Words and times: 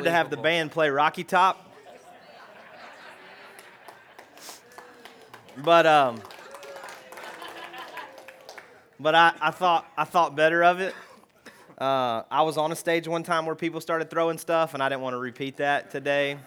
Wanted 0.00 0.12
to 0.12 0.16
have 0.16 0.30
the 0.30 0.38
band 0.38 0.70
play 0.70 0.88
Rocky 0.88 1.24
Top. 1.24 1.70
But, 5.58 5.84
um, 5.84 6.22
but 8.98 9.14
I, 9.14 9.34
I, 9.42 9.50
thought, 9.50 9.86
I 9.98 10.04
thought 10.04 10.34
better 10.34 10.64
of 10.64 10.80
it. 10.80 10.94
Uh, 11.76 12.22
I 12.30 12.40
was 12.40 12.56
on 12.56 12.72
a 12.72 12.76
stage 12.76 13.08
one 13.08 13.22
time 13.22 13.44
where 13.44 13.54
people 13.54 13.78
started 13.78 14.08
throwing 14.08 14.38
stuff, 14.38 14.72
and 14.72 14.82
I 14.82 14.88
didn't 14.88 15.02
want 15.02 15.12
to 15.12 15.18
repeat 15.18 15.58
that 15.58 15.90
today. 15.90 16.38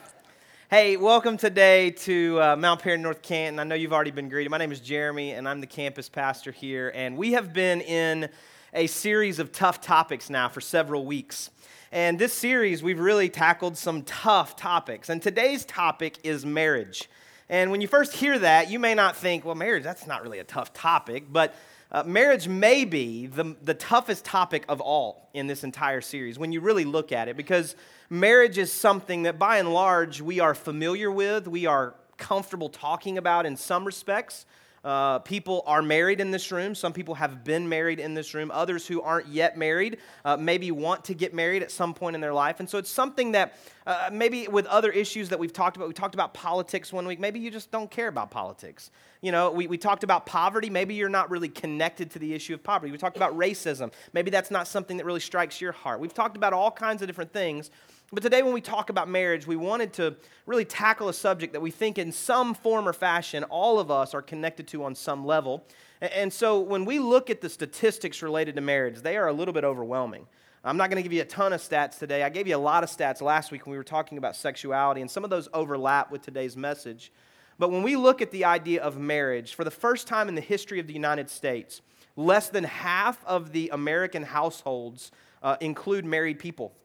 Hey, 0.71 0.97
welcome 0.97 1.37
today 1.37 1.91
to 1.91 2.41
uh, 2.41 2.55
Mount 2.55 2.81
Perry, 2.81 2.97
North 2.97 3.21
Canton. 3.21 3.59
I 3.59 3.65
know 3.65 3.75
you've 3.75 3.93
already 3.93 4.09
been 4.09 4.29
greeted. 4.29 4.49
My 4.49 4.57
name 4.57 4.71
is 4.71 4.79
Jeremy, 4.79 5.33
and 5.33 5.47
I'm 5.47 5.61
the 5.61 5.67
campus 5.67 6.09
pastor 6.09 6.51
here. 6.51 6.91
And 6.95 7.17
we 7.17 7.33
have 7.33 7.53
been 7.53 7.81
in 7.81 8.29
a 8.73 8.87
series 8.87 9.37
of 9.37 9.51
tough 9.51 9.79
topics 9.79 10.31
now 10.31 10.49
for 10.49 10.59
several 10.59 11.05
weeks. 11.05 11.51
And 11.93 12.17
this 12.17 12.33
series, 12.33 12.81
we've 12.81 12.99
really 12.99 13.29
tackled 13.29 13.77
some 13.77 14.01
tough 14.01 14.55
topics. 14.55 15.09
And 15.09 15.21
today's 15.21 15.63
topic 15.63 16.17
is 16.23 16.43
marriage. 16.43 17.07
And 17.49 17.69
when 17.69 17.81
you 17.81 17.87
first 17.87 18.13
hear 18.13 18.39
that, 18.39 18.71
you 18.71 18.79
may 18.79 18.95
not 18.95 19.15
think, 19.15 19.45
well, 19.45 19.53
marriage, 19.53 19.83
that's 19.83 20.07
not 20.07 20.23
really 20.23 20.39
a 20.39 20.43
tough 20.43 20.73
topic. 20.73 21.25
But 21.31 21.53
uh, 21.91 22.01
marriage 22.01 22.47
may 22.47 22.83
be 22.83 23.27
the, 23.27 23.55
the 23.61 23.75
toughest 23.75 24.25
topic 24.25 24.65
of 24.67 24.81
all 24.81 25.29
in 25.35 25.45
this 25.45 25.63
entire 25.63 26.01
series 26.01 26.39
when 26.39 26.51
you 26.51 26.61
really 26.61 26.83
look 26.83 27.11
at 27.11 27.27
it, 27.27 27.37
because 27.37 27.75
marriage 28.09 28.57
is 28.57 28.71
something 28.71 29.21
that 29.21 29.37
by 29.37 29.59
and 29.59 29.71
large 29.71 30.19
we 30.19 30.39
are 30.39 30.55
familiar 30.55 31.11
with, 31.11 31.47
we 31.47 31.67
are 31.67 31.93
comfortable 32.17 32.69
talking 32.69 33.19
about 33.19 33.45
in 33.45 33.55
some 33.55 33.85
respects. 33.85 34.47
Uh, 34.83 35.19
people 35.19 35.63
are 35.65 35.81
married 35.81 36.19
in 36.19 36.31
this 36.31 36.51
room. 36.51 36.75
Some 36.75 36.91
people 36.91 37.15
have 37.15 37.45
been 37.45 37.69
married 37.69 37.99
in 37.99 38.13
this 38.13 38.33
room. 38.33 38.51
Others 38.51 38.85
who 38.85 39.01
aren't 39.01 39.27
yet 39.27 39.57
married 39.57 39.97
uh, 40.25 40.35
maybe 40.35 40.71
want 40.71 41.05
to 41.05 41.13
get 41.13 41.33
married 41.33 41.63
at 41.63 41.71
some 41.71 41.93
point 41.93 42.15
in 42.15 42.21
their 42.21 42.33
life. 42.33 42.59
And 42.59 42.69
so 42.69 42.77
it's 42.77 42.89
something 42.89 43.31
that 43.31 43.55
uh, 43.87 44.09
maybe 44.11 44.47
with 44.49 44.65
other 44.65 44.91
issues 44.91 45.29
that 45.29 45.39
we've 45.39 45.53
talked 45.53 45.77
about, 45.77 45.87
we 45.87 45.93
talked 45.93 46.15
about 46.15 46.33
politics 46.33 46.91
one 46.91 47.07
week. 47.07 47.19
Maybe 47.19 47.39
you 47.39 47.49
just 47.49 47.71
don't 47.71 47.89
care 47.89 48.09
about 48.09 48.29
politics. 48.29 48.91
You 49.21 49.31
know, 49.31 49.51
we, 49.51 49.67
we 49.67 49.77
talked 49.77 50.03
about 50.03 50.25
poverty. 50.25 50.69
Maybe 50.69 50.95
you're 50.95 51.07
not 51.07 51.31
really 51.31 51.49
connected 51.49 52.11
to 52.11 52.19
the 52.19 52.33
issue 52.33 52.53
of 52.53 52.61
poverty. 52.61 52.91
We 52.91 52.97
talked 52.97 53.15
about 53.15 53.37
racism. 53.37 53.93
Maybe 54.11 54.31
that's 54.31 54.51
not 54.51 54.67
something 54.67 54.97
that 54.97 55.05
really 55.05 55.21
strikes 55.21 55.61
your 55.61 55.71
heart. 55.71 56.01
We've 56.01 56.13
talked 56.13 56.35
about 56.35 56.51
all 56.51 56.71
kinds 56.71 57.01
of 57.01 57.07
different 57.07 57.31
things. 57.31 57.71
But 58.13 58.21
today, 58.21 58.43
when 58.43 58.53
we 58.53 58.61
talk 58.61 58.91
about 58.91 59.09
marriage, 59.09 59.47
we 59.47 59.55
wanted 59.55 59.93
to 59.93 60.15
really 60.45 60.65
tackle 60.65 61.09
a 61.09 61.13
subject 61.13 61.51
that 61.53 61.61
we 61.61 61.71
think, 61.71 61.97
in 61.97 62.11
some 62.11 62.53
form 62.53 62.87
or 62.87 62.93
fashion, 62.93 63.43
all 63.45 63.79
of 63.79 63.89
us 63.89 64.13
are 64.13 64.21
connected 64.21 64.67
to 64.67 64.83
on 64.83 64.93
some 64.93 65.25
level. 65.25 65.65
And 65.99 66.31
so, 66.31 66.59
when 66.59 66.85
we 66.85 66.99
look 66.99 67.31
at 67.31 67.41
the 67.41 67.49
statistics 67.49 68.21
related 68.21 68.53
to 68.55 68.61
marriage, 68.61 68.99
they 68.99 69.17
are 69.17 69.29
a 69.29 69.33
little 69.33 69.53
bit 69.53 69.63
overwhelming. 69.63 70.27
I'm 70.63 70.77
not 70.77 70.91
going 70.91 70.97
to 70.97 71.01
give 71.03 71.11
you 71.11 71.23
a 71.23 71.25
ton 71.25 71.53
of 71.53 71.59
stats 71.59 71.97
today. 71.97 72.21
I 72.21 72.29
gave 72.29 72.47
you 72.47 72.55
a 72.55 72.57
lot 72.57 72.83
of 72.83 72.91
stats 72.91 73.19
last 73.19 73.51
week 73.51 73.65
when 73.65 73.71
we 73.71 73.77
were 73.77 73.83
talking 73.83 74.19
about 74.19 74.35
sexuality, 74.35 75.01
and 75.01 75.09
some 75.09 75.23
of 75.23 75.31
those 75.31 75.49
overlap 75.51 76.11
with 76.11 76.21
today's 76.21 76.55
message. 76.55 77.11
But 77.57 77.71
when 77.71 77.81
we 77.81 77.95
look 77.95 78.21
at 78.21 78.29
the 78.29 78.45
idea 78.45 78.83
of 78.83 78.95
marriage, 78.95 79.55
for 79.55 79.63
the 79.63 79.71
first 79.71 80.05
time 80.05 80.29
in 80.29 80.35
the 80.35 80.41
history 80.41 80.79
of 80.79 80.85
the 80.85 80.93
United 80.93 81.31
States, 81.31 81.81
less 82.15 82.49
than 82.49 82.63
half 82.63 83.25
of 83.25 83.53
the 83.53 83.69
American 83.73 84.21
households 84.21 85.11
uh, 85.41 85.57
include 85.61 86.05
married 86.05 86.37
people. 86.37 86.75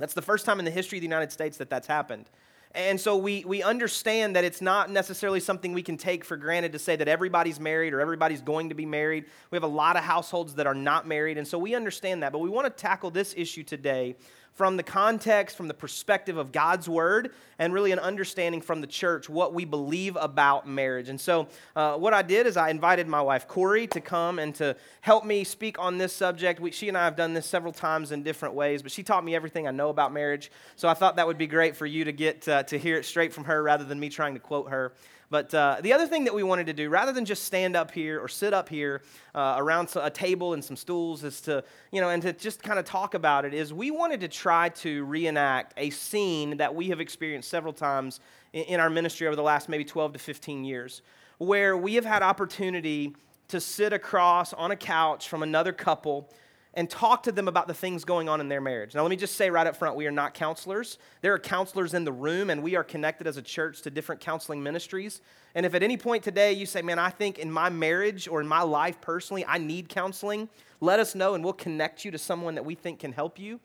That's 0.00 0.14
the 0.14 0.22
first 0.22 0.46
time 0.46 0.58
in 0.58 0.64
the 0.64 0.70
history 0.70 0.98
of 0.98 1.02
the 1.02 1.06
United 1.06 1.30
States 1.30 1.58
that 1.58 1.70
that's 1.70 1.86
happened. 1.86 2.24
And 2.72 3.00
so 3.00 3.16
we, 3.16 3.44
we 3.44 3.62
understand 3.62 4.36
that 4.36 4.44
it's 4.44 4.62
not 4.62 4.90
necessarily 4.90 5.40
something 5.40 5.72
we 5.72 5.82
can 5.82 5.96
take 5.96 6.24
for 6.24 6.36
granted 6.36 6.72
to 6.72 6.78
say 6.78 6.94
that 6.96 7.08
everybody's 7.08 7.58
married 7.58 7.92
or 7.92 8.00
everybody's 8.00 8.40
going 8.40 8.68
to 8.68 8.76
be 8.76 8.86
married. 8.86 9.24
We 9.50 9.56
have 9.56 9.64
a 9.64 9.66
lot 9.66 9.96
of 9.96 10.04
households 10.04 10.54
that 10.54 10.68
are 10.68 10.74
not 10.74 11.06
married, 11.06 11.36
and 11.36 11.46
so 11.46 11.58
we 11.58 11.74
understand 11.74 12.22
that. 12.22 12.30
But 12.30 12.38
we 12.38 12.48
want 12.48 12.66
to 12.66 12.70
tackle 12.70 13.10
this 13.10 13.34
issue 13.36 13.64
today 13.64 14.16
from 14.52 14.76
the 14.76 14.82
context, 14.82 15.56
from 15.56 15.68
the 15.68 15.74
perspective 15.74 16.36
of 16.36 16.52
God's 16.52 16.88
word, 16.88 17.32
and 17.58 17.72
really 17.72 17.92
an 17.92 17.98
understanding 17.98 18.60
from 18.60 18.80
the 18.80 18.86
church 18.86 19.28
what 19.28 19.54
we 19.54 19.64
believe 19.64 20.16
about 20.16 20.68
marriage. 20.68 21.08
And 21.08 21.20
so, 21.20 21.48
uh, 21.76 21.96
what 21.96 22.12
I 22.12 22.22
did 22.22 22.46
is 22.46 22.56
I 22.56 22.70
invited 22.70 23.06
my 23.06 23.22
wife 23.22 23.48
Corey 23.48 23.86
to 23.88 24.00
come 24.00 24.38
and 24.38 24.54
to 24.56 24.76
help 25.00 25.24
me 25.24 25.44
speak 25.44 25.78
on 25.78 25.98
this 25.98 26.12
subject. 26.12 26.60
We, 26.60 26.72
she 26.72 26.88
and 26.88 26.96
I 26.96 27.04
have 27.04 27.16
done 27.16 27.34
this 27.34 27.46
several 27.46 27.72
times 27.72 28.12
in 28.12 28.22
different 28.22 28.54
ways, 28.54 28.82
but 28.82 28.92
she 28.92 29.02
taught 29.02 29.24
me 29.24 29.34
everything 29.34 29.66
I 29.66 29.70
know 29.70 29.88
about 29.88 30.12
marriage. 30.12 30.50
So 30.76 30.88
I 30.88 30.94
thought 30.94 31.16
that 31.16 31.26
would 31.26 31.38
be 31.38 31.46
great 31.46 31.76
for 31.76 31.86
you 31.86 32.04
to 32.04 32.12
get 32.12 32.46
uh, 32.48 32.62
to 32.64 32.78
hear 32.78 32.96
it 32.96 33.04
straight 33.04 33.32
from 33.32 33.44
her 33.44 33.62
rather 33.62 33.84
than 33.84 33.98
me 33.98 34.08
trying 34.08 34.34
to 34.34 34.40
quote 34.40 34.70
her. 34.70 34.92
But 35.30 35.54
uh, 35.54 35.76
the 35.80 35.92
other 35.92 36.08
thing 36.08 36.24
that 36.24 36.34
we 36.34 36.42
wanted 36.42 36.66
to 36.66 36.72
do, 36.72 36.90
rather 36.90 37.12
than 37.12 37.24
just 37.24 37.44
stand 37.44 37.76
up 37.76 37.92
here 37.92 38.20
or 38.20 38.26
sit 38.26 38.52
up 38.52 38.68
here 38.68 39.02
uh, 39.32 39.54
around 39.58 39.88
a 39.94 40.10
table 40.10 40.54
and 40.54 40.64
some 40.64 40.76
stools, 40.76 41.22
is 41.22 41.40
to, 41.42 41.62
you 41.92 42.00
know, 42.00 42.08
and 42.08 42.20
to 42.22 42.32
just 42.32 42.64
kind 42.64 42.80
of 42.80 42.84
talk 42.84 43.14
about 43.14 43.44
it, 43.44 43.54
is 43.54 43.72
we 43.72 43.92
wanted 43.92 44.20
to 44.20 44.28
try 44.28 44.70
to 44.70 45.04
reenact 45.04 45.72
a 45.76 45.90
scene 45.90 46.56
that 46.56 46.74
we 46.74 46.88
have 46.88 47.00
experienced 47.00 47.48
several 47.48 47.72
times 47.72 48.18
in, 48.52 48.64
in 48.64 48.80
our 48.80 48.90
ministry 48.90 49.28
over 49.28 49.36
the 49.36 49.42
last 49.42 49.68
maybe 49.68 49.84
12 49.84 50.14
to 50.14 50.18
15 50.18 50.64
years, 50.64 51.00
where 51.38 51.76
we 51.76 51.94
have 51.94 52.04
had 52.04 52.24
opportunity 52.24 53.14
to 53.46 53.60
sit 53.60 53.92
across 53.92 54.52
on 54.52 54.72
a 54.72 54.76
couch 54.76 55.28
from 55.28 55.44
another 55.44 55.72
couple 55.72 56.28
and 56.74 56.88
talk 56.88 57.24
to 57.24 57.32
them 57.32 57.48
about 57.48 57.66
the 57.66 57.74
things 57.74 58.04
going 58.04 58.28
on 58.28 58.40
in 58.40 58.48
their 58.48 58.60
marriage. 58.60 58.94
Now, 58.94 59.02
let 59.02 59.10
me 59.10 59.16
just 59.16 59.36
say 59.36 59.50
right 59.50 59.66
up 59.66 59.76
front 59.76 59.96
we 59.96 60.06
are 60.06 60.12
not 60.12 60.34
counselors. 60.34 60.98
There 61.20 61.34
are 61.34 61.38
counselors 61.38 61.94
in 61.94 62.04
the 62.04 62.12
room, 62.12 62.50
and 62.50 62.62
we 62.62 62.76
are 62.76 62.84
connected 62.84 63.26
as 63.26 63.36
a 63.36 63.42
church 63.42 63.82
to 63.82 63.90
different 63.90 64.20
counseling 64.20 64.62
ministries. 64.62 65.20
And 65.54 65.66
if 65.66 65.74
at 65.74 65.82
any 65.82 65.96
point 65.96 66.22
today 66.22 66.52
you 66.52 66.66
say, 66.66 66.80
man, 66.82 66.98
I 66.98 67.10
think 67.10 67.38
in 67.38 67.50
my 67.50 67.70
marriage 67.70 68.28
or 68.28 68.40
in 68.40 68.46
my 68.46 68.62
life 68.62 69.00
personally, 69.00 69.44
I 69.46 69.58
need 69.58 69.88
counseling, 69.88 70.48
let 70.80 71.00
us 71.00 71.14
know 71.14 71.34
and 71.34 71.42
we'll 71.42 71.52
connect 71.54 72.04
you 72.04 72.10
to 72.12 72.18
someone 72.18 72.54
that 72.54 72.64
we 72.64 72.74
think 72.74 73.00
can 73.00 73.12
help 73.12 73.38
you. 73.38 73.58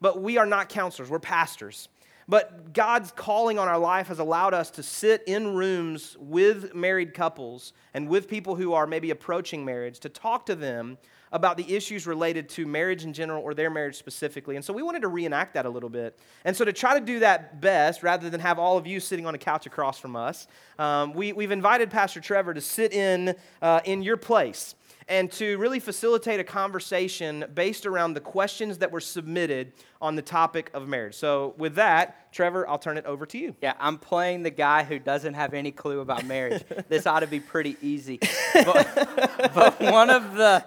But 0.00 0.20
we 0.20 0.38
are 0.38 0.46
not 0.46 0.68
counselors, 0.68 1.10
we're 1.10 1.18
pastors. 1.18 1.88
But 2.28 2.72
God's 2.72 3.10
calling 3.10 3.58
on 3.58 3.66
our 3.66 3.78
life 3.78 4.06
has 4.06 4.20
allowed 4.20 4.54
us 4.54 4.70
to 4.72 4.82
sit 4.82 5.24
in 5.26 5.54
rooms 5.54 6.16
with 6.20 6.74
married 6.74 7.14
couples 7.14 7.72
and 7.94 8.08
with 8.08 8.28
people 8.28 8.54
who 8.54 8.72
are 8.72 8.86
maybe 8.86 9.10
approaching 9.10 9.64
marriage 9.64 9.98
to 10.00 10.08
talk 10.08 10.46
to 10.46 10.54
them 10.54 10.98
about 11.32 11.56
the 11.56 11.74
issues 11.74 12.06
related 12.06 12.48
to 12.50 12.66
marriage 12.66 13.04
in 13.04 13.12
general 13.12 13.42
or 13.42 13.54
their 13.54 13.70
marriage 13.70 13.96
specifically. 13.96 14.56
And 14.56 14.64
so 14.64 14.72
we 14.72 14.82
wanted 14.82 15.02
to 15.02 15.08
reenact 15.08 15.54
that 15.54 15.66
a 15.66 15.70
little 15.70 15.88
bit. 15.88 16.18
And 16.44 16.56
so 16.56 16.64
to 16.64 16.72
try 16.72 16.98
to 16.98 17.04
do 17.04 17.20
that 17.20 17.60
best, 17.60 18.02
rather 18.02 18.30
than 18.30 18.40
have 18.40 18.58
all 18.58 18.76
of 18.76 18.86
you 18.86 19.00
sitting 19.00 19.26
on 19.26 19.34
a 19.34 19.38
couch 19.38 19.66
across 19.66 19.98
from 19.98 20.14
us, 20.14 20.46
um, 20.78 21.14
we, 21.14 21.32
we've 21.32 21.50
invited 21.50 21.90
Pastor 21.90 22.20
Trevor 22.20 22.54
to 22.54 22.60
sit 22.60 22.92
in 22.92 23.34
uh, 23.62 23.80
in 23.84 24.02
your 24.02 24.16
place 24.16 24.74
and 25.08 25.30
to 25.32 25.58
really 25.58 25.80
facilitate 25.80 26.40
a 26.40 26.44
conversation 26.44 27.44
based 27.54 27.86
around 27.86 28.14
the 28.14 28.20
questions 28.20 28.78
that 28.78 28.90
were 28.90 29.00
submitted 29.00 29.72
on 30.00 30.16
the 30.16 30.22
topic 30.22 30.70
of 30.74 30.88
marriage. 30.88 31.14
So, 31.14 31.54
with 31.56 31.76
that, 31.76 32.32
Trevor, 32.32 32.68
I'll 32.68 32.78
turn 32.78 32.98
it 32.98 33.06
over 33.06 33.26
to 33.26 33.38
you. 33.38 33.54
Yeah, 33.62 33.74
I'm 33.78 33.98
playing 33.98 34.42
the 34.42 34.50
guy 34.50 34.84
who 34.84 34.98
doesn't 34.98 35.34
have 35.34 35.54
any 35.54 35.70
clue 35.70 36.00
about 36.00 36.24
marriage. 36.24 36.62
this 36.88 37.06
ought 37.06 37.20
to 37.20 37.26
be 37.26 37.40
pretty 37.40 37.76
easy. 37.82 38.18
But, 38.54 39.50
but, 39.54 39.80
one 39.80 40.10
of 40.10 40.34
the 40.34 40.64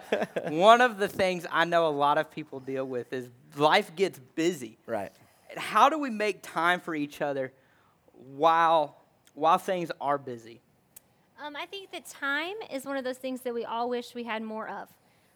one 0.49 0.81
of 0.81 0.97
the 0.97 1.07
things 1.07 1.45
I 1.51 1.65
know 1.65 1.87
a 1.87 1.89
lot 1.89 2.17
of 2.17 2.31
people 2.31 2.59
deal 2.59 2.85
with 2.85 3.13
is 3.13 3.29
life 3.55 3.95
gets 3.95 4.19
busy. 4.35 4.77
Right. 4.85 5.11
How 5.57 5.89
do 5.89 5.97
we 5.97 6.09
make 6.09 6.41
time 6.41 6.79
for 6.79 6.95
each 6.95 7.21
other 7.21 7.53
while 8.13 9.01
while 9.33 9.57
things 9.57 9.91
are 9.99 10.17
busy? 10.17 10.61
Um, 11.43 11.55
I 11.55 11.65
think 11.65 11.91
that 11.91 12.05
time 12.05 12.55
is 12.71 12.85
one 12.85 12.95
of 12.97 13.03
those 13.03 13.17
things 13.17 13.41
that 13.41 13.53
we 13.53 13.65
all 13.65 13.89
wish 13.89 14.15
we 14.15 14.23
had 14.23 14.41
more 14.41 14.69
of. 14.69 14.89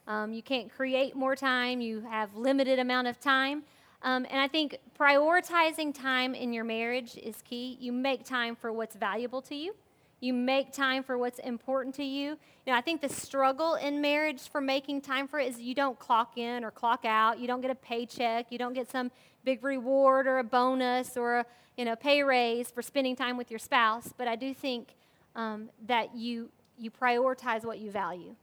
Um, 0.06 0.32
you 0.32 0.42
can't 0.42 0.72
create 0.72 1.14
more 1.14 1.36
time. 1.36 1.80
You 1.80 2.00
have 2.00 2.34
limited 2.34 2.78
amount 2.78 3.06
of 3.06 3.20
time. 3.20 3.64
Um, 4.02 4.26
and 4.30 4.40
I 4.40 4.48
think 4.48 4.78
prioritizing 4.98 5.94
time 5.94 6.34
in 6.34 6.54
your 6.54 6.64
marriage 6.64 7.18
is 7.18 7.42
key. 7.42 7.76
You 7.78 7.92
make 7.92 8.24
time 8.24 8.56
for 8.56 8.72
what's 8.72 8.96
valuable 8.96 9.42
to 9.42 9.54
you. 9.54 9.74
You 10.20 10.32
make 10.32 10.72
time 10.72 11.02
for 11.02 11.18
what's 11.18 11.38
important 11.38 11.94
to 11.96 12.04
you. 12.04 12.30
You 12.30 12.72
know, 12.72 12.74
I 12.74 12.80
think 12.80 13.02
the 13.02 13.08
struggle 13.08 13.74
in 13.74 14.00
marriage 14.00 14.48
for 14.50 14.60
making 14.60 15.02
time 15.02 15.28
for 15.28 15.38
it 15.38 15.48
is 15.48 15.60
you 15.60 15.74
don't 15.74 15.98
clock 15.98 16.38
in 16.38 16.64
or 16.64 16.70
clock 16.70 17.04
out. 17.04 17.38
You 17.38 17.46
don't 17.46 17.60
get 17.60 17.70
a 17.70 17.74
paycheck. 17.74 18.46
You 18.50 18.58
don't 18.58 18.72
get 18.72 18.90
some 18.90 19.10
big 19.44 19.62
reward 19.62 20.26
or 20.26 20.38
a 20.38 20.44
bonus 20.44 21.16
or 21.16 21.36
a 21.36 21.46
you 21.76 21.84
know 21.84 21.96
pay 21.96 22.22
raise 22.22 22.70
for 22.70 22.82
spending 22.82 23.16
time 23.16 23.36
with 23.36 23.50
your 23.50 23.58
spouse. 23.58 24.12
But 24.16 24.28
I 24.28 24.36
do 24.36 24.52
think 24.52 24.94
um, 25.34 25.70
that 25.86 26.14
you, 26.14 26.50
you 26.78 26.90
prioritize 26.90 27.64
what 27.64 27.78
you 27.78 27.90
value. 27.90 28.34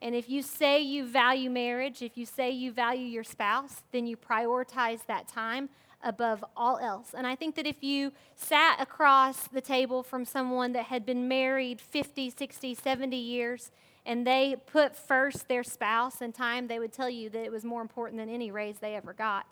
And 0.00 0.14
if 0.14 0.28
you 0.28 0.42
say 0.42 0.80
you 0.80 1.06
value 1.06 1.50
marriage, 1.50 2.02
if 2.02 2.16
you 2.16 2.24
say 2.24 2.50
you 2.50 2.72
value 2.72 3.06
your 3.06 3.24
spouse, 3.24 3.82
then 3.90 4.06
you 4.06 4.16
prioritize 4.16 5.04
that 5.06 5.26
time 5.26 5.68
above 6.02 6.44
all 6.56 6.78
else. 6.78 7.14
And 7.16 7.26
I 7.26 7.34
think 7.34 7.56
that 7.56 7.66
if 7.66 7.82
you 7.82 8.12
sat 8.36 8.80
across 8.80 9.48
the 9.48 9.60
table 9.60 10.04
from 10.04 10.24
someone 10.24 10.72
that 10.74 10.84
had 10.84 11.04
been 11.04 11.26
married 11.26 11.80
50, 11.80 12.30
60, 12.30 12.74
70 12.74 13.16
years, 13.16 13.70
and 14.06 14.26
they 14.26 14.56
put 14.66 14.96
first 14.96 15.48
their 15.48 15.64
spouse 15.64 16.20
and 16.20 16.34
time, 16.34 16.68
they 16.68 16.78
would 16.78 16.92
tell 16.92 17.10
you 17.10 17.28
that 17.30 17.44
it 17.44 17.50
was 17.50 17.64
more 17.64 17.82
important 17.82 18.18
than 18.18 18.28
any 18.28 18.50
raise 18.50 18.78
they 18.78 18.94
ever 18.94 19.12
got. 19.12 19.46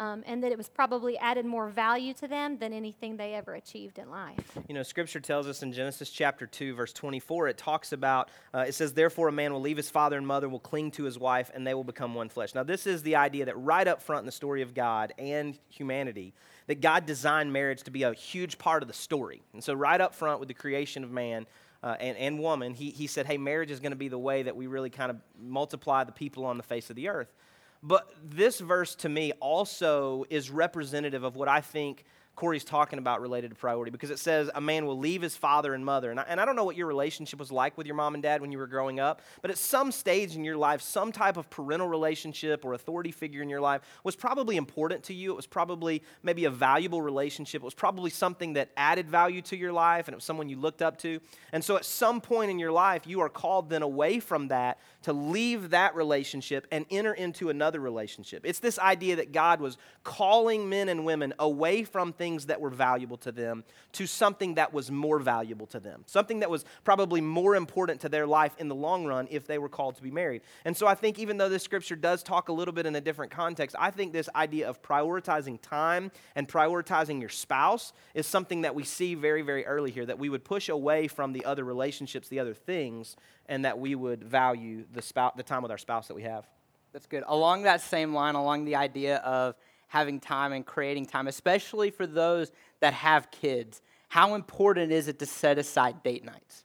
Um, 0.00 0.24
and 0.26 0.42
that 0.42 0.50
it 0.50 0.56
was 0.56 0.70
probably 0.70 1.18
added 1.18 1.44
more 1.44 1.68
value 1.68 2.14
to 2.14 2.26
them 2.26 2.56
than 2.56 2.72
anything 2.72 3.18
they 3.18 3.34
ever 3.34 3.54
achieved 3.54 3.98
in 3.98 4.10
life. 4.10 4.58
You 4.66 4.74
know, 4.74 4.82
Scripture 4.82 5.20
tells 5.20 5.46
us 5.46 5.62
in 5.62 5.74
Genesis 5.74 6.08
chapter 6.08 6.46
2, 6.46 6.74
verse 6.74 6.94
24, 6.94 7.48
it 7.48 7.58
talks 7.58 7.92
about, 7.92 8.30
uh, 8.54 8.64
it 8.66 8.72
says, 8.72 8.94
Therefore 8.94 9.28
a 9.28 9.32
man 9.32 9.52
will 9.52 9.60
leave 9.60 9.76
his 9.76 9.90
father 9.90 10.16
and 10.16 10.26
mother, 10.26 10.48
will 10.48 10.58
cling 10.58 10.90
to 10.92 11.04
his 11.04 11.18
wife, 11.18 11.50
and 11.54 11.66
they 11.66 11.74
will 11.74 11.84
become 11.84 12.14
one 12.14 12.30
flesh. 12.30 12.54
Now, 12.54 12.62
this 12.62 12.86
is 12.86 13.02
the 13.02 13.16
idea 13.16 13.44
that 13.44 13.58
right 13.58 13.86
up 13.86 14.00
front 14.00 14.20
in 14.20 14.26
the 14.26 14.32
story 14.32 14.62
of 14.62 14.72
God 14.72 15.12
and 15.18 15.58
humanity, 15.68 16.32
that 16.66 16.80
God 16.80 17.04
designed 17.04 17.52
marriage 17.52 17.82
to 17.82 17.90
be 17.90 18.02
a 18.04 18.14
huge 18.14 18.56
part 18.56 18.82
of 18.82 18.88
the 18.88 18.94
story. 18.94 19.42
And 19.52 19.62
so, 19.62 19.74
right 19.74 20.00
up 20.00 20.14
front 20.14 20.40
with 20.40 20.48
the 20.48 20.54
creation 20.54 21.04
of 21.04 21.10
man, 21.10 21.46
uh, 21.82 21.96
and, 22.00 22.16
and 22.16 22.38
woman, 22.38 22.72
he, 22.72 22.90
he 22.90 23.06
said, 23.06 23.26
hey, 23.26 23.36
marriage 23.36 23.70
is 23.70 23.80
going 23.80 23.92
to 23.92 23.96
be 23.96 24.08
the 24.08 24.18
way 24.18 24.42
that 24.42 24.54
we 24.56 24.66
really 24.66 24.90
kind 24.90 25.10
of 25.10 25.16
multiply 25.42 26.04
the 26.04 26.12
people 26.12 26.44
on 26.44 26.56
the 26.56 26.62
face 26.62 26.90
of 26.90 26.96
the 26.96 27.08
earth. 27.08 27.32
But 27.82 28.12
this 28.22 28.60
verse 28.60 28.94
to 28.96 29.08
me 29.08 29.32
also 29.40 30.24
is 30.28 30.50
representative 30.50 31.24
of 31.24 31.36
what 31.36 31.48
I 31.48 31.60
think 31.60 32.04
Corey's 32.36 32.64
talking 32.64 32.98
about 32.98 33.20
related 33.20 33.50
to 33.50 33.54
priority 33.54 33.90
because 33.90 34.10
it 34.10 34.18
says 34.18 34.50
a 34.54 34.60
man 34.60 34.86
will 34.86 34.98
leave 34.98 35.20
his 35.20 35.36
father 35.36 35.74
and 35.74 35.84
mother. 35.84 36.10
And 36.10 36.18
I, 36.18 36.24
and 36.26 36.40
I 36.40 36.46
don't 36.46 36.56
know 36.56 36.64
what 36.64 36.76
your 36.76 36.86
relationship 36.86 37.38
was 37.38 37.52
like 37.52 37.76
with 37.76 37.86
your 37.86 37.96
mom 37.96 38.14
and 38.14 38.22
dad 38.22 38.40
when 38.40 38.50
you 38.50 38.58
were 38.58 38.66
growing 38.66 38.98
up, 38.98 39.20
but 39.42 39.50
at 39.50 39.58
some 39.58 39.92
stage 39.92 40.36
in 40.36 40.44
your 40.44 40.56
life, 40.56 40.80
some 40.80 41.12
type 41.12 41.36
of 41.36 41.50
parental 41.50 41.88
relationship 41.88 42.64
or 42.64 42.72
authority 42.72 43.10
figure 43.10 43.42
in 43.42 43.50
your 43.50 43.60
life 43.60 43.82
was 44.04 44.16
probably 44.16 44.56
important 44.56 45.02
to 45.04 45.14
you. 45.14 45.32
It 45.32 45.36
was 45.36 45.46
probably 45.46 46.02
maybe 46.22 46.46
a 46.46 46.50
valuable 46.50 47.02
relationship. 47.02 47.62
It 47.62 47.64
was 47.64 47.74
probably 47.74 48.10
something 48.10 48.54
that 48.54 48.70
added 48.76 49.10
value 49.10 49.42
to 49.42 49.56
your 49.56 49.72
life 49.72 50.08
and 50.08 50.14
it 50.14 50.16
was 50.16 50.24
someone 50.24 50.48
you 50.48 50.56
looked 50.56 50.80
up 50.80 50.96
to. 50.98 51.20
And 51.52 51.62
so 51.62 51.76
at 51.76 51.84
some 51.84 52.20
point 52.20 52.50
in 52.50 52.58
your 52.58 52.72
life, 52.72 53.06
you 53.06 53.20
are 53.20 53.28
called 53.28 53.68
then 53.68 53.82
away 53.82 54.20
from 54.20 54.48
that 54.48 54.78
to 55.02 55.12
leave 55.12 55.70
that 55.70 55.94
relationship 55.94 56.66
and 56.70 56.86
enter 56.90 57.12
into 57.12 57.50
another 57.50 57.80
relationship. 57.80 58.46
It's 58.46 58.60
this 58.60 58.78
idea 58.78 59.16
that 59.16 59.32
God 59.32 59.60
was 59.60 59.76
calling 60.04 60.68
men 60.68 60.88
and 60.88 61.04
women 61.04 61.34
away 61.38 61.84
from 61.84 62.12
things 62.20 62.44
that 62.44 62.60
were 62.60 62.68
valuable 62.68 63.16
to 63.16 63.32
them 63.32 63.64
to 63.92 64.06
something 64.06 64.56
that 64.56 64.74
was 64.74 64.90
more 64.90 65.18
valuable 65.18 65.66
to 65.66 65.80
them, 65.80 66.04
something 66.04 66.40
that 66.40 66.50
was 66.50 66.66
probably 66.84 67.22
more 67.22 67.56
important 67.56 67.98
to 67.98 68.10
their 68.10 68.26
life 68.26 68.54
in 68.58 68.68
the 68.68 68.74
long 68.74 69.06
run 69.06 69.26
if 69.30 69.46
they 69.46 69.56
were 69.56 69.70
called 69.70 69.96
to 69.96 70.02
be 70.02 70.10
married. 70.10 70.42
And 70.66 70.76
so 70.76 70.86
I 70.86 70.94
think 70.94 71.18
even 71.18 71.38
though 71.38 71.48
this 71.48 71.62
scripture 71.62 71.96
does 71.96 72.22
talk 72.22 72.50
a 72.50 72.52
little 72.52 72.74
bit 72.74 72.84
in 72.84 72.94
a 72.94 73.00
different 73.00 73.32
context, 73.32 73.74
I 73.78 73.90
think 73.90 74.12
this 74.12 74.28
idea 74.36 74.68
of 74.68 74.82
prioritizing 74.82 75.62
time 75.62 76.12
and 76.36 76.46
prioritizing 76.46 77.20
your 77.20 77.30
spouse 77.30 77.94
is 78.12 78.26
something 78.26 78.60
that 78.60 78.74
we 78.74 78.84
see 78.84 79.14
very, 79.14 79.40
very 79.40 79.64
early 79.64 79.90
here, 79.90 80.04
that 80.04 80.18
we 80.18 80.28
would 80.28 80.44
push 80.44 80.68
away 80.68 81.08
from 81.08 81.32
the 81.32 81.46
other 81.46 81.64
relationships, 81.64 82.28
the 82.28 82.40
other 82.40 82.52
things, 82.52 83.16
and 83.46 83.64
that 83.64 83.78
we 83.78 83.94
would 83.94 84.22
value 84.22 84.84
the, 84.92 85.00
spouse, 85.00 85.32
the 85.38 85.42
time 85.42 85.62
with 85.62 85.70
our 85.70 85.78
spouse 85.78 86.06
that 86.08 86.14
we 86.14 86.24
have. 86.24 86.46
That's 86.92 87.06
good. 87.06 87.22
Along 87.26 87.62
that 87.62 87.80
same 87.80 88.12
line, 88.12 88.34
along 88.34 88.64
the 88.64 88.76
idea 88.76 89.16
of 89.18 89.54
having 89.90 90.20
time 90.20 90.52
and 90.52 90.64
creating 90.64 91.04
time, 91.04 91.26
especially 91.26 91.90
for 91.90 92.06
those 92.06 92.52
that 92.78 92.94
have 92.94 93.28
kids, 93.32 93.82
how 94.08 94.36
important 94.36 94.92
is 94.92 95.08
it 95.08 95.18
to 95.18 95.26
set 95.26 95.58
aside 95.58 96.00
date 96.04 96.24
nights? 96.24 96.64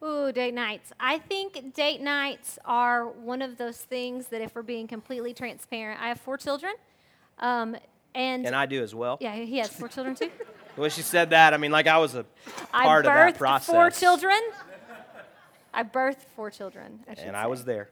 Ooh, 0.00 0.30
date 0.30 0.54
nights. 0.54 0.92
I 1.00 1.18
think 1.18 1.74
date 1.74 2.00
nights 2.00 2.56
are 2.64 3.08
one 3.08 3.42
of 3.42 3.58
those 3.58 3.78
things 3.78 4.28
that, 4.28 4.40
if 4.40 4.54
we're 4.54 4.62
being 4.62 4.86
completely 4.86 5.34
transparent, 5.34 6.00
I 6.00 6.06
have 6.06 6.20
four 6.20 6.36
children. 6.36 6.74
Um, 7.40 7.76
and, 8.14 8.46
and 8.46 8.54
I 8.54 8.66
do 8.66 8.80
as 8.80 8.94
well. 8.94 9.18
Yeah, 9.20 9.34
he 9.34 9.58
has 9.58 9.70
four 9.70 9.88
children 9.88 10.14
too. 10.14 10.30
when 10.76 10.90
she 10.90 11.02
said 11.02 11.30
that, 11.30 11.52
I 11.52 11.56
mean, 11.56 11.72
like 11.72 11.88
I 11.88 11.98
was 11.98 12.14
a 12.14 12.24
part 12.70 13.06
of 13.06 13.12
that 13.12 13.36
process. 13.36 13.74
four 13.74 13.90
children. 13.90 14.38
I 15.72 15.82
birthed 15.82 16.26
four 16.36 16.52
children. 16.52 17.00
I 17.08 17.14
and 17.14 17.36
I 17.36 17.48
was 17.48 17.64
there. 17.64 17.90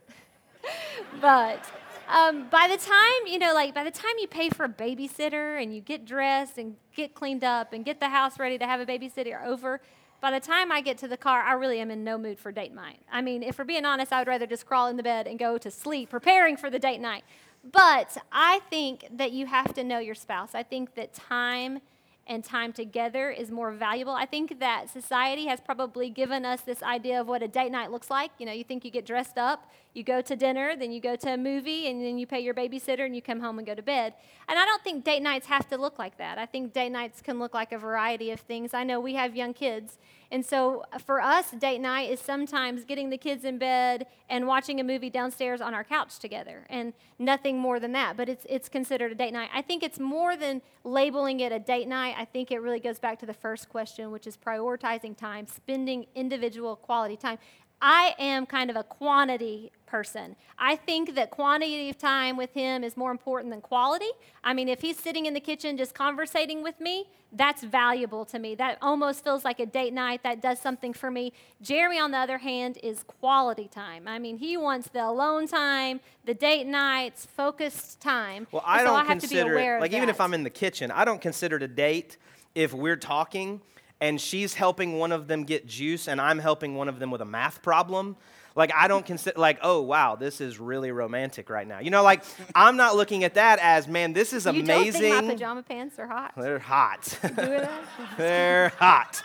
but 1.21 1.65
um, 2.13 2.49
by 2.51 2.69
the 2.69 2.77
time 2.77 3.27
you 3.27 3.39
know, 3.39 3.55
like 3.55 3.75
by 3.75 3.85
the 3.85 3.91
time 3.91 4.13
you 4.21 4.29
pay 4.29 4.51
for 4.51 4.65
a 4.65 4.69
babysitter 4.69 5.61
and 5.63 5.75
you 5.75 5.81
get 5.81 6.05
dressed 6.05 6.59
and 6.59 6.77
get 6.95 7.15
cleaned 7.15 7.45
up 7.45 7.73
and 7.73 7.85
get 7.85 8.01
the 8.01 8.09
house 8.09 8.39
ready 8.39 8.59
to 8.59 8.67
have 8.67 8.81
a 8.81 8.87
babysitter 8.87 9.45
over, 9.45 9.81
by 10.21 10.31
the 10.31 10.41
time 10.41 10.71
I 10.71 10.81
get 10.83 10.99
to 10.99 11.09
the 11.09 11.17
car, 11.17 11.43
I 11.43 11.55
really 11.55 11.81
am 11.81 11.91
in 11.91 12.05
no 12.05 12.17
mood 12.17 12.39
for 12.39 12.53
date 12.53 12.73
night. 12.73 13.01
I 13.11 13.23
mean, 13.23 13.43
if 13.43 13.59
we're 13.59 13.65
being 13.65 13.85
honest, 13.85 14.13
I 14.13 14.21
would 14.21 14.29
rather 14.29 14.47
just 14.47 14.67
crawl 14.67 14.87
in 14.87 14.97
the 14.97 15.03
bed 15.03 15.27
and 15.27 15.39
go 15.39 15.59
to 15.59 15.71
sleep, 15.71 16.11
preparing 16.11 16.57
for 16.57 16.71
the 16.71 16.79
date 16.79 17.01
night. 17.01 17.25
But 17.71 18.17
I 18.31 18.61
think 18.71 19.07
that 19.17 19.33
you 19.33 19.47
have 19.47 19.75
to 19.75 19.83
know 19.83 19.99
your 19.99 20.15
spouse. 20.15 20.55
I 20.55 20.63
think 20.63 20.95
that 20.95 21.13
time 21.13 21.81
and 22.27 22.45
time 22.45 22.73
together 22.73 23.31
is 23.31 23.51
more 23.51 23.73
valuable. 23.73 24.13
I 24.13 24.27
think 24.27 24.61
that 24.61 24.91
society 24.91 25.47
has 25.47 25.61
probably 25.61 26.09
given 26.09 26.45
us 26.45 26.61
this 26.61 26.83
idea 26.83 27.21
of 27.21 27.27
what 27.27 27.43
a 27.43 27.49
date 27.49 27.73
night 27.73 27.91
looks 27.91 28.11
like. 28.11 28.31
You 28.39 28.47
know, 28.47 28.53
you 28.53 28.65
think 28.65 28.85
you 28.85 28.91
get 28.91 29.05
dressed 29.05 29.39
up, 29.39 29.71
you 29.95 30.03
go 30.03 30.21
to 30.21 30.37
dinner, 30.37 30.75
then 30.77 30.91
you 30.91 31.01
go 31.01 31.17
to 31.17 31.35
a 31.35 31.37
movie, 31.37 31.89
and 31.89 32.03
then 32.05 32.19
you 32.19 32.27
pay 32.27 32.41
your 32.41 32.55
babysitter 32.55 33.05
and 33.05 33.15
you 33.15 33.23
come 33.23 33.41
home 33.41 33.59
and 33.59 33.67
go 33.67 33.75
to 33.75 33.83
bed. 33.83 34.15
And 34.49 34.59
I 34.59 34.65
don't 34.65 34.83
think 34.83 35.05
date 35.05 35.23
nights 35.23 35.47
have 35.47 35.69
to 35.69 35.77
look 35.77 35.99
like 35.99 36.19
that. 36.19 36.39
I 36.39 36.47
think 36.47 36.73
date 36.73 36.91
nights 36.91 37.21
can 37.21 37.39
look 37.39 37.55
like 37.55 37.73
a 37.73 37.79
variety 37.79 38.31
of 38.31 38.41
things. 38.41 38.75
I 38.75 38.85
know 38.85 39.01
we 39.01 39.15
have 39.15 39.37
young 39.37 39.53
kids, 39.53 39.99
and 40.31 40.45
so 40.47 40.83
uh, 40.93 40.99
for 40.99 41.21
us, 41.21 41.51
date 41.51 41.81
night 41.81 42.11
is 42.11 42.19
sometimes 42.19 42.85
getting 42.85 43.11
the 43.11 43.19
kids 43.19 43.45
in 43.45 43.59
bed 43.59 44.07
and 44.31 44.47
watching 44.47 44.81
a 44.81 44.85
movie 44.85 45.11
downstairs 45.11 45.61
on 45.61 45.75
our 45.75 45.85
couch 45.85 46.19
together, 46.19 46.65
and 46.71 46.95
nothing 47.19 47.59
more 47.59 47.79
than 47.79 47.93
that. 47.93 48.17
But 48.17 48.31
it's, 48.31 48.47
it's 48.49 48.71
considered 48.71 49.13
a 49.13 49.15
date 49.15 49.35
night. 49.35 49.51
I 49.53 49.61
think 49.61 49.83
it's 49.83 50.01
more 50.01 50.37
than 50.37 50.63
labeling 50.85 51.41
it 51.41 51.53
a 51.53 51.59
date 51.59 51.87
night. 51.87 52.15
I 52.19 52.25
think 52.25 52.51
it 52.51 52.61
really 52.61 52.81
goes 52.81 52.99
back 52.99 53.19
to 53.21 53.27
the 53.27 53.35
first 53.35 53.69
question, 53.69 54.11
which 54.11 54.27
is 54.27 54.39
prioritizing 54.39 55.17
time, 55.17 55.47
spending 55.47 56.07
individual 56.15 56.77
quality 56.77 57.17
time. 57.17 57.39
I 57.83 58.15
am 58.19 58.47
kind 58.47 58.71
of 58.71 58.77
a 58.77 58.85
quantity 58.85 59.73
person. 59.87 60.37
I 60.57 60.77
think 60.77 61.17
that 61.17 61.31
quantity 61.31 61.91
of 61.91 61.99
time 61.99 62.37
with 62.37 62.55
him 62.55 62.85
is 62.85 62.97
more 62.97 63.11
important 63.11 63.51
than 63.51 63.61
quality. 63.61 64.09
I 64.45 64.55
mean, 64.55 64.69
if 64.69 64.81
he's 64.81 64.99
sitting 64.99 65.27
in 65.27 65.35
the 65.35 65.41
kitchen 65.41 65.77
just 65.77 65.93
conversating 65.93 66.63
with 66.63 66.81
me, 66.81 67.09
that's 67.33 67.65
valuable 67.65 68.25
to 68.27 68.39
me. 68.39 68.55
That 68.55 68.79
almost 68.81 69.25
feels 69.25 69.45
like 69.45 69.59
a 69.59 69.67
date 69.67 69.93
night. 69.93 70.23
That 70.23 70.41
does 70.41 70.61
something 70.61 70.93
for 70.93 71.11
me. 71.11 71.33
Jeremy, 71.61 71.99
on 71.99 72.13
the 72.13 72.19
other 72.19 72.39
hand, 72.39 72.79
is 72.85 73.03
quality 73.03 73.67
time. 73.67 74.07
I 74.07 74.21
mean, 74.21 74.39
he 74.39 74.57
wants 74.57 74.89
the 74.89 75.05
alone 75.05 75.49
time, 75.49 76.01
the 76.25 76.35
date 76.35 76.67
nights, 76.67 77.27
focused 77.27 78.01
time. 78.01 78.47
Well, 78.53 78.63
I 78.65 78.79
so 78.79 78.85
don't 78.85 78.97
I 78.97 79.05
consider 79.07 79.59
it, 79.59 79.81
like 79.81 79.91
even 79.93 80.07
that. 80.07 80.11
if 80.11 80.21
I'm 80.21 80.35
in 80.35 80.45
the 80.45 80.51
kitchen, 80.51 80.93
I 80.93 81.05
don't 81.05 81.21
consider 81.21 81.57
it 81.57 81.63
a 81.65 81.69
date 81.69 82.17
if 82.55 82.73
we're 82.73 82.97
talking 82.97 83.61
and 84.03 84.21
she's 84.21 84.55
helping 84.55 84.99
one 84.99 85.13
of 85.13 85.29
them 85.29 85.45
get 85.45 85.65
juice 85.65 86.09
and 86.09 86.21
I'm 86.21 86.41
helping 86.41 86.75
one 86.75 86.89
of 86.89 86.99
them 86.99 87.13
with 87.13 87.21
a 87.21 87.25
math 87.25 87.63
problem. 87.63 88.17
Like 88.57 88.73
I 88.75 88.89
don't 88.89 89.07
consider 89.07 89.39
like, 89.39 89.61
oh 89.63 89.81
wow, 89.81 90.17
this 90.17 90.41
is 90.41 90.59
really 90.59 90.91
romantic 90.91 91.49
right 91.49 91.67
now. 91.67 91.79
You 91.79 91.91
know, 91.91 92.03
like 92.03 92.25
I'm 92.55 92.77
not 92.77 92.97
looking 92.97 93.23
at 93.23 93.35
that 93.35 93.61
as 93.61 93.87
man, 93.87 94.13
this 94.13 94.33
is 94.33 94.45
you 94.45 94.51
amazing. 94.51 95.05
You 95.05 95.09
don't 95.09 95.19
think 95.21 95.27
my 95.27 95.33
pajama 95.35 95.63
pants 95.63 95.99
are 96.01 96.09
hot? 96.09 96.33
They're 96.37 96.59
hot. 96.59 97.17
They're 98.19 98.71
hot. 98.71 99.23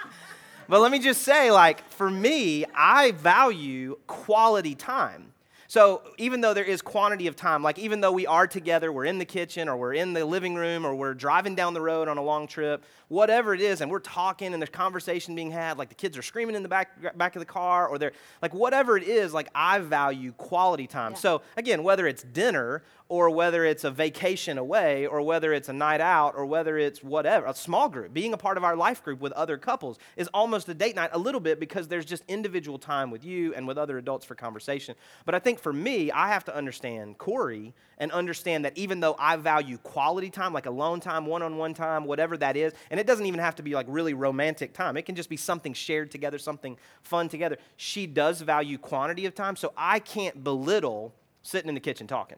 But 0.70 0.82
let 0.82 0.92
me 0.92 1.00
just 1.00 1.22
say, 1.22 1.50
like, 1.50 1.90
for 1.92 2.12
me, 2.12 2.66
I 2.76 3.12
value 3.12 3.98
quality 4.06 4.76
time. 4.76 5.32
So 5.68 6.02
even 6.18 6.42
though 6.42 6.54
there 6.54 6.64
is 6.64 6.82
quantity 6.82 7.28
of 7.28 7.36
time, 7.36 7.62
like 7.62 7.78
even 7.78 8.02
though 8.02 8.12
we 8.12 8.26
are 8.26 8.48
together, 8.48 8.92
we're 8.92 9.06
in 9.06 9.18
the 9.18 9.26
kitchen 9.26 9.68
or 9.68 9.76
we're 9.76 9.94
in 9.94 10.14
the 10.14 10.26
living 10.26 10.56
room 10.56 10.86
or 10.86 10.96
we're 10.96 11.14
driving 11.14 11.56
down 11.56 11.74
the 11.74 11.82
road 11.82 12.08
on 12.08 12.18
a 12.18 12.24
long 12.24 12.48
trip, 12.48 12.86
whatever 13.10 13.54
it 13.54 13.62
is, 13.62 13.82
and 13.82 13.92
we're 13.92 14.00
talking 14.00 14.54
and 14.54 14.62
there's 14.62 14.70
conversation 14.70 15.36
being 15.36 15.52
had, 15.52 15.78
like 15.78 15.90
the 15.90 15.96
kids 15.96 16.18
are 16.18 16.22
screaming 16.22 16.56
in 16.56 16.64
the 16.64 16.70
back 16.70 17.18
back 17.18 17.36
of 17.36 17.42
the 17.42 17.46
car 17.46 17.88
or 17.88 17.98
they're 17.98 18.14
like 18.42 18.54
whatever 18.54 18.98
it 18.98 19.04
is, 19.04 19.34
like 19.34 19.50
I 19.54 19.80
value 19.80 20.32
quality 20.34 20.88
time. 20.88 21.12
Yeah. 21.12 21.18
So 21.20 21.42
again, 21.58 21.84
whether 21.84 22.08
it's 22.08 22.24
dinner 22.24 22.84
or 23.10 23.30
whether 23.30 23.64
it's 23.64 23.84
a 23.86 23.92
vacation 23.92 24.58
away, 24.58 25.08
or 25.08 25.22
whether 25.22 25.54
it's 25.54 25.70
a 25.70 25.74
night 25.74 26.02
out, 26.02 26.34
or 26.36 26.46
whether 26.46 26.78
it's 26.78 27.02
whatever, 27.02 27.46
a 27.46 27.54
small 27.54 27.88
group, 27.88 28.14
being 28.14 28.34
a 28.34 28.38
part 28.38 28.58
of 28.58 28.66
our 28.66 28.76
life 28.76 29.02
group 29.02 29.22
with 29.22 29.32
other 29.34 29.58
couples 29.58 29.98
is 30.18 30.28
almost 30.34 30.68
a 30.68 30.74
date 30.74 30.96
night 30.96 31.10
a 31.14 31.18
little 31.18 31.40
bit 31.40 31.60
because 31.60 31.88
there's 31.88 32.06
just 32.06 32.24
individual 32.28 32.78
time 32.78 33.10
with 33.10 33.24
you 33.24 33.54
and 33.54 33.66
with 33.66 33.78
other 33.78 33.98
adults 33.98 34.26
for 34.26 34.36
conversation. 34.36 34.94
But 35.26 35.36
I 35.36 35.40
think 35.40 35.57
for 35.60 35.74
me, 35.74 36.12
I 36.12 36.30
have 36.30 36.46
to 36.46 36.56
understand 36.56 37.18
Corey 37.18 37.74
and 37.98 38.12
understand 38.12 38.66
that 38.66 38.78
even 38.78 39.00
though 39.00 39.16
I 39.18 39.36
value 39.38 39.78
quality 39.78 40.30
time, 40.30 40.54
like 40.54 40.66
alone 40.66 41.00
time, 41.00 41.26
one 41.26 41.42
on 41.42 41.58
one 41.58 41.74
time, 41.74 42.06
whatever 42.06 42.38
that 42.38 42.56
is, 42.56 42.74
and 42.92 43.00
it 43.00 43.08
doesn't 43.08 43.26
even 43.26 43.40
have 43.40 43.56
to 43.56 43.64
be 43.64 43.74
like 43.74 43.86
really 43.90 44.14
romantic 44.14 44.74
time, 44.74 44.98
it 44.98 45.06
can 45.06 45.16
just 45.16 45.30
be 45.30 45.38
something 45.38 45.74
shared 45.74 46.12
together, 46.12 46.38
something 46.38 46.78
fun 47.02 47.30
together. 47.30 47.58
She 47.76 48.06
does 48.08 48.42
value 48.42 48.78
quantity 48.78 49.26
of 49.26 49.36
time, 49.36 49.56
so 49.56 49.74
I 49.76 50.00
can't 50.00 50.44
belittle 50.44 51.14
sitting 51.42 51.70
in 51.70 51.76
the 51.76 51.82
kitchen 51.82 52.08
talking. 52.08 52.38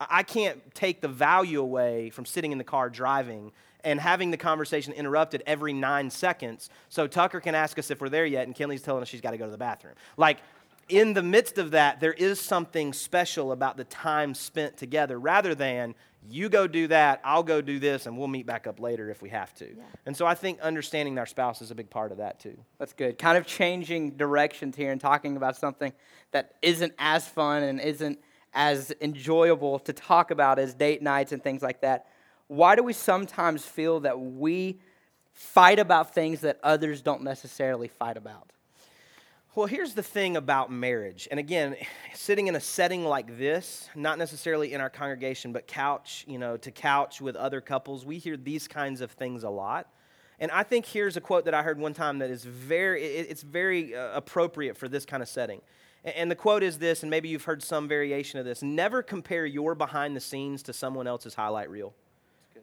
I 0.00 0.22
can't 0.22 0.74
take 0.74 1.00
the 1.00 1.08
value 1.08 1.60
away 1.60 2.10
from 2.10 2.24
sitting 2.24 2.52
in 2.52 2.58
the 2.58 2.64
car 2.64 2.90
driving 2.90 3.52
and 3.84 4.00
having 4.00 4.30
the 4.30 4.36
conversation 4.36 4.92
interrupted 4.92 5.42
every 5.46 5.72
nine 5.72 6.10
seconds 6.10 6.70
so 6.88 7.06
Tucker 7.06 7.40
can 7.40 7.54
ask 7.54 7.78
us 7.78 7.90
if 7.90 8.00
we're 8.00 8.08
there 8.08 8.26
yet 8.26 8.46
and 8.46 8.54
Kinley's 8.54 8.82
telling 8.82 9.02
us 9.02 9.08
she's 9.08 9.20
got 9.20 9.32
to 9.32 9.38
go 9.38 9.44
to 9.44 9.50
the 9.50 9.58
bathroom. 9.58 9.94
Like, 10.16 10.38
in 10.88 11.14
the 11.14 11.22
midst 11.22 11.58
of 11.58 11.72
that, 11.72 12.00
there 12.00 12.12
is 12.12 12.40
something 12.40 12.92
special 12.92 13.52
about 13.52 13.76
the 13.76 13.84
time 13.84 14.34
spent 14.34 14.76
together 14.76 15.18
rather 15.18 15.54
than 15.54 15.94
you 16.30 16.48
go 16.48 16.66
do 16.66 16.86
that, 16.88 17.20
I'll 17.24 17.42
go 17.42 17.60
do 17.60 17.78
this, 17.80 18.06
and 18.06 18.16
we'll 18.16 18.28
meet 18.28 18.46
back 18.46 18.66
up 18.66 18.78
later 18.78 19.10
if 19.10 19.22
we 19.22 19.30
have 19.30 19.52
to. 19.54 19.66
Yeah. 19.66 19.82
And 20.06 20.16
so 20.16 20.24
I 20.24 20.34
think 20.34 20.60
understanding 20.60 21.18
our 21.18 21.26
spouse 21.26 21.60
is 21.60 21.70
a 21.70 21.74
big 21.74 21.90
part 21.90 22.12
of 22.12 22.18
that 22.18 22.38
too. 22.38 22.56
That's 22.78 22.92
good. 22.92 23.18
Kind 23.18 23.38
of 23.38 23.46
changing 23.46 24.10
directions 24.10 24.76
here 24.76 24.92
and 24.92 25.00
talking 25.00 25.36
about 25.36 25.56
something 25.56 25.92
that 26.30 26.54
isn't 26.62 26.92
as 26.98 27.26
fun 27.26 27.64
and 27.64 27.80
isn't 27.80 28.20
as 28.54 28.92
enjoyable 29.00 29.78
to 29.80 29.92
talk 29.92 30.30
about 30.30 30.58
as 30.58 30.74
date 30.74 31.02
nights 31.02 31.32
and 31.32 31.42
things 31.42 31.62
like 31.62 31.80
that, 31.80 32.06
why 32.46 32.76
do 32.76 32.82
we 32.82 32.92
sometimes 32.92 33.64
feel 33.64 34.00
that 34.00 34.20
we 34.20 34.78
fight 35.32 35.78
about 35.78 36.14
things 36.14 36.42
that 36.42 36.60
others 36.62 37.02
don't 37.02 37.22
necessarily 37.22 37.88
fight 37.88 38.16
about? 38.16 38.51
Well, 39.54 39.66
here's 39.66 39.92
the 39.92 40.02
thing 40.02 40.38
about 40.38 40.72
marriage. 40.72 41.28
And 41.30 41.38
again, 41.38 41.76
sitting 42.14 42.46
in 42.46 42.56
a 42.56 42.60
setting 42.60 43.04
like 43.04 43.36
this, 43.38 43.86
not 43.94 44.16
necessarily 44.16 44.72
in 44.72 44.80
our 44.80 44.88
congregation, 44.88 45.52
but 45.52 45.66
couch, 45.66 46.24
you 46.26 46.38
know, 46.38 46.56
to 46.56 46.70
couch 46.70 47.20
with 47.20 47.36
other 47.36 47.60
couples, 47.60 48.06
we 48.06 48.16
hear 48.16 48.38
these 48.38 48.66
kinds 48.66 49.02
of 49.02 49.10
things 49.10 49.42
a 49.44 49.50
lot. 49.50 49.88
And 50.40 50.50
I 50.50 50.62
think 50.62 50.86
here's 50.86 51.18
a 51.18 51.20
quote 51.20 51.44
that 51.44 51.52
I 51.52 51.62
heard 51.62 51.78
one 51.78 51.92
time 51.92 52.18
that 52.20 52.30
is 52.30 52.44
very, 52.44 53.04
it's 53.04 53.42
very 53.42 53.94
uh, 53.94 54.16
appropriate 54.16 54.78
for 54.78 54.88
this 54.88 55.04
kind 55.04 55.22
of 55.22 55.28
setting. 55.28 55.60
And 56.02 56.30
the 56.30 56.34
quote 56.34 56.62
is 56.62 56.78
this, 56.78 57.02
and 57.02 57.10
maybe 57.10 57.28
you've 57.28 57.44
heard 57.44 57.62
some 57.62 57.86
variation 57.86 58.38
of 58.40 58.46
this 58.46 58.62
never 58.62 59.02
compare 59.02 59.44
your 59.44 59.74
behind 59.74 60.16
the 60.16 60.20
scenes 60.20 60.62
to 60.64 60.72
someone 60.72 61.06
else's 61.06 61.34
highlight 61.34 61.68
reel. 61.68 61.92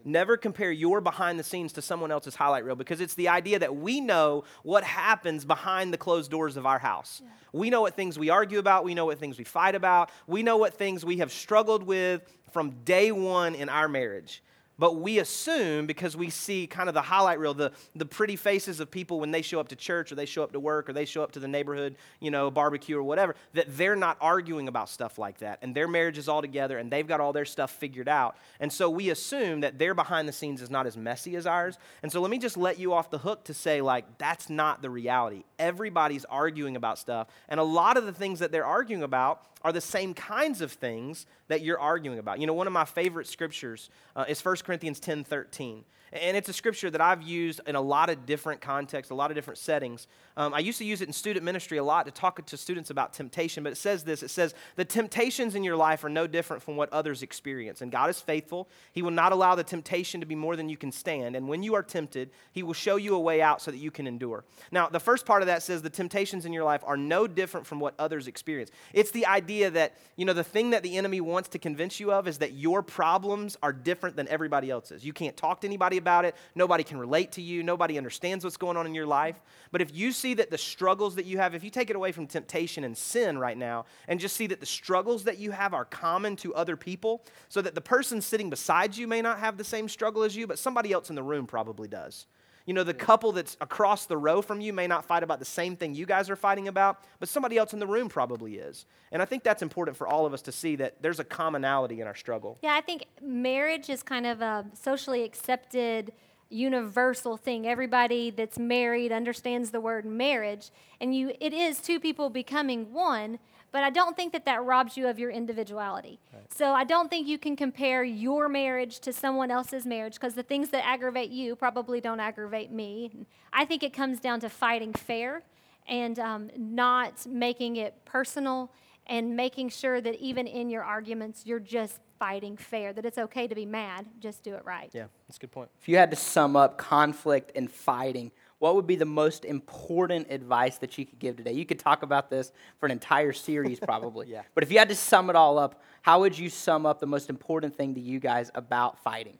Never 0.05 0.37
compare 0.37 0.71
your 0.71 1.01
behind 1.01 1.39
the 1.39 1.43
scenes 1.43 1.73
to 1.73 1.81
someone 1.81 2.11
else's 2.11 2.35
highlight 2.35 2.65
reel 2.65 2.75
because 2.75 3.01
it's 3.01 3.15
the 3.15 3.27
idea 3.29 3.59
that 3.59 3.75
we 3.75 4.01
know 4.01 4.43
what 4.63 4.83
happens 4.83 5.45
behind 5.45 5.93
the 5.93 5.97
closed 5.97 6.31
doors 6.31 6.57
of 6.57 6.65
our 6.65 6.79
house. 6.79 7.21
Yeah. 7.23 7.29
We 7.51 7.69
know 7.69 7.81
what 7.81 7.95
things 7.95 8.17
we 8.17 8.29
argue 8.29 8.59
about, 8.59 8.83
we 8.83 8.93
know 8.93 9.05
what 9.05 9.19
things 9.19 9.37
we 9.37 9.43
fight 9.43 9.75
about, 9.75 10.09
we 10.27 10.43
know 10.43 10.57
what 10.57 10.73
things 10.73 11.03
we 11.03 11.17
have 11.17 11.31
struggled 11.31 11.83
with 11.83 12.21
from 12.51 12.71
day 12.83 13.11
one 13.11 13.55
in 13.55 13.69
our 13.69 13.87
marriage. 13.87 14.41
But 14.79 14.95
we 14.95 15.19
assume 15.19 15.85
because 15.85 16.15
we 16.15 16.29
see 16.29 16.65
kind 16.65 16.87
of 16.87 16.95
the 16.95 17.01
highlight 17.01 17.37
reel, 17.37 17.53
the, 17.53 17.73
the 17.95 18.05
pretty 18.05 18.37
faces 18.37 18.79
of 18.79 18.89
people 18.89 19.19
when 19.19 19.31
they 19.31 19.41
show 19.41 19.59
up 19.59 19.67
to 19.67 19.75
church 19.75 20.13
or 20.13 20.15
they 20.15 20.25
show 20.25 20.41
up 20.41 20.53
to 20.53 20.59
work 20.59 20.89
or 20.89 20.93
they 20.93 21.03
show 21.03 21.21
up 21.21 21.33
to 21.33 21.39
the 21.39 21.49
neighborhood, 21.49 21.97
you 22.21 22.31
know, 22.31 22.49
barbecue 22.49 22.97
or 22.97 23.03
whatever, 23.03 23.35
that 23.53 23.65
they're 23.77 23.97
not 23.97 24.17
arguing 24.21 24.69
about 24.69 24.87
stuff 24.87 25.19
like 25.19 25.39
that. 25.39 25.59
And 25.61 25.75
their 25.75 25.89
marriage 25.89 26.17
is 26.17 26.29
all 26.29 26.41
together 26.41 26.77
and 26.77 26.89
they've 26.89 27.05
got 27.05 27.19
all 27.19 27.33
their 27.33 27.43
stuff 27.43 27.71
figured 27.71 28.07
out. 28.07 28.37
And 28.61 28.71
so 28.71 28.89
we 28.89 29.09
assume 29.09 29.59
that 29.61 29.77
their 29.77 29.93
behind 29.93 30.29
the 30.29 30.33
scenes 30.33 30.61
is 30.61 30.69
not 30.69 30.87
as 30.87 30.95
messy 30.95 31.35
as 31.35 31.45
ours. 31.45 31.77
And 32.01 32.09
so 32.09 32.21
let 32.21 32.31
me 32.31 32.39
just 32.39 32.55
let 32.55 32.79
you 32.79 32.93
off 32.93 33.09
the 33.09 33.17
hook 33.17 33.43
to 33.45 33.53
say, 33.53 33.81
like, 33.81 34.17
that's 34.17 34.49
not 34.49 34.81
the 34.81 34.89
reality. 34.89 35.43
Everybody's 35.59 36.23
arguing 36.23 36.77
about 36.77 36.97
stuff. 36.97 37.27
And 37.49 37.59
a 37.59 37.63
lot 37.63 37.97
of 37.97 38.05
the 38.05 38.13
things 38.13 38.39
that 38.39 38.53
they're 38.53 38.65
arguing 38.65 39.03
about 39.03 39.43
are 39.61 39.71
the 39.71 39.81
same 39.81 40.13
kinds 40.13 40.61
of 40.61 40.71
things 40.71 41.25
that 41.47 41.61
you're 41.61 41.79
arguing 41.79 42.19
about. 42.19 42.39
You 42.39 42.47
know, 42.47 42.53
one 42.53 42.67
of 42.67 42.73
my 42.73 42.85
favorite 42.85 43.27
scriptures 43.27 43.89
uh, 44.15 44.25
is 44.27 44.43
1 44.43 44.57
Corinthians 44.57 44.99
10 44.99 45.23
13. 45.23 45.83
And 46.11 46.35
it's 46.35 46.49
a 46.49 46.53
scripture 46.53 46.89
that 46.89 47.01
I've 47.01 47.21
used 47.21 47.61
in 47.67 47.75
a 47.75 47.81
lot 47.81 48.09
of 48.09 48.25
different 48.25 48.61
contexts, 48.61 49.11
a 49.11 49.15
lot 49.15 49.29
of 49.29 49.35
different 49.35 49.59
settings. 49.59 50.07
Um, 50.37 50.53
I 50.53 50.59
used 50.59 50.79
to 50.79 50.85
use 50.85 51.01
it 51.01 51.07
in 51.07 51.13
student 51.13 51.45
ministry 51.45 51.77
a 51.77 51.83
lot 51.83 52.05
to 52.05 52.11
talk 52.11 52.43
to 52.45 52.57
students 52.57 52.89
about 52.89 53.13
temptation, 53.13 53.63
but 53.63 53.71
it 53.71 53.77
says 53.77 54.03
this 54.03 54.23
it 54.23 54.29
says, 54.29 54.53
The 54.75 54.85
temptations 54.85 55.53
in 55.53 55.63
your 55.63 55.75
life 55.75 56.03
are 56.03 56.09
no 56.09 56.25
different 56.25 56.63
from 56.63 56.77
what 56.77 56.91
others 56.91 57.21
experience. 57.21 57.81
And 57.81 57.91
God 57.91 58.09
is 58.09 58.19
faithful. 58.19 58.69
He 58.91 59.01
will 59.01 59.11
not 59.11 59.31
allow 59.31 59.55
the 59.55 59.63
temptation 59.63 60.19
to 60.21 60.25
be 60.25 60.35
more 60.35 60.55
than 60.55 60.69
you 60.69 60.77
can 60.77 60.91
stand. 60.91 61.35
And 61.35 61.47
when 61.47 61.61
you 61.61 61.75
are 61.75 61.83
tempted, 61.83 62.31
He 62.51 62.63
will 62.63 62.73
show 62.73 62.95
you 62.95 63.15
a 63.15 63.19
way 63.19 63.41
out 63.41 63.61
so 63.61 63.69
that 63.69 63.77
you 63.77 63.91
can 63.91 64.07
endure. 64.07 64.43
Now, 64.71 64.87
the 64.89 64.99
first 64.99 65.25
part 65.25 65.41
of 65.41 65.47
that 65.47 65.61
says, 65.61 65.81
The 65.81 65.89
temptations 65.89 66.45
in 66.45 66.53
your 66.53 66.63
life 66.63 66.81
are 66.85 66.97
no 66.97 67.27
different 67.27 67.67
from 67.67 67.79
what 67.79 67.93
others 67.99 68.27
experience. 68.27 68.71
It's 68.93 69.11
the 69.11 69.27
idea 69.27 69.69
that, 69.71 69.95
you 70.15 70.25
know, 70.25 70.33
the 70.33 70.43
thing 70.43 70.71
that 70.71 70.81
the 70.81 70.97
enemy 70.97 71.21
wants 71.21 71.49
to 71.49 71.59
convince 71.59 71.99
you 71.99 72.11
of 72.11 72.27
is 72.27 72.39
that 72.39 72.53
your 72.53 72.81
problems 72.81 73.57
are 73.61 73.73
different 73.73 74.15
than 74.15 74.27
everybody 74.29 74.71
else's. 74.71 75.05
You 75.05 75.13
can't 75.13 75.37
talk 75.37 75.61
to 75.61 75.67
anybody 75.67 75.98
about 75.99 76.25
it. 76.25 76.35
Nobody 76.55 76.83
can 76.83 76.97
relate 76.97 77.33
to 77.33 77.41
you. 77.41 77.61
Nobody 77.61 77.97
understands 77.97 78.43
what's 78.43 78.57
going 78.57 78.75
on 78.75 78.87
in 78.87 78.95
your 78.95 79.05
life. 79.05 79.39
But 79.71 79.81
if 79.81 79.93
you 79.93 80.11
see 80.11 80.33
that 80.33 80.49
the 80.49 80.57
struggles 80.57 81.15
that 81.15 81.27
you 81.27 81.37
have, 81.37 81.53
if 81.53 81.63
you 81.63 81.69
take 81.69 81.91
it 81.91 81.95
away 81.95 82.11
from 82.11 82.25
temptation 82.25 82.83
and 82.83 82.97
sin 82.97 83.37
right 83.37 83.57
now, 83.57 83.85
and 84.07 84.19
just 84.19 84.35
see 84.35 84.47
that 84.47 84.59
the 84.59 84.65
struggles 84.65 85.25
that 85.25 85.37
you 85.37 85.51
have 85.51 85.75
are 85.75 85.85
common 85.85 86.35
to 86.37 86.55
other 86.55 86.75
people, 86.75 87.23
so 87.47 87.61
that 87.61 87.75
the 87.75 87.81
person 87.81 88.21
sitting 88.21 88.49
beside 88.49 88.97
you 88.97 89.07
may 89.07 89.21
not 89.21 89.39
have 89.39 89.57
the 89.57 89.63
same 89.63 89.87
struggle 89.87 90.23
as 90.23 90.35
you, 90.35 90.47
but 90.47 90.57
somebody 90.57 90.91
else 90.91 91.09
in 91.09 91.15
the 91.15 91.23
room 91.23 91.45
probably 91.45 91.87
does. 91.87 92.25
You 92.69 92.75
know, 92.75 92.83
the 92.83 92.93
couple 92.93 93.31
that's 93.31 93.57
across 93.61 94.05
the 94.05 94.15
row 94.15 94.43
from 94.43 94.61
you 94.61 94.73
may 94.73 94.85
not 94.85 95.03
fight 95.03 95.23
about 95.23 95.39
the 95.39 95.45
same 95.45 95.75
thing 95.75 95.95
you 95.95 96.05
guys 96.05 96.29
are 96.29 96.35
fighting 96.35 96.67
about, 96.67 96.99
but 97.19 97.27
somebody 97.27 97.57
else 97.57 97.73
in 97.73 97.79
the 97.79 97.87
room 97.87 98.09
probably 98.09 98.57
is. 98.57 98.85
And 99.11 99.23
I 99.23 99.25
think 99.25 99.41
that's 99.41 99.63
important 99.63 99.97
for 99.97 100.07
all 100.07 100.27
of 100.27 100.35
us 100.35 100.43
to 100.43 100.51
see 100.51 100.75
that 100.75 101.01
there's 101.01 101.19
a 101.19 101.23
commonality 101.23 101.99
in 101.99 102.05
our 102.05 102.13
struggle. 102.13 102.59
Yeah, 102.61 102.75
I 102.75 102.81
think 102.81 103.05
marriage 103.23 103.89
is 103.89 104.03
kind 104.03 104.27
of 104.27 104.41
a 104.41 104.67
socially 104.79 105.23
accepted 105.23 106.11
universal 106.51 107.37
thing. 107.37 107.65
Everybody 107.65 108.29
that's 108.29 108.59
married 108.59 109.11
understands 109.11 109.71
the 109.71 109.81
word 109.81 110.05
marriage, 110.05 110.69
and 111.01 111.15
you 111.15 111.33
it 111.39 111.53
is 111.55 111.79
two 111.79 111.99
people 111.99 112.29
becoming 112.29 112.93
one, 112.93 113.39
but 113.71 113.83
I 113.83 113.89
don't 113.89 114.15
think 114.15 114.33
that 114.33 114.45
that 114.45 114.63
robs 114.63 114.97
you 114.97 115.07
of 115.07 115.19
your 115.19 115.29
individuality. 115.29 116.19
Right. 116.33 116.53
So 116.53 116.73
I 116.73 116.83
don't 116.83 117.09
think 117.09 117.27
you 117.27 117.37
can 117.37 117.55
compare 117.55 118.03
your 118.03 118.49
marriage 118.49 118.99
to 119.01 119.13
someone 119.13 119.51
else's 119.51 119.85
marriage 119.85 120.15
because 120.15 120.33
the 120.33 120.43
things 120.43 120.69
that 120.69 120.85
aggravate 120.85 121.29
you 121.31 121.55
probably 121.55 122.01
don't 122.01 122.19
aggravate 122.19 122.71
me. 122.71 123.11
I 123.53 123.65
think 123.65 123.83
it 123.83 123.93
comes 123.93 124.19
down 124.19 124.39
to 124.41 124.49
fighting 124.49 124.93
fair 124.93 125.43
and 125.87 126.19
um, 126.19 126.49
not 126.57 127.25
making 127.25 127.77
it 127.77 127.93
personal 128.05 128.71
and 129.07 129.35
making 129.35 129.69
sure 129.69 129.99
that 129.99 130.15
even 130.19 130.45
in 130.45 130.69
your 130.69 130.83
arguments, 130.83 131.45
you're 131.45 131.59
just 131.59 131.99
fighting 132.19 132.57
fair, 132.57 132.93
that 132.93 133.05
it's 133.05 133.17
okay 133.17 133.47
to 133.47 133.55
be 133.55 133.65
mad, 133.65 134.05
just 134.19 134.43
do 134.43 134.53
it 134.53 134.63
right. 134.65 134.91
Yeah, 134.93 135.05
that's 135.27 135.37
a 135.37 135.39
good 135.39 135.51
point. 135.51 135.69
If 135.81 135.89
you 135.89 135.97
had 135.97 136.11
to 136.11 136.17
sum 136.17 136.55
up 136.55 136.77
conflict 136.77 137.53
and 137.55 137.71
fighting, 137.71 138.31
what 138.59 138.75
would 138.75 138.85
be 138.85 138.95
the 138.95 139.05
most 139.05 139.45
important 139.45 140.27
advice 140.29 140.77
that 140.77 140.97
you 140.97 141.05
could 141.05 141.19
give 141.19 141.37
today? 141.37 141.53
You 141.53 141.65
could 141.65 141.79
talk 141.79 142.03
about 142.03 142.29
this 142.29 142.51
for 142.77 142.85
an 142.85 142.91
entire 142.91 143.33
series, 143.33 143.79
probably. 143.79 144.27
yeah. 144.29 144.43
But 144.53 144.63
if 144.63 144.71
you 144.71 144.77
had 144.77 144.89
to 144.89 144.95
sum 144.95 145.29
it 145.29 145.35
all 145.35 145.57
up, 145.57 145.81
how 146.01 146.19
would 146.19 146.37
you 146.37 146.49
sum 146.49 146.85
up 146.85 146.99
the 146.99 147.07
most 147.07 147.29
important 147.29 147.75
thing 147.75 147.95
to 147.95 148.01
you 148.01 148.19
guys 148.19 148.51
about 148.53 148.99
fighting? 148.99 149.39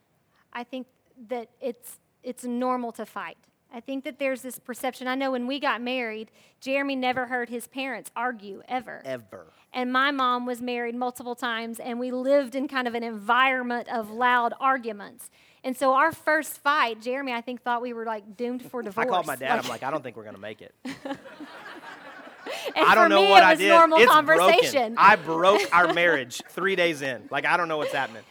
I 0.53 0.63
think 0.63 0.87
that 1.27 1.49
it's 1.61 1.99
it's 2.23 2.43
normal 2.43 2.91
to 2.93 3.05
fight. 3.05 3.37
I 3.73 3.79
think 3.81 4.03
that 4.05 4.17
there's 4.17 4.41
this 4.41 4.57
perception. 4.57 5.07
I 5.07 5.15
know 5.15 5.31
when 5.31 5.45
we 5.45 5.59
got 5.59 5.81
married, 5.81 6.31
Jeremy 6.59 6.95
never 6.95 7.27
heard 7.27 7.49
his 7.49 7.67
parents 7.67 8.09
argue 8.15 8.63
ever. 8.67 9.01
Ever. 9.05 9.53
And 9.71 9.93
my 9.93 10.09
mom 10.09 10.47
was 10.47 10.59
married 10.59 10.95
multiple 10.95 11.35
times, 11.35 11.79
and 11.79 11.99
we 11.99 12.09
lived 12.09 12.55
in 12.55 12.67
kind 12.67 12.87
of 12.87 12.95
an 12.95 13.03
environment 13.03 13.87
of 13.89 14.09
loud 14.09 14.55
arguments. 14.59 15.29
And 15.63 15.75
so 15.75 15.93
our 15.93 16.11
first 16.11 16.59
fight, 16.59 17.01
Jeremy, 17.01 17.33
I 17.33 17.41
think, 17.41 17.61
thought 17.61 17.81
we 17.81 17.93
were 17.93 18.05
like 18.05 18.37
doomed 18.37 18.63
for 18.63 18.81
divorce. 18.81 19.07
I 19.07 19.09
called 19.09 19.25
my 19.27 19.35
dad. 19.35 19.55
Like, 19.55 19.63
I'm 19.65 19.69
like, 19.69 19.83
I 19.83 19.91
don't 19.91 20.03
think 20.03 20.15
we're 20.15 20.23
to 20.35 20.41
make 20.41 20.61
it. 20.61 20.73
I 22.75 22.95
don't 22.95 23.09
know 23.09 23.23
me, 23.23 23.29
what 23.29 23.43
I 23.43 23.55
did. 23.55 23.69
Normal 23.69 23.99
it's 23.99 24.11
conversation. 24.11 24.93
broken. 24.93 24.97
I 24.97 25.15
broke 25.15 25.61
our 25.73 25.93
marriage 25.93 26.41
three 26.49 26.75
days 26.75 27.01
in. 27.01 27.27
Like, 27.29 27.45
I 27.45 27.57
don't 27.57 27.67
know 27.67 27.77
what's 27.77 27.93
happening. 27.93 28.23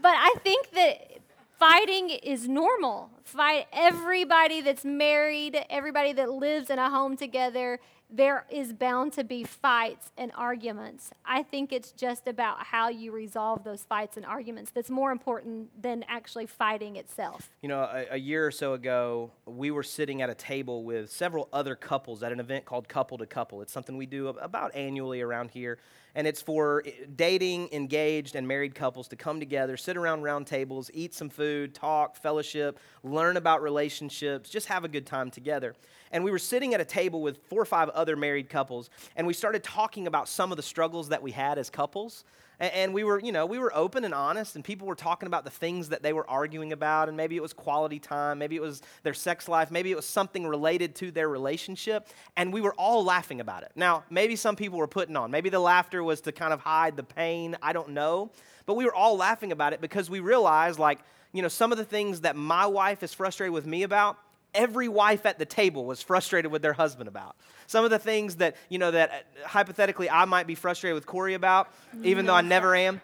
But 0.00 0.14
I 0.16 0.34
think 0.42 0.70
that 0.72 1.18
fighting 1.58 2.10
is 2.10 2.48
normal. 2.48 3.10
Fight 3.24 3.66
everybody 3.72 4.60
that's 4.60 4.84
married, 4.84 5.58
everybody 5.68 6.12
that 6.12 6.30
lives 6.30 6.70
in 6.70 6.78
a 6.78 6.88
home 6.88 7.16
together 7.16 7.80
there 8.08 8.46
is 8.50 8.72
bound 8.72 9.12
to 9.14 9.24
be 9.24 9.42
fights 9.42 10.12
and 10.16 10.30
arguments. 10.36 11.10
I 11.24 11.42
think 11.42 11.72
it's 11.72 11.90
just 11.90 12.28
about 12.28 12.64
how 12.64 12.88
you 12.88 13.10
resolve 13.10 13.64
those 13.64 13.82
fights 13.82 14.16
and 14.16 14.24
arguments 14.24 14.70
that's 14.70 14.90
more 14.90 15.10
important 15.10 15.82
than 15.82 16.04
actually 16.08 16.46
fighting 16.46 16.96
itself. 16.96 17.50
You 17.62 17.68
know, 17.68 17.80
a, 17.80 18.06
a, 18.12 18.16
year 18.16 18.46
or 18.46 18.52
so 18.52 18.74
ago, 18.74 19.32
we 19.44 19.70
were 19.70 19.82
sitting 19.82 20.22
at 20.22 20.30
a 20.30 20.34
table 20.34 20.84
with 20.84 21.10
several 21.10 21.48
other 21.52 21.74
couples 21.74 22.22
at 22.22 22.30
an 22.30 22.38
event 22.38 22.64
called 22.64 22.88
Couple 22.88 23.18
to 23.18 23.26
Couple. 23.26 23.60
It's 23.60 23.72
something 23.72 23.96
we 23.96 24.06
do 24.06 24.28
about 24.28 24.74
annually 24.74 25.20
around 25.20 25.50
here. 25.50 25.78
And 26.16 26.26
it's 26.26 26.42
for 26.42 26.82
eh, 26.84 26.90
dating, 27.14 27.68
engaged, 27.70 28.34
and 28.34 28.48
married 28.48 28.74
couples 28.74 29.06
to 29.08 29.16
come 29.16 29.38
together, 29.38 29.76
sit 29.76 29.96
around 29.96 30.22
round 30.22 30.48
tables, 30.48 30.90
eat 30.92 31.14
some 31.14 31.28
food, 31.28 31.74
talk, 31.74 32.16
fellowship, 32.16 32.80
learn 33.04 33.36
about 33.36 33.62
relationships, 33.62 34.50
just 34.50 34.66
have 34.66 34.84
a 34.84 34.88
good 34.88 35.06
time 35.06 35.30
together 35.30 35.76
and 36.12 36.24
we 36.24 36.30
were 36.30 36.38
sitting 36.38 36.74
at 36.74 36.80
a 36.80 36.84
table 36.84 37.20
with 37.20 37.38
four 37.48 37.60
or 37.60 37.66
five 37.66 37.88
other 37.90 38.16
married 38.16 38.48
couples, 38.48 38.90
and 39.16 39.26
we 39.26 39.32
started 39.32 39.62
talking 39.62 40.06
about 40.06 40.28
some 40.28 40.50
of 40.50 40.56
the 40.56 40.62
struggles 40.62 41.08
that 41.08 41.22
we 41.22 41.30
had 41.30 41.58
as 41.58 41.70
couples. 41.70 42.24
And 42.58 42.94
we 42.94 43.04
were, 43.04 43.20
you 43.20 43.32
know, 43.32 43.44
we 43.44 43.58
were 43.58 43.70
open 43.76 44.04
and 44.04 44.14
honest, 44.14 44.54
and 44.56 44.64
people 44.64 44.86
were 44.86 44.94
talking 44.94 45.26
about 45.26 45.44
the 45.44 45.50
things 45.50 45.90
that 45.90 46.02
they 46.02 46.14
were 46.14 46.28
arguing 46.28 46.72
about, 46.72 47.08
and 47.08 47.16
maybe 47.16 47.36
it 47.36 47.42
was 47.42 47.52
quality 47.52 47.98
time, 47.98 48.38
maybe 48.38 48.56
it 48.56 48.62
was 48.62 48.80
their 49.02 49.12
sex 49.12 49.46
life, 49.46 49.70
maybe 49.70 49.90
it 49.90 49.94
was 49.94 50.06
something 50.06 50.46
related 50.46 50.94
to 50.94 51.10
their 51.10 51.28
relationship, 51.28 52.08
and 52.34 52.54
we 52.54 52.62
were 52.62 52.72
all 52.74 53.04
laughing 53.04 53.42
about 53.42 53.62
it. 53.62 53.72
Now, 53.76 54.04
maybe 54.08 54.36
some 54.36 54.56
people 54.56 54.78
were 54.78 54.86
putting 54.86 55.16
on, 55.16 55.30
maybe 55.30 55.50
the 55.50 55.60
laughter 55.60 56.02
was 56.02 56.22
to 56.22 56.32
kind 56.32 56.54
of 56.54 56.60
hide 56.60 56.96
the 56.96 57.02
pain, 57.02 57.56
I 57.62 57.74
don't 57.74 57.90
know, 57.90 58.30
but 58.64 58.74
we 58.74 58.86
were 58.86 58.94
all 58.94 59.18
laughing 59.18 59.52
about 59.52 59.74
it 59.74 59.82
because 59.82 60.08
we 60.08 60.20
realized, 60.20 60.78
like, 60.78 61.00
you 61.34 61.42
know, 61.42 61.48
some 61.48 61.72
of 61.72 61.78
the 61.78 61.84
things 61.84 62.22
that 62.22 62.36
my 62.36 62.64
wife 62.64 63.02
is 63.02 63.12
frustrated 63.12 63.52
with 63.52 63.66
me 63.66 63.82
about, 63.82 64.16
every 64.54 64.88
wife 64.88 65.26
at 65.26 65.38
the 65.38 65.44
table 65.44 65.84
was 65.84 66.00
frustrated 66.00 66.50
with 66.50 66.62
their 66.62 66.72
husband 66.72 67.06
about. 67.06 67.36
Some 67.66 67.84
of 67.84 67.90
the 67.90 67.98
things 67.98 68.36
that, 68.36 68.56
you 68.68 68.78
know, 68.78 68.90
that 68.90 69.10
uh, 69.10 69.48
hypothetically 69.48 70.08
I 70.08 70.24
might 70.24 70.46
be 70.46 70.54
frustrated 70.54 70.94
with 70.94 71.06
Corey 71.06 71.34
about, 71.34 71.72
even 72.02 72.26
though 72.26 72.34
I 72.34 72.42
never 72.42 72.74
am. 72.74 73.00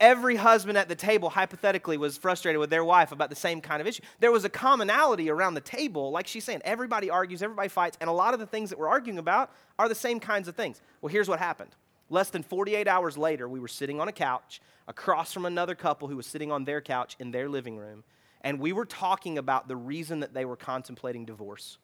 Every 0.00 0.36
husband 0.36 0.76
at 0.76 0.88
the 0.88 0.96
table, 0.96 1.30
hypothetically, 1.30 1.96
was 1.96 2.18
frustrated 2.18 2.58
with 2.58 2.68
their 2.68 2.84
wife 2.84 3.12
about 3.12 3.30
the 3.30 3.36
same 3.36 3.60
kind 3.60 3.80
of 3.80 3.86
issue. 3.86 4.02
There 4.18 4.32
was 4.32 4.44
a 4.44 4.48
commonality 4.48 5.30
around 5.30 5.54
the 5.54 5.60
table, 5.60 6.10
like 6.10 6.26
she's 6.26 6.44
saying. 6.44 6.62
Everybody 6.64 7.10
argues, 7.10 7.42
everybody 7.42 7.68
fights, 7.68 7.96
and 8.00 8.10
a 8.10 8.12
lot 8.12 8.34
of 8.34 8.40
the 8.40 8.46
things 8.46 8.70
that 8.70 8.78
we're 8.78 8.88
arguing 8.88 9.18
about 9.18 9.52
are 9.78 9.88
the 9.88 9.94
same 9.94 10.18
kinds 10.20 10.48
of 10.48 10.56
things. 10.56 10.80
Well, 11.00 11.10
here's 11.10 11.28
what 11.28 11.38
happened 11.38 11.70
Less 12.10 12.30
than 12.30 12.42
48 12.42 12.86
hours 12.86 13.16
later, 13.16 13.48
we 13.48 13.60
were 13.60 13.68
sitting 13.68 14.00
on 14.00 14.08
a 14.08 14.12
couch 14.12 14.60
across 14.86 15.32
from 15.32 15.46
another 15.46 15.74
couple 15.74 16.08
who 16.08 16.16
was 16.16 16.26
sitting 16.26 16.52
on 16.52 16.64
their 16.64 16.80
couch 16.80 17.16
in 17.18 17.30
their 17.30 17.48
living 17.48 17.76
room, 17.76 18.04
and 18.42 18.60
we 18.60 18.72
were 18.72 18.84
talking 18.84 19.38
about 19.38 19.68
the 19.68 19.76
reason 19.76 20.20
that 20.20 20.34
they 20.34 20.44
were 20.44 20.56
contemplating 20.56 21.24
divorce. 21.24 21.78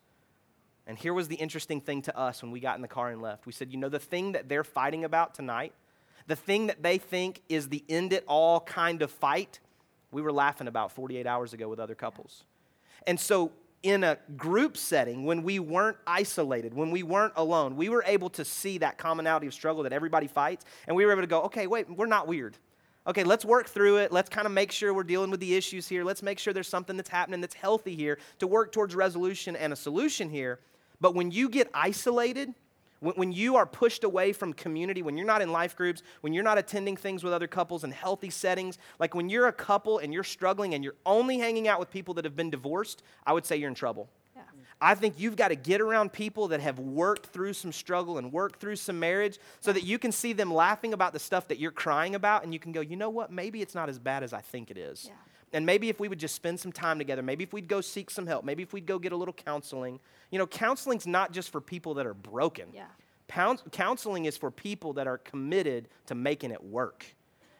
And 0.90 0.98
here 0.98 1.14
was 1.14 1.28
the 1.28 1.36
interesting 1.36 1.80
thing 1.80 2.02
to 2.02 2.18
us 2.18 2.42
when 2.42 2.50
we 2.50 2.58
got 2.58 2.74
in 2.74 2.82
the 2.82 2.88
car 2.88 3.10
and 3.10 3.22
left. 3.22 3.46
We 3.46 3.52
said, 3.52 3.70
you 3.70 3.78
know, 3.78 3.88
the 3.88 4.00
thing 4.00 4.32
that 4.32 4.48
they're 4.48 4.64
fighting 4.64 5.04
about 5.04 5.36
tonight, 5.36 5.72
the 6.26 6.34
thing 6.34 6.66
that 6.66 6.82
they 6.82 6.98
think 6.98 7.42
is 7.48 7.68
the 7.68 7.84
end 7.88 8.12
it 8.12 8.24
all 8.26 8.58
kind 8.58 9.00
of 9.00 9.12
fight, 9.12 9.60
we 10.10 10.20
were 10.20 10.32
laughing 10.32 10.66
about 10.66 10.90
48 10.90 11.28
hours 11.28 11.52
ago 11.52 11.68
with 11.68 11.78
other 11.78 11.94
couples. 11.94 12.42
And 13.06 13.20
so, 13.20 13.52
in 13.84 14.02
a 14.02 14.18
group 14.36 14.76
setting, 14.76 15.24
when 15.24 15.44
we 15.44 15.60
weren't 15.60 15.96
isolated, 16.08 16.74
when 16.74 16.90
we 16.90 17.04
weren't 17.04 17.34
alone, 17.36 17.76
we 17.76 17.88
were 17.88 18.02
able 18.04 18.28
to 18.30 18.44
see 18.44 18.78
that 18.78 18.98
commonality 18.98 19.46
of 19.46 19.54
struggle 19.54 19.84
that 19.84 19.92
everybody 19.92 20.26
fights, 20.26 20.64
and 20.88 20.96
we 20.96 21.06
were 21.06 21.12
able 21.12 21.22
to 21.22 21.28
go, 21.28 21.42
okay, 21.42 21.68
wait, 21.68 21.88
we're 21.88 22.06
not 22.06 22.26
weird. 22.26 22.56
Okay, 23.06 23.22
let's 23.22 23.44
work 23.44 23.68
through 23.68 23.98
it. 23.98 24.10
Let's 24.10 24.28
kind 24.28 24.44
of 24.44 24.52
make 24.52 24.72
sure 24.72 24.92
we're 24.92 25.04
dealing 25.04 25.30
with 25.30 25.38
the 25.38 25.54
issues 25.54 25.86
here. 25.86 26.02
Let's 26.02 26.22
make 26.22 26.40
sure 26.40 26.52
there's 26.52 26.68
something 26.68 26.96
that's 26.96 27.08
happening 27.08 27.40
that's 27.40 27.54
healthy 27.54 27.94
here 27.94 28.18
to 28.40 28.48
work 28.48 28.72
towards 28.72 28.96
resolution 28.96 29.54
and 29.54 29.72
a 29.72 29.76
solution 29.76 30.28
here. 30.28 30.58
But 31.00 31.14
when 31.14 31.30
you 31.30 31.48
get 31.48 31.70
isolated, 31.72 32.54
when, 33.00 33.14
when 33.14 33.32
you 33.32 33.56
are 33.56 33.66
pushed 33.66 34.04
away 34.04 34.32
from 34.32 34.52
community, 34.52 35.02
when 35.02 35.16
you're 35.16 35.26
not 35.26 35.42
in 35.42 35.50
life 35.50 35.74
groups, 35.76 36.02
when 36.20 36.32
you're 36.32 36.44
not 36.44 36.58
attending 36.58 36.96
things 36.96 37.24
with 37.24 37.32
other 37.32 37.46
couples 37.46 37.84
in 37.84 37.90
healthy 37.90 38.30
settings, 38.30 38.78
like 38.98 39.14
when 39.14 39.28
you're 39.28 39.48
a 39.48 39.52
couple 39.52 39.98
and 39.98 40.12
you're 40.12 40.24
struggling 40.24 40.74
and 40.74 40.84
you're 40.84 40.96
only 41.06 41.38
hanging 41.38 41.66
out 41.66 41.80
with 41.80 41.90
people 41.90 42.14
that 42.14 42.24
have 42.24 42.36
been 42.36 42.50
divorced, 42.50 43.02
I 43.26 43.32
would 43.32 43.46
say 43.46 43.56
you're 43.56 43.68
in 43.68 43.74
trouble. 43.74 44.08
Yeah. 44.36 44.42
I 44.80 44.94
think 44.94 45.18
you've 45.18 45.36
got 45.36 45.48
to 45.48 45.56
get 45.56 45.80
around 45.80 46.12
people 46.12 46.48
that 46.48 46.60
have 46.60 46.78
worked 46.78 47.26
through 47.26 47.54
some 47.54 47.72
struggle 47.72 48.18
and 48.18 48.32
worked 48.32 48.60
through 48.60 48.76
some 48.76 48.98
marriage 48.98 49.38
so 49.60 49.72
that 49.72 49.82
you 49.82 49.98
can 49.98 50.12
see 50.12 50.32
them 50.32 50.52
laughing 50.52 50.92
about 50.92 51.12
the 51.12 51.18
stuff 51.18 51.48
that 51.48 51.58
you're 51.58 51.70
crying 51.70 52.14
about 52.14 52.44
and 52.44 52.52
you 52.52 52.60
can 52.60 52.72
go, 52.72 52.80
you 52.80 52.96
know 52.96 53.10
what? 53.10 53.32
Maybe 53.32 53.62
it's 53.62 53.74
not 53.74 53.88
as 53.88 53.98
bad 53.98 54.22
as 54.22 54.32
I 54.32 54.40
think 54.40 54.70
it 54.70 54.76
is. 54.76 55.06
Yeah. 55.08 55.14
And 55.52 55.66
maybe 55.66 55.88
if 55.88 55.98
we 55.98 56.08
would 56.08 56.18
just 56.20 56.34
spend 56.34 56.60
some 56.60 56.72
time 56.72 56.98
together, 56.98 57.22
maybe 57.22 57.42
if 57.44 57.52
we'd 57.52 57.68
go 57.68 57.80
seek 57.80 58.10
some 58.10 58.26
help, 58.26 58.44
maybe 58.44 58.62
if 58.62 58.72
we'd 58.72 58.86
go 58.86 58.98
get 58.98 59.12
a 59.12 59.16
little 59.16 59.34
counseling. 59.34 59.98
You 60.30 60.38
know, 60.38 60.46
counseling's 60.46 61.06
not 61.06 61.32
just 61.32 61.50
for 61.50 61.60
people 61.60 61.94
that 61.94 62.06
are 62.06 62.14
broken. 62.14 62.68
Yeah. 62.72 62.84
Pound, 63.26 63.62
counseling 63.72 64.24
is 64.24 64.36
for 64.36 64.50
people 64.50 64.92
that 64.94 65.06
are 65.06 65.18
committed 65.18 65.88
to 66.06 66.14
making 66.14 66.50
it 66.50 66.62
work. 66.62 67.04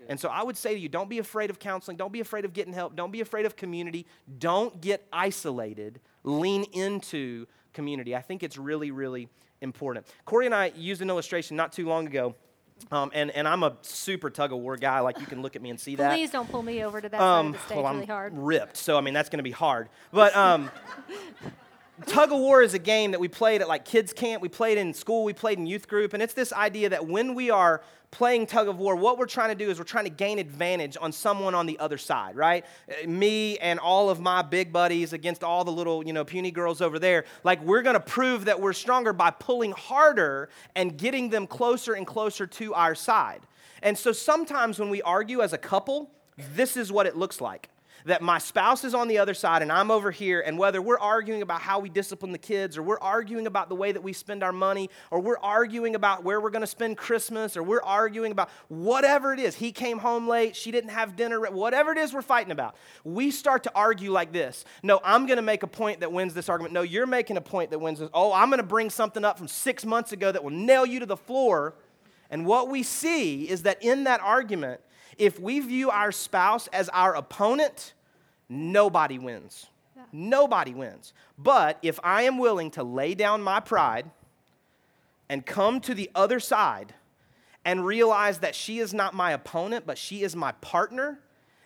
And 0.09 0.19
so 0.19 0.29
I 0.29 0.43
would 0.43 0.57
say 0.57 0.75
to 0.75 0.81
you, 0.81 0.89
don't 0.89 1.09
be 1.11 1.19
afraid 1.19 1.51
of 1.51 1.59
counseling. 1.59 1.97
Don't 1.97 2.13
be 2.13 2.21
afraid 2.21 2.45
of 2.45 2.53
getting 2.53 2.73
help. 2.73 2.97
Don't 2.97 3.13
be 3.13 3.21
afraid 3.21 3.47
of 3.47 3.55
community. 3.55 4.07
Don't 4.39 4.81
get 4.81 5.07
isolated. 5.13 6.01
Lean 6.25 6.65
into 6.73 7.47
community. 7.73 8.17
I 8.17 8.21
think 8.21 8.43
it's 8.43 8.57
really, 8.57 8.91
really 8.91 9.29
important. 9.61 10.07
Corey 10.25 10.47
and 10.47 10.55
I 10.55 10.73
used 10.75 11.03
an 11.03 11.11
illustration 11.11 11.57
not 11.57 11.73
too 11.73 11.87
long 11.87 12.07
ago. 12.07 12.35
Um, 12.91 13.11
and, 13.15 13.31
and 13.31 13.47
I'm 13.47 13.63
a 13.63 13.77
super 13.83 14.31
tug 14.31 14.53
of 14.53 14.59
war 14.59 14.77
guy. 14.77 15.01
Like 15.01 15.21
you 15.21 15.27
can 15.27 15.43
look 15.43 15.57
at 15.57 15.63
me 15.63 15.71
and 15.71 15.79
see 15.79 15.97
that. 15.97 16.15
Please 16.15 16.31
don't 16.31 16.49
pull 16.51 16.63
me 16.63 16.83
over 16.85 17.01
to 17.01 17.09
that 17.09 17.21
Um, 17.21 17.47
side 17.47 17.47
of 17.47 17.53
the 17.53 17.67
stage 17.67 17.77
well, 17.77 17.87
I'm 17.87 17.95
really 17.97 18.07
hard. 18.07 18.33
ripped, 18.37 18.77
so 18.77 18.97
I 18.97 19.01
mean 19.01 19.15
that's 19.15 19.29
going 19.29 19.39
to 19.39 19.43
be 19.45 19.51
hard. 19.51 19.89
But 20.13 20.35
um, 20.37 20.71
tug 22.07 22.33
of 22.33 22.39
war 22.39 22.63
is 22.63 22.75
a 22.75 22.79
game 22.79 23.11
that 23.13 23.21
we 23.21 23.29
played 23.29 23.61
at 23.61 23.69
like 23.69 23.85
kids 23.85 24.13
camp. 24.13 24.43
We 24.43 24.49
played 24.49 24.79
in 24.79 24.95
school. 24.95 25.25
We 25.25 25.33
played 25.33 25.59
in 25.59 25.67
youth 25.67 25.89
group, 25.89 26.15
and 26.15 26.23
it's 26.23 26.35
this 26.35 26.53
idea 26.53 26.89
that 26.91 27.07
when 27.07 27.35
we 27.35 27.51
are 27.51 27.83
playing 28.11 28.47
tug 28.47 28.69
of 28.69 28.79
war, 28.79 28.97
what 28.97 29.19
we're 29.19 29.27
trying 29.27 29.51
to 29.51 29.55
do 29.55 29.71
is 29.71 29.79
we're 29.79 29.85
trying 29.85 30.05
to 30.05 30.11
gain 30.11 30.39
advantage 30.39 30.97
on 31.01 31.13
someone 31.13 31.55
on 31.55 31.67
the 31.67 31.79
other 31.79 31.99
side, 31.99 32.35
right? 32.35 32.65
Uh, 32.89 33.07
Me 33.07 33.57
and 33.59 33.79
all 33.79 34.11
of 34.11 34.21
my 34.21 34.43
big 34.43 34.73
buddies 34.73 35.13
against 35.13 35.45
all 35.45 35.65
the 35.65 35.71
little, 35.71 36.05
you 36.05 36.13
know, 36.13 36.25
puny 36.25 36.51
girls 36.51 36.81
over 36.81 36.99
there. 36.99 37.25
Like 37.45 37.63
we're 37.63 37.83
going 37.83 37.95
to 37.95 38.01
prove 38.01 38.47
that 38.47 38.61
we're 38.61 38.73
stronger 38.73 39.13
by 39.13 39.31
pulling 39.31 39.73
harder 39.73 40.49
and 40.75 40.99
getting 40.99 41.31
them 41.31 41.47
closer 41.47 41.95
and 41.95 42.07
closer 42.07 42.47
to 42.47 42.75
our 42.75 42.95
side. 42.95 43.43
And 43.83 43.97
so 43.97 44.13
sometimes 44.13 44.79
when 44.79 44.91
we 44.91 45.03
argue 45.03 45.41
as 45.41 45.53
a 45.53 45.59
couple, 45.59 46.11
this 46.55 46.77
is 46.77 46.91
what 46.91 47.07
it 47.07 47.17
looks 47.17 47.41
like 47.41 47.69
that 48.05 48.23
my 48.23 48.39
spouse 48.39 48.85
is 48.85 48.95
on 48.95 49.09
the 49.09 49.19
other 49.19 49.35
side 49.35 49.63
and 49.63 49.71
I'm 49.71 49.91
over 49.91 50.11
here, 50.11 50.41
and 50.41 50.59
whether 50.59 50.81
we're 50.81 50.99
arguing 50.99 51.43
about 51.43 51.61
how 51.61 51.79
we 51.79 51.89
discipline 51.89 52.33
the 52.33 52.39
kids, 52.39 52.79
or 52.79 52.83
we're 52.83 53.01
arguing 53.01 53.47
about 53.47 53.69
the 53.69 53.75
way 53.75 53.93
that 53.93 54.03
we 54.03 54.13
spend 54.13 54.43
our 54.43 54.53
money, 54.53 54.91
or 55.11 55.21
we're 55.21 55.39
arguing 55.39 55.95
about 55.95 56.25
where 56.25 56.41
we're 56.41 56.51
going 56.51 56.61
to 56.63 56.67
spend 56.67 56.97
Christmas, 56.97 57.57
or 57.57 57.63
we're 57.63 57.83
arguing 57.83 58.33
about 58.33 58.51
whatever 58.69 59.33
it 59.33 59.41
is, 59.41 59.55
he 59.55 59.73
came 59.73 59.99
home 59.99 60.29
late, 60.29 60.57
she 60.57 60.71
didn't 60.71 60.91
have 60.91 61.17
dinner, 61.17 61.41
whatever 61.51 61.93
it 61.93 61.99
is 61.99 62.13
we're 62.13 62.23
fighting 62.23 62.53
about, 62.53 62.75
we 63.05 63.31
start 63.31 63.65
to 63.65 63.73
argue 63.75 64.13
like 64.13 64.33
this. 64.33 64.65
No, 64.83 65.01
I'm 65.05 65.27
going 65.27 65.37
to 65.37 65.43
make 65.43 65.63
a 65.63 65.67
point 65.67 66.01
that 66.01 66.13
wins 66.13 66.35
this 66.35 66.49
argument. 66.49 66.75
No, 66.75 66.83
you're 66.83 67.07
making 67.07 67.37
a 67.37 67.41
point 67.43 67.71
that 67.71 67.79
wins 67.79 67.99
this. 67.99 68.11
Oh, 68.15 68.33
I'm 68.33 68.49
going 68.49 68.61
to 68.61 68.67
bring 68.67 68.91
something 68.91 69.25
up 69.25 69.39
from 69.39 69.49
six 69.49 69.85
months 69.85 70.13
ago 70.13 70.31
that 70.33 70.43
will 70.43 70.51
nail 70.51 70.87
you 70.87 71.01
to 71.01 71.07
the 71.07 71.17
floor. 71.17 71.75
And 72.31 72.47
what 72.47 72.69
we 72.69 72.83
see 72.83 73.49
is 73.49 73.63
that 73.63 73.83
in 73.83 74.05
that 74.05 74.21
argument, 74.21 74.81
if 75.19 75.39
we 75.39 75.61
view 75.61 75.91
our 75.91 76.13
spouse 76.13 76.67
as 76.69 76.89
our 76.91 77.15
opponent, 77.15 77.95
nobody 78.49 79.19
wins. 79.19 79.67
Yeah. 79.97 80.03
Nobody 80.13 80.75
wins. 80.75 81.13
But 81.39 81.79
if 81.83 81.99
I 82.03 82.23
am 82.23 82.39
willing 82.39 82.71
to 82.73 82.83
lay 82.83 83.15
down 83.15 83.43
my 83.43 83.61
pride 83.61 84.11
and 85.29 85.45
come 85.45 85.81
to 85.81 85.95
the 85.95 86.11
other 86.15 86.41
side 86.41 86.95
and 87.65 87.85
realize 87.85 88.39
that 88.39 88.55
she 88.55 88.79
is 88.79 88.95
not 88.95 89.15
my 89.15 89.33
opponent, 89.33 89.87
but 89.87 89.99
she 89.99 90.23
is 90.23 90.35
my 90.35 90.53
partner, 90.53 91.21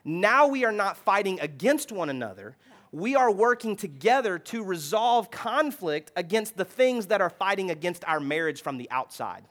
now 0.05 0.47
we 0.47 0.65
are 0.65 0.73
not 0.73 0.97
fighting 0.97 1.41
against 1.41 1.91
one 1.91 2.11
another. 2.11 2.57
We 2.93 3.17
are 3.17 3.31
working 3.31 3.75
together 3.75 4.39
to 4.39 4.63
resolve 4.63 5.31
conflict 5.31 6.13
against 6.15 6.57
the 6.57 6.65
things 6.65 7.07
that 7.07 7.21
are 7.21 7.31
fighting 7.31 7.71
against 7.71 8.05
our 8.07 8.21
marriage 8.21 8.63
from 8.63 8.79
the 8.79 8.89
outside. 8.91 9.45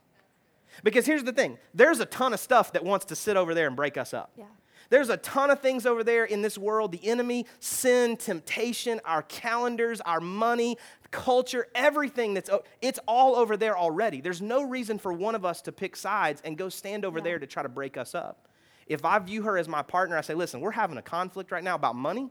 Because 0.83 1.05
here's 1.05 1.23
the 1.23 1.33
thing 1.33 1.57
there's 1.73 1.99
a 1.99 2.05
ton 2.05 2.33
of 2.33 2.39
stuff 2.39 2.73
that 2.73 2.83
wants 2.83 3.05
to 3.05 3.15
sit 3.15 3.37
over 3.37 3.53
there 3.53 3.67
and 3.67 3.75
break 3.75 3.97
us 3.97 4.13
up. 4.13 4.31
Yeah. 4.37 4.45
There's 4.89 5.09
a 5.09 5.17
ton 5.17 5.49
of 5.49 5.59
things 5.59 5.85
over 5.85 6.03
there 6.03 6.25
in 6.25 6.41
this 6.41 6.57
world 6.57 6.91
the 6.91 7.07
enemy, 7.07 7.45
sin, 7.59 8.15
temptation, 8.17 8.99
our 9.05 9.23
calendars, 9.23 10.01
our 10.01 10.19
money, 10.19 10.77
culture, 11.09 11.67
everything 11.73 12.33
that's, 12.33 12.49
it's 12.81 12.99
all 13.07 13.35
over 13.35 13.55
there 13.57 13.77
already. 13.77 14.21
There's 14.21 14.41
no 14.41 14.61
reason 14.63 14.99
for 14.99 15.13
one 15.13 15.35
of 15.35 15.45
us 15.45 15.61
to 15.63 15.71
pick 15.71 15.95
sides 15.95 16.41
and 16.45 16.57
go 16.57 16.69
stand 16.69 17.05
over 17.05 17.19
Yeah. 17.19 17.23
there 17.23 17.39
to 17.39 17.47
try 17.47 17.63
to 17.63 17.69
break 17.69 17.97
us 17.97 18.13
up. 18.13 18.47
If 18.85 19.05
I 19.05 19.17
view 19.19 19.43
her 19.43 19.57
as 19.57 19.67
my 19.67 19.81
partner, 19.81 20.17
I 20.17 20.21
say, 20.21 20.33
listen, 20.33 20.59
we're 20.59 20.71
having 20.71 20.97
a 20.97 21.01
conflict 21.01 21.51
right 21.51 21.63
now 21.63 21.75
about 21.75 21.95
money, 21.95 22.29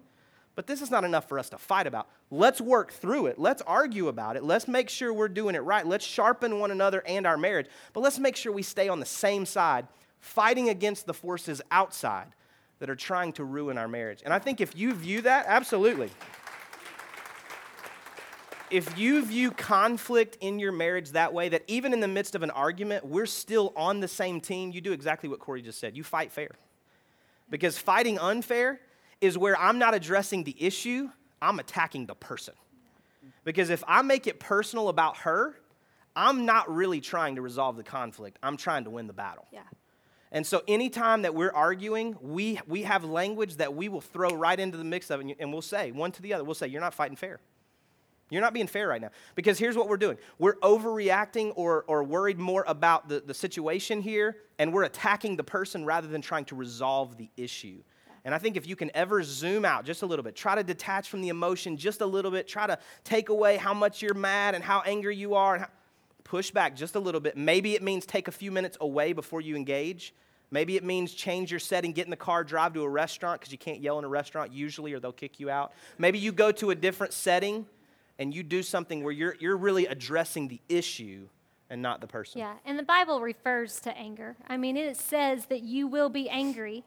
but 0.55 0.67
this 0.67 0.83
is 0.83 0.91
not 0.91 1.05
enough 1.05 1.29
for 1.29 1.39
us 1.39 1.49
to 1.51 1.59
fight 1.59 1.87
about. 1.87 2.09
Let's 2.31 2.61
work 2.61 2.93
through 2.93 3.27
it. 3.27 3.39
Let's 3.39 3.63
argue 3.63 4.09
about 4.09 4.37
it. 4.37 4.45
Let's 4.45 4.69
make 4.69 4.89
sure 4.89 5.13
we're 5.13 5.29
doing 5.29 5.55
it 5.55 5.61
right. 5.61 5.87
Let's 5.87 6.05
sharpen 6.05 6.59
one 6.59 6.71
another 6.71 7.03
and 7.07 7.27
our 7.27 7.37
marriage, 7.39 7.67
but 7.93 8.01
let's 8.01 8.19
make 8.19 8.37
sure 8.37 8.53
we 8.53 8.63
stay 8.63 8.89
on 8.89 9.01
the 9.01 9.07
same 9.07 9.47
side, 9.47 9.87
fighting 10.21 10.69
against 10.69 11.07
the 11.07 11.15
forces 11.15 11.63
outside 11.71 12.29
that 12.79 12.91
are 12.91 12.97
trying 12.97 13.33
to 13.35 13.45
ruin 13.45 13.79
our 13.79 13.89
marriage. 13.89 14.23
And 14.25 14.35
I 14.35 14.39
think 14.39 14.61
if 14.61 14.77
you 14.77 14.93
view 14.93 15.23
that, 15.23 15.47
absolutely. 15.49 16.11
If 18.71 18.99
you 18.99 19.25
view 19.25 19.51
conflict 19.51 20.39
in 20.41 20.59
your 20.59 20.73
marriage 20.73 21.11
that 21.11 21.33
way, 21.33 21.51
that 21.51 21.63
even 21.67 21.93
in 21.93 22.01
the 22.01 22.09
midst 22.09 22.35
of 22.35 22.43
an 22.43 22.51
argument, 22.51 23.05
we're 23.05 23.27
still 23.27 23.73
on 23.77 24.01
the 24.01 24.09
same 24.09 24.41
team, 24.41 24.73
you 24.73 24.81
do 24.81 24.93
exactly 24.93 25.29
what 25.29 25.41
Corey 25.41 25.63
just 25.63 25.79
said. 25.79 25.97
You 25.97 26.03
fight 26.03 26.33
fair. 26.33 26.51
Because 27.51 27.77
fighting 27.77 28.19
unfair 28.19 28.81
is 29.23 29.39
where 29.39 29.57
I'm 29.59 29.79
not 29.79 29.95
addressing 29.95 30.45
the 30.45 30.55
issue, 30.59 31.09
I'm 31.41 31.59
attacking 31.59 32.07
the 32.07 32.15
person. 32.15 32.55
Because 33.45 33.71
if 33.71 33.83
I 33.87 34.03
make 34.03 34.27
it 34.27 34.41
personal 34.41 34.89
about 34.89 35.19
her, 35.19 35.57
I'm 36.15 36.45
not 36.45 36.73
really 36.73 37.01
trying 37.01 37.37
to 37.37 37.43
resolve 37.43 37.77
the 37.77 37.83
conflict, 37.83 38.39
I'm 38.43 38.57
trying 38.57 38.85
to 38.85 38.91
win 38.91 39.07
the 39.07 39.13
battle. 39.13 39.47
Yeah. 39.53 39.61
And 40.35 40.47
so, 40.47 40.63
anytime 40.67 41.23
that 41.23 41.35
we're 41.35 41.53
arguing, 41.53 42.17
we, 42.21 42.59
we 42.67 42.83
have 42.85 43.05
language 43.05 43.57
that 43.57 43.75
we 43.75 43.91
will 43.91 44.01
throw 44.01 44.31
right 44.31 44.59
into 44.59 44.79
the 44.79 44.85
mix 44.85 45.11
of 45.11 45.21
it, 45.21 45.27
and- 45.27 45.37
and 45.39 45.53
we'll 45.53 45.61
say, 45.63 45.93
one 45.93 46.11
to 46.13 46.23
the 46.23 46.33
other, 46.33 46.43
we'll 46.43 46.55
say, 46.55 46.67
You're 46.67 46.81
not 46.81 46.95
fighting 46.95 47.17
fair. 47.17 47.39
You're 48.31 48.41
not 48.41 48.55
being 48.55 48.67
fair 48.67 48.89
right 48.89 49.01
now. 49.01 49.11
Because 49.35 49.59
here's 49.59 49.77
what 49.77 49.89
we're 49.89 49.99
doing 49.99 50.17
we're 50.39 50.57
overreacting 50.57 51.53
or, 51.55 51.85
or 51.87 52.03
worried 52.03 52.39
more 52.39 52.65
about 52.67 53.09
the, 53.09 53.21
the 53.21 53.35
situation 53.35 54.01
here, 54.01 54.37
and 54.59 54.73
we're 54.73 54.85
attacking 54.85 55.37
the 55.37 55.45
person 55.45 55.85
rather 55.85 56.09
than 56.09 56.23
trying 56.23 56.47
to 56.47 56.55
resolve 56.57 57.19
the 57.19 57.29
issue. 57.37 57.83
And 58.25 58.35
I 58.35 58.39
think 58.39 58.57
if 58.57 58.67
you 58.67 58.77
can 58.77 58.91
ever 58.95 59.23
zoom 59.23 59.65
out 59.65 59.85
just 59.85 60.03
a 60.03 60.07
little 60.07 60.23
bit, 60.23 60.37
try 60.37 60.55
to 60.55 60.63
detach 60.63 61.09
from 61.09 61.23
the 61.23 61.29
emotion 61.29 61.77
just 61.77 62.01
a 62.01 62.07
little 62.07 62.31
bit, 62.31 62.47
try 62.47 62.67
to 62.67 62.79
take 63.05 63.29
away 63.29 63.57
how 63.57 63.75
much 63.75 64.01
you're 64.01 64.15
mad 64.15 64.55
and 64.55 64.63
how 64.63 64.81
angry 64.83 65.17
you 65.17 65.35
are, 65.35 65.55
and 65.55 65.65
how, 65.65 65.71
push 66.25 66.51
back 66.51 66.77
just 66.77 66.95
a 66.95 67.01
little 67.01 67.21
bit. 67.21 67.37
Maybe 67.37 67.75
it 67.75 67.83
means 67.83 68.07
take 68.07 68.29
a 68.29 68.33
few 68.33 68.53
minutes 68.53 68.77
away 68.81 69.13
before 69.13 69.41
you 69.41 69.57
engage. 69.57 70.15
Maybe 70.51 70.77
it 70.77 70.85
means 70.85 71.15
change 71.15 71.51
your 71.51 71.61
setting, 71.61 71.93
get 71.93 72.05
in 72.07 72.11
the 72.11 72.17
car, 72.17 72.45
drive 72.45 72.75
to 72.75 72.83
a 72.83 72.89
restaurant 72.89 73.41
because 73.41 73.53
you 73.53 73.59
can't 73.59 73.81
yell 73.81 73.99
in 73.99 74.05
a 74.05 74.09
restaurant 74.09 74.53
usually 74.53 74.93
or 74.93 75.01
they'll 75.01 75.11
kick 75.13 75.41
you 75.41 75.51
out. 75.51 75.73
Maybe 75.99 76.19
you 76.19 76.31
go 76.31 76.53
to 76.53 76.71
a 76.71 76.75
different 76.75 77.13
setting 77.15 77.67
and 78.19 78.35
you 78.35 78.43
do 78.43 78.63
something 78.63 79.03
where 79.03 79.13
you're, 79.13 79.35
you're 79.41 79.57
really 79.57 79.87
addressing 79.87 80.49
the 80.49 80.61
issue 80.69 81.27
and 81.71 81.81
not 81.81 82.03
the 82.03 82.07
person. 82.07 82.39
Yeah, 82.39 82.55
and 82.67 82.79
the 82.79 82.83
Bible 82.83 83.23
refers 83.23 83.81
to 83.81 83.97
anger. 83.97 84.37
I 84.47 84.59
mean, 84.59 84.77
it 84.77 84.99
says 84.99 85.47
that 85.47 85.63
you 85.63 85.87
will 85.87 86.11
be 86.11 86.29
angry, 86.29 86.85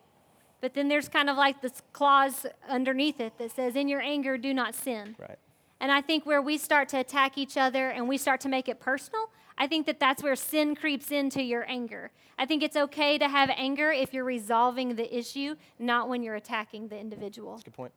but 0.65 0.73
then 0.73 0.87
there's 0.87 1.07
kind 1.07 1.29
of 1.29 1.37
like 1.37 1.61
this 1.61 1.83
clause 1.93 2.47
underneath 2.67 3.19
it 3.19 3.37
that 3.37 3.51
says, 3.51 3.75
In 3.75 3.87
your 3.87 4.01
anger, 4.01 4.35
do 4.35 4.51
not 4.51 4.73
sin. 4.73 5.15
Right. 5.19 5.37
And 5.79 5.91
I 5.91 6.01
think 6.01 6.25
where 6.25 6.41
we 6.41 6.57
start 6.57 6.89
to 6.89 6.99
attack 6.99 7.37
each 7.37 7.55
other 7.55 7.89
and 7.89 8.09
we 8.09 8.17
start 8.17 8.41
to 8.41 8.49
make 8.49 8.67
it 8.67 8.79
personal, 8.79 9.29
I 9.59 9.67
think 9.67 9.85
that 9.85 9.99
that's 9.99 10.23
where 10.23 10.35
sin 10.35 10.75
creeps 10.75 11.11
into 11.11 11.43
your 11.43 11.69
anger. 11.69 12.09
I 12.39 12.47
think 12.47 12.63
it's 12.63 12.75
okay 12.75 13.19
to 13.19 13.29
have 13.29 13.51
anger 13.55 13.91
if 13.91 14.11
you're 14.11 14.23
resolving 14.23 14.95
the 14.95 15.15
issue, 15.15 15.55
not 15.77 16.09
when 16.09 16.23
you're 16.23 16.33
attacking 16.33 16.87
the 16.87 16.97
individual. 16.97 17.61
Good 17.63 17.75
point. 17.75 17.91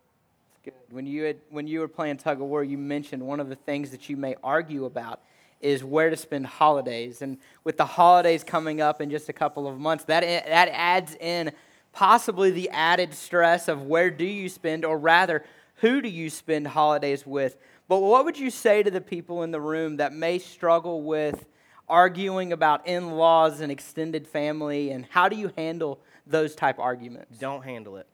Good. 0.62 0.74
When 0.90 1.06
you 1.06 1.22
had, 1.22 1.38
when 1.48 1.66
you 1.66 1.80
were 1.80 1.88
playing 1.88 2.18
tug 2.18 2.42
of 2.42 2.48
war, 2.48 2.62
you 2.64 2.76
mentioned 2.76 3.22
one 3.22 3.40
of 3.40 3.48
the 3.48 3.56
things 3.56 3.92
that 3.92 4.10
you 4.10 4.18
may 4.18 4.36
argue 4.44 4.84
about 4.84 5.22
is 5.62 5.82
where 5.82 6.10
to 6.10 6.18
spend 6.18 6.46
holidays. 6.46 7.22
And 7.22 7.38
with 7.64 7.78
the 7.78 7.86
holidays 7.86 8.44
coming 8.44 8.82
up 8.82 9.00
in 9.00 9.08
just 9.08 9.30
a 9.30 9.32
couple 9.32 9.66
of 9.66 9.78
months, 9.78 10.04
that 10.04 10.20
that 10.20 10.68
adds 10.68 11.16
in 11.18 11.50
possibly 11.98 12.52
the 12.52 12.70
added 12.70 13.12
stress 13.12 13.66
of 13.66 13.82
where 13.82 14.08
do 14.08 14.24
you 14.24 14.48
spend, 14.48 14.84
or 14.84 14.96
rather, 14.96 15.44
who 15.80 16.00
do 16.00 16.08
you 16.08 16.30
spend 16.30 16.64
holidays 16.64 17.26
with. 17.26 17.56
But 17.88 17.98
what 17.98 18.24
would 18.24 18.38
you 18.38 18.50
say 18.50 18.84
to 18.84 18.90
the 18.92 19.00
people 19.00 19.42
in 19.42 19.50
the 19.50 19.60
room 19.60 19.96
that 19.96 20.12
may 20.12 20.38
struggle 20.38 21.02
with 21.02 21.44
arguing 21.88 22.52
about 22.52 22.86
in-laws 22.86 23.60
and 23.60 23.72
extended 23.72 24.28
family, 24.28 24.92
and 24.92 25.06
how 25.10 25.28
do 25.28 25.34
you 25.34 25.50
handle 25.56 25.98
those 26.24 26.54
type 26.54 26.78
arguments? 26.78 27.36
Don't 27.36 27.64
handle 27.64 27.96
it. 27.96 28.06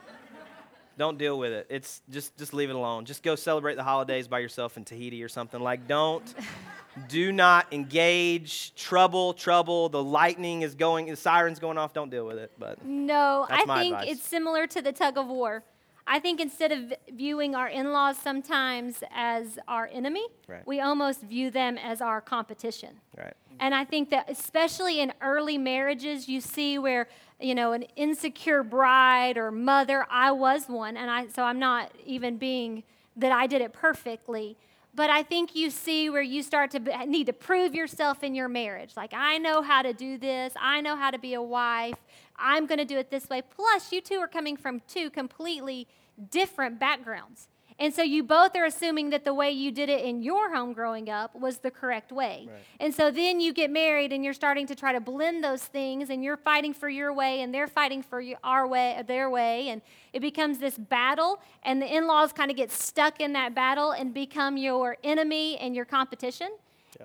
don't 0.99 1.17
deal 1.17 1.39
with 1.39 1.51
it. 1.51 1.65
It's 1.69 2.01
just 2.11 2.37
just 2.37 2.53
leave 2.53 2.69
it 2.69 2.75
alone. 2.75 3.05
Just 3.05 3.23
go 3.23 3.35
celebrate 3.35 3.75
the 3.75 3.83
holidays 3.83 4.27
by 4.27 4.37
yourself 4.39 4.77
in 4.77 4.85
Tahiti 4.85 5.23
or 5.23 5.29
something. 5.29 5.59
Like 5.59 5.87
don't 5.87 6.31
do 7.07 7.31
not 7.31 7.71
engage. 7.73 8.75
Trouble, 8.75 9.33
trouble. 9.33 9.89
The 9.89 10.03
lightning 10.03 10.61
is 10.61 10.75
going, 10.75 11.07
the 11.07 11.15
siren's 11.15 11.57
going 11.59 11.77
off. 11.79 11.93
Don't 11.93 12.09
deal 12.11 12.25
with 12.27 12.37
it. 12.37 12.51
But 12.59 12.85
No, 12.85 13.47
That's 13.49 13.63
I 13.63 13.65
my 13.65 13.79
think 13.79 13.93
advice. 13.95 14.09
it's 14.11 14.23
similar 14.27 14.67
to 14.67 14.81
the 14.81 14.91
tug 14.91 15.17
of 15.17 15.27
war. 15.27 15.63
I 16.11 16.19
think 16.19 16.39
instead 16.41 16.71
of 16.71 16.93
viewing 17.13 17.53
our 17.55 17.67
in 17.67 17.91
laws 17.91 18.17
sometimes 18.17 19.03
as 19.13 19.59
our 19.67 19.87
enemy, 19.93 20.25
Right. 20.47 20.65
we 20.67 20.79
almost 20.81 21.21
view 21.21 21.51
them 21.51 21.77
as 21.77 22.01
our 22.01 22.19
competition. 22.19 22.99
right. 23.17 23.33
And 23.61 23.75
I 23.75 23.83
think 23.85 24.09
that 24.11 24.29
especially 24.29 25.01
in 25.01 25.11
early 25.21 25.57
marriages, 25.57 26.29
you 26.29 26.39
see 26.41 26.79
where, 26.79 27.09
you 27.39 27.55
know, 27.55 27.71
an 27.71 27.83
insecure 27.95 28.63
bride 28.63 29.37
or 29.37 29.51
mother, 29.51 30.05
I 30.09 30.31
was 30.31 30.67
one, 30.67 30.97
and 30.97 31.09
I 31.09 31.27
so 31.27 31.43
I'm 31.43 31.59
not 31.59 31.91
even 32.05 32.37
being 32.37 32.83
that 33.15 33.31
I 33.31 33.47
did 33.47 33.61
it 33.61 33.73
perfectly. 33.73 34.57
But 34.95 35.09
I 35.09 35.23
think 35.23 35.55
you 35.55 35.69
see 35.69 36.09
where 36.09 36.21
you 36.21 36.41
start 36.41 36.71
to 36.71 36.79
be, 36.79 36.91
need 37.05 37.27
to 37.27 37.33
prove 37.33 37.75
yourself 37.75 38.23
in 38.23 38.33
your 38.33 38.49
marriage. 38.49 38.97
Like, 38.97 39.13
I 39.13 39.37
know 39.37 39.61
how 39.61 39.83
to 39.83 39.93
do 39.93 40.17
this. 40.17 40.53
I 40.59 40.81
know 40.81 40.95
how 40.95 41.11
to 41.11 41.19
be 41.19 41.35
a 41.35 41.41
wife. 41.41 41.95
I'm 42.37 42.65
going 42.65 42.79
to 42.79 42.85
do 42.85 42.97
it 42.97 43.11
this 43.11 43.29
way. 43.29 43.43
Plus, 43.43 43.91
you 43.91 44.01
two 44.01 44.15
are 44.15 44.27
coming 44.27 44.57
from 44.57 44.81
two 44.87 45.09
completely 45.09 45.87
different 46.31 46.79
backgrounds. 46.79 47.47
And 47.79 47.93
so 47.93 48.01
you 48.01 48.23
both 48.23 48.57
are 48.57 48.65
assuming 48.65 49.09
that 49.11 49.23
the 49.23 49.33
way 49.33 49.51
you 49.51 49.71
did 49.71 49.87
it 49.87 50.03
in 50.03 50.21
your 50.21 50.53
home 50.53 50.73
growing 50.73 51.09
up 51.09 51.33
was 51.33 51.59
the 51.59 51.71
correct 51.71 52.11
way. 52.11 52.47
Right. 52.49 52.59
And 52.81 52.93
so 52.93 53.09
then 53.09 53.39
you 53.39 53.53
get 53.53 53.71
married 53.71 54.11
and 54.11 54.23
you're 54.23 54.33
starting 54.33 54.67
to 54.67 54.75
try 54.75 54.91
to 54.91 54.99
blend 54.99 55.43
those 55.43 55.63
things 55.63 56.09
and 56.09 56.21
you're 56.21 56.35
fighting 56.37 56.73
for 56.73 56.89
your 56.89 57.13
way 57.13 57.41
and 57.41 57.53
they're 57.53 57.67
fighting 57.67 58.03
for 58.03 58.21
our 58.43 58.67
way, 58.67 59.01
their 59.07 59.29
way. 59.29 59.69
And 59.69 59.81
it 60.11 60.19
becomes 60.19 60.57
this 60.57 60.77
battle 60.77 61.41
and 61.63 61.81
the 61.81 61.95
in-laws 61.95 62.33
kind 62.33 62.51
of 62.51 62.57
get 62.57 62.69
stuck 62.69 63.21
in 63.21 63.31
that 63.33 63.55
battle 63.55 63.91
and 63.91 64.13
become 64.13 64.57
your 64.57 64.97
enemy 65.01 65.57
and 65.57 65.73
your 65.73 65.85
competition. 65.85 66.49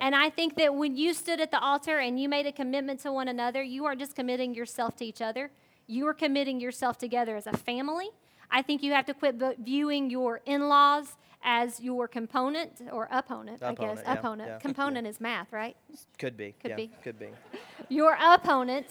And 0.01 0.17
I 0.17 0.29
think 0.29 0.57
that 0.57 0.75
when 0.75 0.97
you 0.97 1.15
stood 1.15 1.41
at 1.41 1.53
the 1.53 1.61
altar 1.61 1.99
and 1.99 2.19
you 2.19 2.29
made 2.29 2.47
a 2.47 2.53
commitment 2.53 2.99
to 3.01 3.13
one 3.13 3.29
another, 3.29 3.63
you 3.63 3.85
aren't 3.85 4.01
just 4.01 4.17
committing 4.17 4.53
yourself 4.53 4.97
to 4.97 5.05
each 5.05 5.23
other, 5.23 5.53
you 5.87 6.07
are 6.09 6.15
committing 6.15 6.59
yourself 6.59 6.99
together 6.99 7.37
as 7.37 7.47
a 7.47 7.53
family. 7.53 8.09
I 8.55 8.63
think 8.63 8.85
you 8.85 8.93
have 8.93 9.05
to 9.07 9.15
quit 9.15 9.35
viewing 9.59 10.11
your 10.11 10.41
in 10.47 10.69
laws 10.69 11.17
as 11.43 11.81
your 11.81 12.07
component 12.07 12.81
or 12.93 13.09
opponent, 13.11 13.65
I 13.65 13.75
guess. 13.75 13.99
Opponent, 13.99 14.01
yeah, 14.07 14.13
opponent. 14.13 14.49
yeah. 14.49 14.59
Component 14.59 15.07
is 15.09 15.21
math, 15.21 15.53
right? 15.53 15.77
Could 16.21 16.37
be. 16.37 16.55
Could 16.63 16.71
yeah, 16.71 16.77
be. 16.77 16.91
Could 17.03 17.19
be. 17.19 17.31
Your 17.89 18.17
opponent 18.19 18.87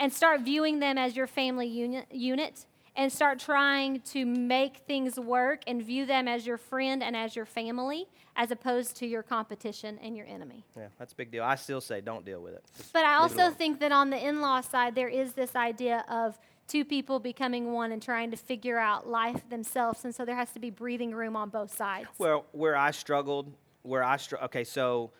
and 0.00 0.12
start 0.12 0.40
viewing 0.40 0.80
them 0.80 0.98
as 0.98 1.16
your 1.16 1.28
family 1.28 1.66
unit, 1.66 2.06
unit 2.10 2.66
and 2.96 3.10
start 3.10 3.38
trying 3.38 4.00
to 4.00 4.26
make 4.26 4.78
things 4.86 5.18
work 5.18 5.62
and 5.66 5.82
view 5.82 6.04
them 6.04 6.28
as 6.28 6.46
your 6.46 6.58
friend 6.58 7.02
and 7.02 7.16
as 7.16 7.34
your 7.34 7.46
family 7.46 8.06
as 8.36 8.50
opposed 8.50 8.96
to 8.96 9.06
your 9.06 9.22
competition 9.22 9.98
and 10.02 10.16
your 10.16 10.26
enemy. 10.26 10.64
Yeah, 10.76 10.88
that's 10.98 11.12
a 11.12 11.16
big 11.16 11.30
deal. 11.30 11.44
I 11.44 11.54
still 11.54 11.80
say 11.80 12.00
don't 12.00 12.24
deal 12.24 12.40
with 12.40 12.54
it. 12.54 12.64
Just 12.76 12.92
But 12.92 13.04
I 13.04 13.14
also 13.14 13.50
think 13.50 13.80
that 13.80 13.92
on 13.92 14.10
the 14.10 14.18
in 14.18 14.40
law 14.40 14.60
side, 14.60 14.94
there 14.94 15.08
is 15.08 15.32
this 15.32 15.54
idea 15.54 16.04
of 16.08 16.38
two 16.66 16.84
people 16.84 17.18
becoming 17.20 17.72
one 17.72 17.92
and 17.92 18.02
trying 18.02 18.30
to 18.30 18.36
figure 18.36 18.78
out 18.78 19.06
life 19.06 19.48
themselves. 19.48 20.04
And 20.04 20.14
so 20.14 20.24
there 20.24 20.36
has 20.36 20.52
to 20.52 20.60
be 20.60 20.70
breathing 20.70 21.14
room 21.14 21.36
on 21.36 21.50
both 21.50 21.74
sides. 21.74 22.08
Well, 22.18 22.46
where 22.52 22.76
I 22.76 22.90
struggled, 22.90 23.52
where 23.82 24.02
I 24.02 24.16
str- 24.16 24.36
okay, 24.44 24.64
so 24.64 25.12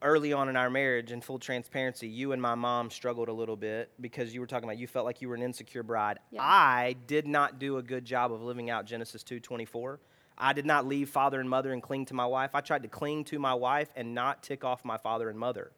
early 0.00 0.32
on 0.32 0.48
in 0.48 0.56
our 0.56 0.70
marriage, 0.70 1.12
in 1.12 1.20
full 1.20 1.38
transparency, 1.38 2.06
you 2.06 2.32
and 2.32 2.40
my 2.40 2.54
mom 2.54 2.90
struggled 2.90 3.28
a 3.28 3.32
little 3.32 3.56
bit 3.56 3.90
because 4.00 4.32
you 4.32 4.40
were 4.40 4.46
talking 4.46 4.68
about 4.68 4.78
you 4.78 4.86
felt 4.86 5.04
like 5.04 5.20
you 5.20 5.28
were 5.28 5.34
an 5.34 5.42
insecure 5.42 5.82
bride. 5.82 6.18
Yeah. 6.30 6.42
I 6.42 6.96
did 7.06 7.26
not 7.26 7.58
do 7.58 7.78
a 7.78 7.82
good 7.82 8.04
job 8.04 8.32
of 8.32 8.42
living 8.42 8.70
out 8.70 8.86
Genesis 8.86 9.22
two 9.22 9.40
twenty 9.40 9.64
four. 9.64 10.00
I 10.38 10.52
did 10.52 10.66
not 10.66 10.86
leave 10.86 11.10
father 11.10 11.40
and 11.40 11.48
mother 11.48 11.72
and 11.72 11.82
cling 11.82 12.06
to 12.06 12.14
my 12.14 12.26
wife. 12.26 12.54
I 12.54 12.60
tried 12.60 12.82
to 12.84 12.88
cling 12.88 13.24
to 13.24 13.38
my 13.38 13.54
wife 13.54 13.88
and 13.96 14.14
not 14.14 14.42
tick 14.42 14.64
off 14.64 14.84
my 14.84 14.96
father 14.96 15.28
and 15.28 15.38
mother. 15.38 15.72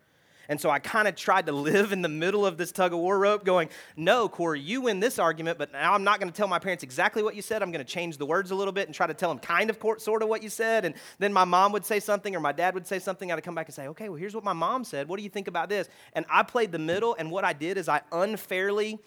And 0.48 0.60
so 0.60 0.70
I 0.70 0.78
kind 0.78 1.08
of 1.08 1.14
tried 1.14 1.46
to 1.46 1.52
live 1.52 1.92
in 1.92 2.02
the 2.02 2.08
middle 2.08 2.44
of 2.44 2.56
this 2.56 2.72
tug 2.72 2.92
of 2.92 2.98
war 2.98 3.18
rope, 3.18 3.44
going, 3.44 3.68
No, 3.96 4.28
Corey, 4.28 4.60
you 4.60 4.82
win 4.82 5.00
this 5.00 5.18
argument, 5.18 5.58
but 5.58 5.72
now 5.72 5.94
I'm 5.94 6.04
not 6.04 6.20
going 6.20 6.30
to 6.30 6.36
tell 6.36 6.48
my 6.48 6.58
parents 6.58 6.84
exactly 6.84 7.22
what 7.22 7.34
you 7.34 7.42
said. 7.42 7.62
I'm 7.62 7.72
going 7.72 7.84
to 7.84 7.90
change 7.90 8.18
the 8.18 8.26
words 8.26 8.50
a 8.50 8.54
little 8.54 8.72
bit 8.72 8.88
and 8.88 8.94
try 8.94 9.06
to 9.06 9.14
tell 9.14 9.30
them 9.30 9.38
kind 9.38 9.70
of 9.70 9.78
sort 9.98 10.22
of 10.22 10.28
what 10.28 10.42
you 10.42 10.48
said. 10.48 10.84
And 10.84 10.94
then 11.18 11.32
my 11.32 11.44
mom 11.44 11.72
would 11.72 11.84
say 11.84 12.00
something 12.00 12.34
or 12.34 12.40
my 12.40 12.52
dad 12.52 12.74
would 12.74 12.86
say 12.86 12.98
something. 12.98 13.30
I'd 13.32 13.42
come 13.42 13.54
back 13.54 13.66
and 13.66 13.74
say, 13.74 13.88
Okay, 13.88 14.08
well, 14.08 14.18
here's 14.18 14.34
what 14.34 14.44
my 14.44 14.52
mom 14.52 14.84
said. 14.84 15.08
What 15.08 15.16
do 15.16 15.22
you 15.22 15.30
think 15.30 15.48
about 15.48 15.68
this? 15.68 15.88
And 16.12 16.26
I 16.30 16.42
played 16.42 16.72
the 16.72 16.78
middle, 16.78 17.14
and 17.18 17.30
what 17.30 17.44
I 17.44 17.52
did 17.52 17.78
is 17.78 17.88
I 17.88 18.02
unfairly 18.12 18.98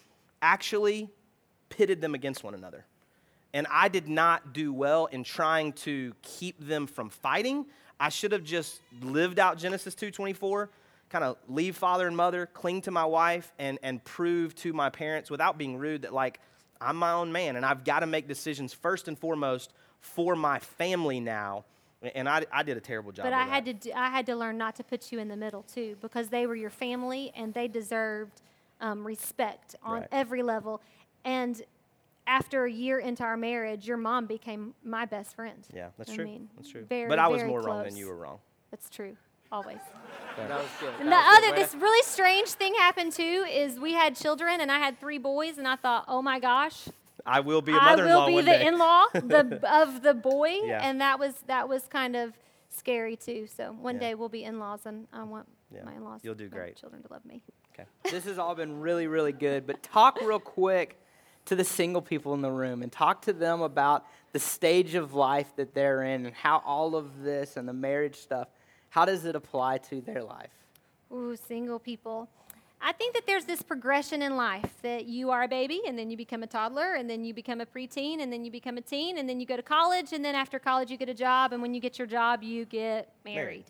actually 0.41 1.09
pitted 1.69 2.01
them 2.01 2.15
against 2.15 2.43
one 2.43 2.53
another. 2.53 2.85
And 3.53 3.65
I 3.71 3.87
did 3.87 4.07
not 4.07 4.53
do 4.53 4.73
well 4.73 5.07
in 5.07 5.23
trying 5.23 5.73
to 5.73 6.13
keep 6.21 6.59
them 6.59 6.85
from 6.85 7.09
fighting. 7.09 7.65
I 7.99 8.09
should 8.09 8.31
have 8.31 8.43
just 8.43 8.81
lived 9.01 9.39
out 9.39 9.57
Genesis 9.57 9.95
2:24, 9.95 10.69
kind 11.09 11.23
of 11.23 11.37
leave 11.47 11.75
father 11.77 12.07
and 12.07 12.15
mother, 12.17 12.45
cling 12.45 12.81
to 12.81 12.91
my 12.91 13.05
wife, 13.05 13.53
and, 13.59 13.79
and 13.83 14.03
prove 14.03 14.55
to 14.55 14.73
my 14.73 14.89
parents 14.89 15.29
without 15.29 15.57
being 15.57 15.77
rude 15.77 16.01
that 16.03 16.13
like 16.13 16.39
I'm 16.79 16.97
my 16.97 17.11
own 17.13 17.31
man 17.31 17.55
and 17.55 17.65
I've 17.65 17.83
got 17.83 18.01
to 18.01 18.05
make 18.07 18.27
decisions 18.27 18.73
first 18.73 19.07
and 19.07 19.17
foremost 19.17 19.73
for 19.99 20.35
my 20.35 20.59
family 20.59 21.19
now. 21.19 21.65
And 22.13 22.29
I, 22.29 22.45
I 22.51 22.61
did 22.61 22.77
a 22.77 22.79
terrible 22.79 23.11
job. 23.11 23.23
But 23.25 23.33
I 23.33 23.45
that. 23.45 23.65
had 23.65 23.81
to 23.81 23.97
I 23.97 24.09
had 24.09 24.27
to 24.27 24.35
learn 24.35 24.57
not 24.57 24.75
to 24.75 24.83
put 24.83 25.11
you 25.11 25.17
in 25.17 25.27
the 25.27 25.35
middle 25.35 25.63
too, 25.63 25.97
because 26.01 26.27
they 26.29 26.45
were 26.45 26.55
your 26.55 26.69
family 26.69 27.31
and 27.35 27.53
they 27.53 27.67
deserved 27.67 28.41
um, 28.79 29.05
respect 29.05 29.75
on 29.81 30.01
Right. 30.01 30.07
every 30.11 30.43
level. 30.43 30.81
And 31.25 31.59
after 32.27 32.65
a 32.65 32.71
year 32.71 32.99
into 32.99 33.23
our 33.23 33.37
marriage, 33.37 33.87
your 33.87 33.97
mom 33.97 34.27
became 34.27 34.75
my 34.83 35.05
best 35.05 35.35
friend. 35.35 35.65
Yeah, 35.73 35.87
that's 35.97 36.11
I 36.11 36.15
true. 36.15 36.25
mean, 36.25 36.49
that's 36.55 36.69
true. 36.69 36.85
Very, 36.87 37.09
but 37.09 37.17
I 37.17 37.27
was 37.27 37.43
more 37.43 37.61
wrong 37.61 37.83
than 37.83 37.95
you 37.95 38.07
were 38.07 38.15
wrong. 38.17 38.39
That's 38.69 38.89
true, 38.89 39.17
always. 39.51 39.77
That 40.37 40.49
was 40.49 40.67
good. 40.79 40.93
And 40.99 41.07
the 41.11 41.15
was 41.15 41.37
other, 41.37 41.51
Way 41.51 41.61
this 41.63 41.73
really 41.75 42.03
strange 42.03 42.49
thing 42.49 42.75
happened 42.75 43.11
too 43.11 43.45
is 43.49 43.79
we 43.79 43.93
had 43.93 44.15
children 44.15 44.61
and 44.61 44.71
I 44.71 44.77
had 44.77 44.99
three 44.99 45.17
boys, 45.17 45.57
and 45.57 45.67
I 45.67 45.75
thought, 45.75 46.05
oh 46.07 46.21
my 46.21 46.39
gosh, 46.39 46.87
I 47.25 47.39
will 47.39 47.61
be 47.61 47.73
a 47.73 47.75
I 47.77 47.85
mother-in-law 47.95 48.19
will 48.19 48.27
be 48.27 48.33
one 48.35 48.45
the 48.45 48.51
day. 48.51 48.67
in-law 48.67 49.05
the, 49.13 49.59
of 49.81 50.03
the 50.03 50.13
boy, 50.13 50.59
Yeah. 50.63 50.81
and 50.87 51.01
that 51.01 51.17
was 51.19 51.33
that 51.47 51.67
was 51.67 51.87
kind 51.87 52.15
of 52.15 52.33
scary 52.69 53.15
too. 53.15 53.47
So 53.47 53.71
one 53.71 53.95
Yeah. 53.95 54.01
day 54.01 54.15
we'll 54.15 54.29
be 54.29 54.43
in-laws, 54.43 54.85
and 54.85 55.07
I 55.11 55.23
want 55.23 55.47
Yeah. 55.73 55.83
my 55.83 55.93
in-laws, 55.95 56.21
You'll 56.23 56.35
do 56.35 56.49
great. 56.49 56.75
children 56.75 57.01
to 57.03 57.11
love 57.11 57.25
me. 57.25 57.41
okay. 57.73 57.85
this 58.11 58.25
has 58.25 58.37
all 58.37 58.53
been 58.53 58.79
really, 58.79 59.07
really 59.07 59.31
good. 59.33 59.65
But 59.65 59.81
talk 59.81 60.21
real 60.21 60.39
quick 60.39 60.99
to 61.45 61.55
the 61.55 61.63
single 61.63 62.01
people 62.01 62.33
in 62.35 62.41
the 62.41 62.51
room 62.51 62.83
and 62.83 62.91
talk 62.91 63.23
to 63.23 63.33
them 63.33 63.61
about 63.61 64.05
the 64.33 64.39
stage 64.39 64.93
of 64.95 65.13
life 65.15 65.55
that 65.55 65.73
they're 65.73 66.03
in 66.03 66.25
and 66.27 66.35
how 66.35 66.61
all 66.65 66.95
of 66.95 67.23
this 67.23 67.57
and 67.57 67.67
the 67.67 67.73
marriage 67.73 68.17
stuff, 68.17 68.49
how 68.89 69.05
does 69.05 69.25
it 69.25 69.35
apply 69.35 69.79
to 69.79 70.01
their 70.01 70.23
life? 70.23 70.51
Ooh, 71.11 71.35
single 71.35 71.79
people. 71.79 72.29
I 72.81 72.91
think 72.91 73.15
that 73.15 73.25
there's 73.25 73.45
this 73.45 73.63
progression 73.63 74.21
in 74.21 74.35
life 74.35 74.71
that 74.83 75.05
you 75.05 75.31
are 75.31 75.43
a 75.43 75.47
baby 75.47 75.81
and 75.87 75.97
then 75.97 76.11
you 76.11 76.17
become 76.17 76.43
a 76.43 76.47
toddler 76.47 76.93
and 76.93 77.09
then 77.09 77.25
you 77.25 77.33
become 77.33 77.59
a 77.59 77.65
preteen 77.65 78.21
and 78.21 78.31
then 78.31 78.45
you 78.45 78.51
become 78.51 78.77
a 78.77 78.81
teen 78.81 79.17
and 79.17 79.27
then 79.27 79.39
you 79.39 79.47
go 79.47 79.55
to 79.55 79.63
college 79.63 80.13
and 80.13 80.23
then 80.23 80.35
after 80.35 80.59
college 80.59 80.91
you 80.91 80.97
get 80.97 81.09
a 81.09 81.13
job 81.13 81.53
and 81.53 81.61
when 81.61 81.73
you 81.73 81.81
get 81.81 81.97
your 81.97 82.07
job 82.07 82.43
you 82.43 82.65
get 82.65 83.11
married. 83.25 83.35
Married. 83.35 83.65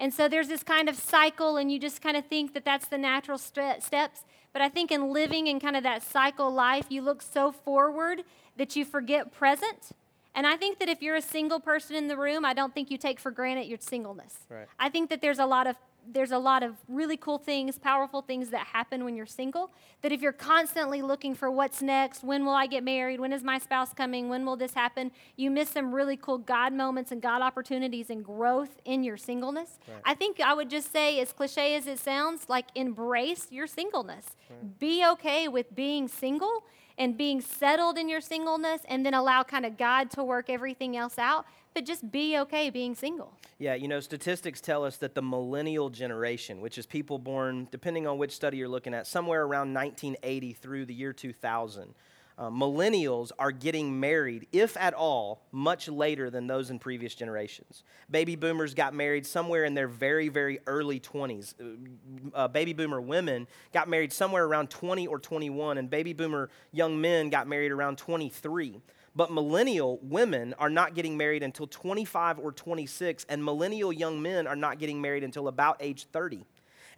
And 0.00 0.12
so 0.12 0.28
there's 0.28 0.48
this 0.48 0.62
kind 0.62 0.88
of 0.88 0.96
cycle 0.96 1.58
and 1.58 1.70
you 1.70 1.78
just 1.78 2.02
kind 2.02 2.16
of 2.16 2.26
think 2.26 2.54
that 2.54 2.64
that's 2.64 2.88
the 2.88 2.98
natural 2.98 3.38
ste- 3.38 3.80
steps. 3.80 4.24
But 4.52 4.62
I 4.62 4.68
think 4.68 4.90
in 4.90 5.12
living 5.12 5.46
in 5.46 5.60
kind 5.60 5.76
of 5.76 5.84
that 5.84 6.02
cycle 6.02 6.50
life, 6.50 6.86
you 6.88 7.02
look 7.02 7.22
so 7.22 7.52
forward 7.52 8.24
that 8.56 8.74
you 8.74 8.84
forget 8.84 9.30
present. 9.30 9.90
And 10.34 10.46
I 10.46 10.56
think 10.56 10.78
that 10.78 10.88
if 10.88 11.02
you're 11.02 11.16
a 11.16 11.22
single 11.22 11.60
person 11.60 11.96
in 11.96 12.08
the 12.08 12.16
room, 12.16 12.44
I 12.44 12.54
don't 12.54 12.74
think 12.74 12.90
you 12.90 12.98
take 12.98 13.18
for 13.18 13.30
granted 13.30 13.66
your 13.66 13.78
singleness. 13.80 14.38
Right. 14.48 14.66
I 14.78 14.88
think 14.88 15.10
that 15.10 15.20
there's 15.20 15.38
a 15.38 15.46
lot 15.46 15.66
of 15.66 15.76
there's 16.08 16.30
a 16.30 16.38
lot 16.38 16.62
of 16.62 16.76
really 16.88 17.16
cool 17.16 17.38
things, 17.38 17.78
powerful 17.78 18.22
things 18.22 18.50
that 18.50 18.66
happen 18.68 19.04
when 19.04 19.16
you're 19.16 19.26
single. 19.26 19.70
That 20.02 20.12
if 20.12 20.22
you're 20.22 20.32
constantly 20.32 21.02
looking 21.02 21.34
for 21.34 21.50
what's 21.50 21.82
next, 21.82 22.24
when 22.24 22.44
will 22.44 22.54
I 22.54 22.66
get 22.66 22.82
married? 22.82 23.20
When 23.20 23.32
is 23.32 23.42
my 23.42 23.58
spouse 23.58 23.92
coming? 23.92 24.28
When 24.28 24.44
will 24.46 24.56
this 24.56 24.74
happen? 24.74 25.12
You 25.36 25.50
miss 25.50 25.70
some 25.70 25.94
really 25.94 26.16
cool 26.16 26.38
God 26.38 26.72
moments 26.72 27.12
and 27.12 27.20
God 27.20 27.42
opportunities 27.42 28.10
and 28.10 28.24
growth 28.24 28.80
in 28.84 29.04
your 29.04 29.16
singleness. 29.16 29.78
Right. 29.86 30.00
I 30.04 30.14
think 30.14 30.40
I 30.40 30.54
would 30.54 30.70
just 30.70 30.90
say, 30.90 31.20
as 31.20 31.32
cliche 31.32 31.74
as 31.74 31.86
it 31.86 31.98
sounds, 31.98 32.48
like 32.48 32.66
embrace 32.74 33.48
your 33.50 33.66
singleness. 33.66 34.24
Right. 34.48 34.78
Be 34.78 35.06
okay 35.06 35.48
with 35.48 35.74
being 35.74 36.08
single 36.08 36.64
and 37.00 37.16
being 37.16 37.40
settled 37.40 37.96
in 37.96 38.10
your 38.10 38.20
singleness 38.20 38.82
and 38.86 39.04
then 39.04 39.14
allow 39.14 39.42
kind 39.42 39.64
of 39.64 39.78
God 39.78 40.10
to 40.10 40.22
work 40.22 40.50
everything 40.50 40.98
else 40.98 41.18
out. 41.18 41.46
But 41.72 41.86
just 41.86 42.12
be 42.12 42.36
okay 42.40 42.68
being 42.68 42.94
single. 42.94 43.32
Yeah, 43.58 43.74
you 43.74 43.88
know, 43.88 44.00
statistics 44.00 44.60
tell 44.60 44.84
us 44.84 44.98
that 44.98 45.14
the 45.14 45.22
millennial 45.22 45.88
generation, 45.88 46.60
which 46.60 46.76
is 46.76 46.84
people 46.84 47.18
born, 47.18 47.68
depending 47.70 48.06
on 48.06 48.18
which 48.18 48.32
study 48.32 48.58
you're 48.58 48.68
looking 48.68 48.92
at, 48.92 49.06
somewhere 49.06 49.42
around 49.42 49.72
1980 49.72 50.52
through 50.52 50.84
the 50.84 50.94
year 50.94 51.12
2000, 51.12 51.94
uh, 52.40 52.48
millennials 52.48 53.32
are 53.38 53.52
getting 53.52 54.00
married, 54.00 54.46
if 54.50 54.74
at 54.78 54.94
all, 54.94 55.42
much 55.52 55.88
later 55.88 56.30
than 56.30 56.46
those 56.46 56.70
in 56.70 56.78
previous 56.78 57.14
generations. 57.14 57.84
Baby 58.10 58.34
boomers 58.34 58.72
got 58.72 58.94
married 58.94 59.26
somewhere 59.26 59.64
in 59.64 59.74
their 59.74 59.86
very, 59.86 60.30
very 60.30 60.58
early 60.66 60.98
20s. 60.98 61.54
Uh, 61.60 62.34
uh, 62.34 62.48
baby 62.48 62.72
boomer 62.72 62.98
women 62.98 63.46
got 63.74 63.90
married 63.90 64.10
somewhere 64.10 64.46
around 64.46 64.70
20 64.70 65.06
or 65.06 65.18
21, 65.18 65.76
and 65.76 65.90
baby 65.90 66.14
boomer 66.14 66.48
young 66.72 66.98
men 66.98 67.28
got 67.28 67.46
married 67.46 67.72
around 67.72 67.98
23. 67.98 68.80
But 69.14 69.30
millennial 69.30 69.98
women 70.02 70.54
are 70.58 70.70
not 70.70 70.94
getting 70.94 71.18
married 71.18 71.42
until 71.42 71.66
25 71.66 72.38
or 72.38 72.52
26, 72.52 73.26
and 73.28 73.44
millennial 73.44 73.92
young 73.92 74.22
men 74.22 74.46
are 74.46 74.56
not 74.56 74.78
getting 74.78 75.02
married 75.02 75.24
until 75.24 75.46
about 75.46 75.76
age 75.80 76.06
30. 76.10 76.46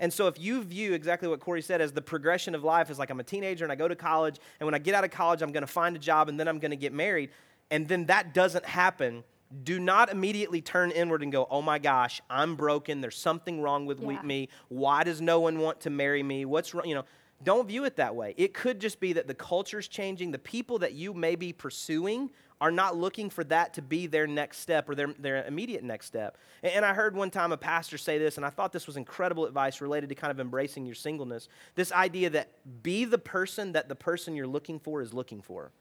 And 0.03 0.13
so, 0.13 0.27
if 0.27 0.37
you 0.39 0.65
view 0.65 0.95
exactly 0.95 1.29
what 1.29 1.39
Corey 1.39 1.63
said 1.63 1.81
as 1.81 1.93
the 1.93 2.03
progression 2.03 2.57
of 2.57 2.65
life, 2.65 2.91
is 2.91 2.99
like 2.99 3.09
I'm 3.09 3.21
a 3.21 3.23
teenager 3.25 3.65
and 3.65 3.71
I 3.71 3.77
go 3.77 3.87
to 3.87 3.95
college, 3.95 4.41
and 4.59 4.67
when 4.67 4.75
I 4.75 4.79
get 4.79 4.97
out 4.97 5.05
of 5.05 5.13
college, 5.13 5.43
I'm 5.43 5.53
going 5.53 5.63
to 5.63 5.69
find 5.69 5.95
a 5.95 5.99
job 6.01 6.29
and 6.29 6.39
then 6.41 6.49
I'm 6.49 6.59
going 6.59 6.73
to 6.73 6.77
get 6.77 6.93
married, 6.93 7.31
and 7.71 7.87
then 7.87 8.07
that 8.07 8.35
doesn't 8.35 8.67
happen, 8.67 9.23
do 9.63 9.79
not 9.79 10.11
immediately 10.11 10.61
turn 10.61 10.91
inward 10.91 11.23
and 11.23 11.31
go, 11.31 11.47
oh 11.49 11.63
my 11.63 11.79
gosh, 11.79 12.21
I'm 12.29 12.57
broken. 12.57 13.01
There's 13.01 13.17
something 13.17 13.63
wrong 13.63 13.87
with 13.87 14.01
Yeah. 14.01 14.21
me. 14.23 14.49
Why 14.69 15.05
does 15.05 15.21
no 15.21 15.39
one 15.39 15.61
want 15.61 15.81
to 15.83 15.91
marry 15.91 16.25
me? 16.25 16.47
What's 16.47 16.75
wrong? 16.75 16.87
You 16.89 16.97
know, 16.97 17.05
don't 17.45 17.69
view 17.69 17.85
it 17.85 17.95
that 17.97 18.17
way. 18.17 18.35
It 18.37 18.55
could 18.55 18.81
just 18.81 18.99
be 18.99 19.13
that 19.13 19.29
the 19.29 19.35
culture's 19.35 19.87
changing. 19.87 20.33
The 20.33 20.39
people 20.39 20.79
that 20.81 20.95
you 20.95 21.15
may 21.15 21.37
be 21.37 21.53
pursuing 21.53 22.31
are 22.63 22.71
not 22.71 22.97
looking 22.97 23.29
for 23.29 23.43
that 23.43 23.75
to 23.75 23.83
be 23.83 24.07
their 24.07 24.29
next 24.29 24.59
step 24.59 24.89
or 24.89 24.95
their, 24.95 25.09
their 25.19 25.45
immediate 25.47 25.83
next 25.83 26.07
step. 26.07 26.39
And, 26.63 26.73
and 26.75 26.85
I 26.85 26.95
heard 26.95 27.17
one 27.17 27.29
time 27.29 27.51
a 27.51 27.57
pastor 27.57 27.99
say 27.99 28.19
this, 28.19 28.37
and 28.37 28.47
I 28.47 28.51
thought 28.51 28.73
this 28.73 28.87
was 28.87 28.97
incredible 28.97 29.47
advice 29.47 29.81
related 29.81 30.09
to 30.11 30.15
kind 30.15 30.31
of 30.31 30.39
embracing 30.39 30.87
your 30.87 30.95
singleness. 30.95 31.49
This 31.75 31.91
idea 31.91 32.31
that 32.31 32.51
be 32.85 33.05
the 33.05 33.19
person 33.19 33.73
that 33.73 33.89
the 33.89 33.97
person 33.97 34.37
you're 34.37 34.47
looking 34.47 34.79
for 34.79 35.03
is 35.03 35.13
looking 35.13 35.43
for. 35.43 35.73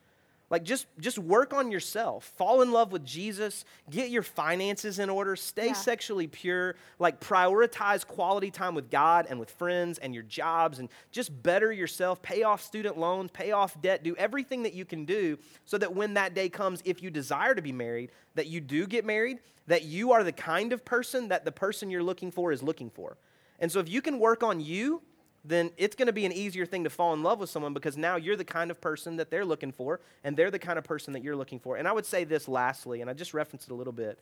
Like 0.52 0.64
just 0.64 0.86
just 1.00 1.18
work 1.18 1.54
on 1.54 1.72
yourself. 1.72 2.34
Fall 2.38 2.62
in 2.62 2.74
love 2.74 2.92
with 2.92 3.06
Jesus. 3.06 3.64
Get 3.90 4.10
your 4.10 4.22
finances 4.22 5.00
in 5.00 5.10
order. 5.10 5.38
Stay 5.38 5.68
Yeah. 5.68 5.74
sexually 5.74 6.28
pure. 6.28 6.76
Like 7.00 7.22
prioritize 7.22 8.06
quality 8.06 8.52
time 8.52 8.76
with 8.76 8.92
God 8.92 9.28
and 9.30 9.40
with 9.40 9.50
friends 9.50 9.98
and 9.98 10.14
your 10.14 10.24
jobs 10.24 10.80
and 10.80 10.90
just 11.10 11.42
better 11.42 11.72
yourself. 11.72 12.22
Pay 12.22 12.44
off 12.44 12.62
student 12.62 12.98
loans, 12.98 13.32
pay 13.32 13.52
off 13.54 13.82
debt, 13.82 14.04
do 14.04 14.14
everything 14.18 14.64
that 14.64 14.74
you 14.74 14.84
can 14.84 15.06
do 15.06 15.40
so 15.64 15.78
that 15.78 15.96
when 15.96 16.16
that 16.16 16.34
day 16.34 16.50
comes 16.50 16.82
if 16.84 17.02
you 17.02 17.10
desire 17.10 17.56
to 17.56 17.62
be 17.62 17.72
married, 17.72 18.12
that 18.36 18.48
you 18.48 18.60
do 18.60 18.86
get 18.86 19.06
married, 19.06 19.40
that 19.68 19.84
you 19.86 20.12
are 20.12 20.22
the 20.22 20.34
kind 20.34 20.74
of 20.74 20.84
person 20.84 21.30
that 21.30 21.46
the 21.46 21.52
person 21.54 21.90
you're 21.90 22.04
looking 22.04 22.30
for 22.30 22.52
is 22.52 22.62
looking 22.62 22.90
for. 22.90 23.18
And 23.58 23.72
so 23.72 23.80
if 23.80 23.88
you 23.88 24.02
can 24.02 24.20
work 24.20 24.44
on 24.44 24.60
you, 24.60 25.02
then 25.43 25.71
it's 25.77 25.95
going 25.95 26.08
to 26.08 26.13
be 26.13 26.25
an 26.25 26.32
easier 26.32 26.65
thing 26.65 26.84
to 26.84 26.89
fall 26.89 27.13
in 27.13 27.23
love 27.23 27.39
with 27.39 27.49
someone 27.49 27.73
because 27.73 27.97
now 27.97 28.15
you're 28.15 28.36
the 28.36 28.45
kind 28.45 28.69
of 28.69 28.80
person 28.80 29.15
that 29.17 29.32
they're 29.32 29.45
looking 29.45 29.71
for 29.71 29.99
and 30.23 30.38
they're 30.38 30.51
the 30.51 30.60
kind 30.60 30.77
of 30.77 30.84
person 30.84 31.13
that 31.13 31.23
you're 31.23 31.36
looking 31.36 31.60
for. 31.60 31.77
And 31.77 31.88
I 31.88 31.91
would 31.91 32.06
say 32.06 32.23
this 32.23 32.47
lastly, 32.47 33.01
and 33.01 33.10
I 33.10 33.13
just 33.13 33.34
referenced 33.34 33.67
it 33.67 33.73
a 33.73 33.75
little 33.75 33.93
bit, 33.93 34.19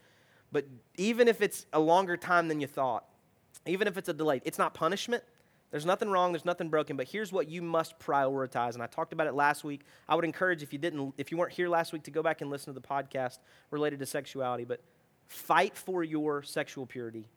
but 0.52 0.66
even 0.98 1.28
if 1.28 1.42
it's 1.42 1.66
a 1.74 1.80
longer 1.80 2.16
time 2.16 2.48
than 2.48 2.62
you 2.62 2.68
thought, 2.68 3.06
even 3.66 3.88
if 3.88 3.98
it's 3.98 4.10
a 4.10 4.14
delay, 4.14 4.42
it's 4.46 4.58
not 4.58 4.74
punishment. 4.74 5.24
There's 5.72 5.86
nothing 5.86 6.10
wrong, 6.10 6.32
there's 6.32 6.46
nothing 6.46 6.70
broken, 6.70 6.98
but 6.98 7.08
here's 7.08 7.32
what 7.32 7.48
you 7.48 7.62
must 7.62 8.00
prioritize. 8.00 8.74
And 8.74 8.82
I 8.82 8.88
talked 8.88 9.14
about 9.14 9.28
it 9.28 9.36
last 9.36 9.64
week. 9.64 9.82
I 10.08 10.16
would 10.16 10.26
encourage 10.26 10.64
if 10.64 10.74
you 10.74 10.80
didn't 10.80 11.14
if 11.18 11.32
you 11.32 11.38
weren't 11.38 11.52
here 11.52 11.70
last 11.70 11.94
week 11.94 12.04
to 12.04 12.12
go 12.12 12.24
back 12.24 12.42
and 12.42 12.50
listen 12.50 12.74
to 12.74 12.80
the 12.80 12.88
podcast 12.88 13.38
related 13.70 14.00
to 14.00 14.08
sexuality, 14.08 14.64
but 14.64 14.82
fight 15.28 15.78
for 15.78 16.04
your 16.04 16.42
sexual 16.42 16.88
purity. 16.88 17.28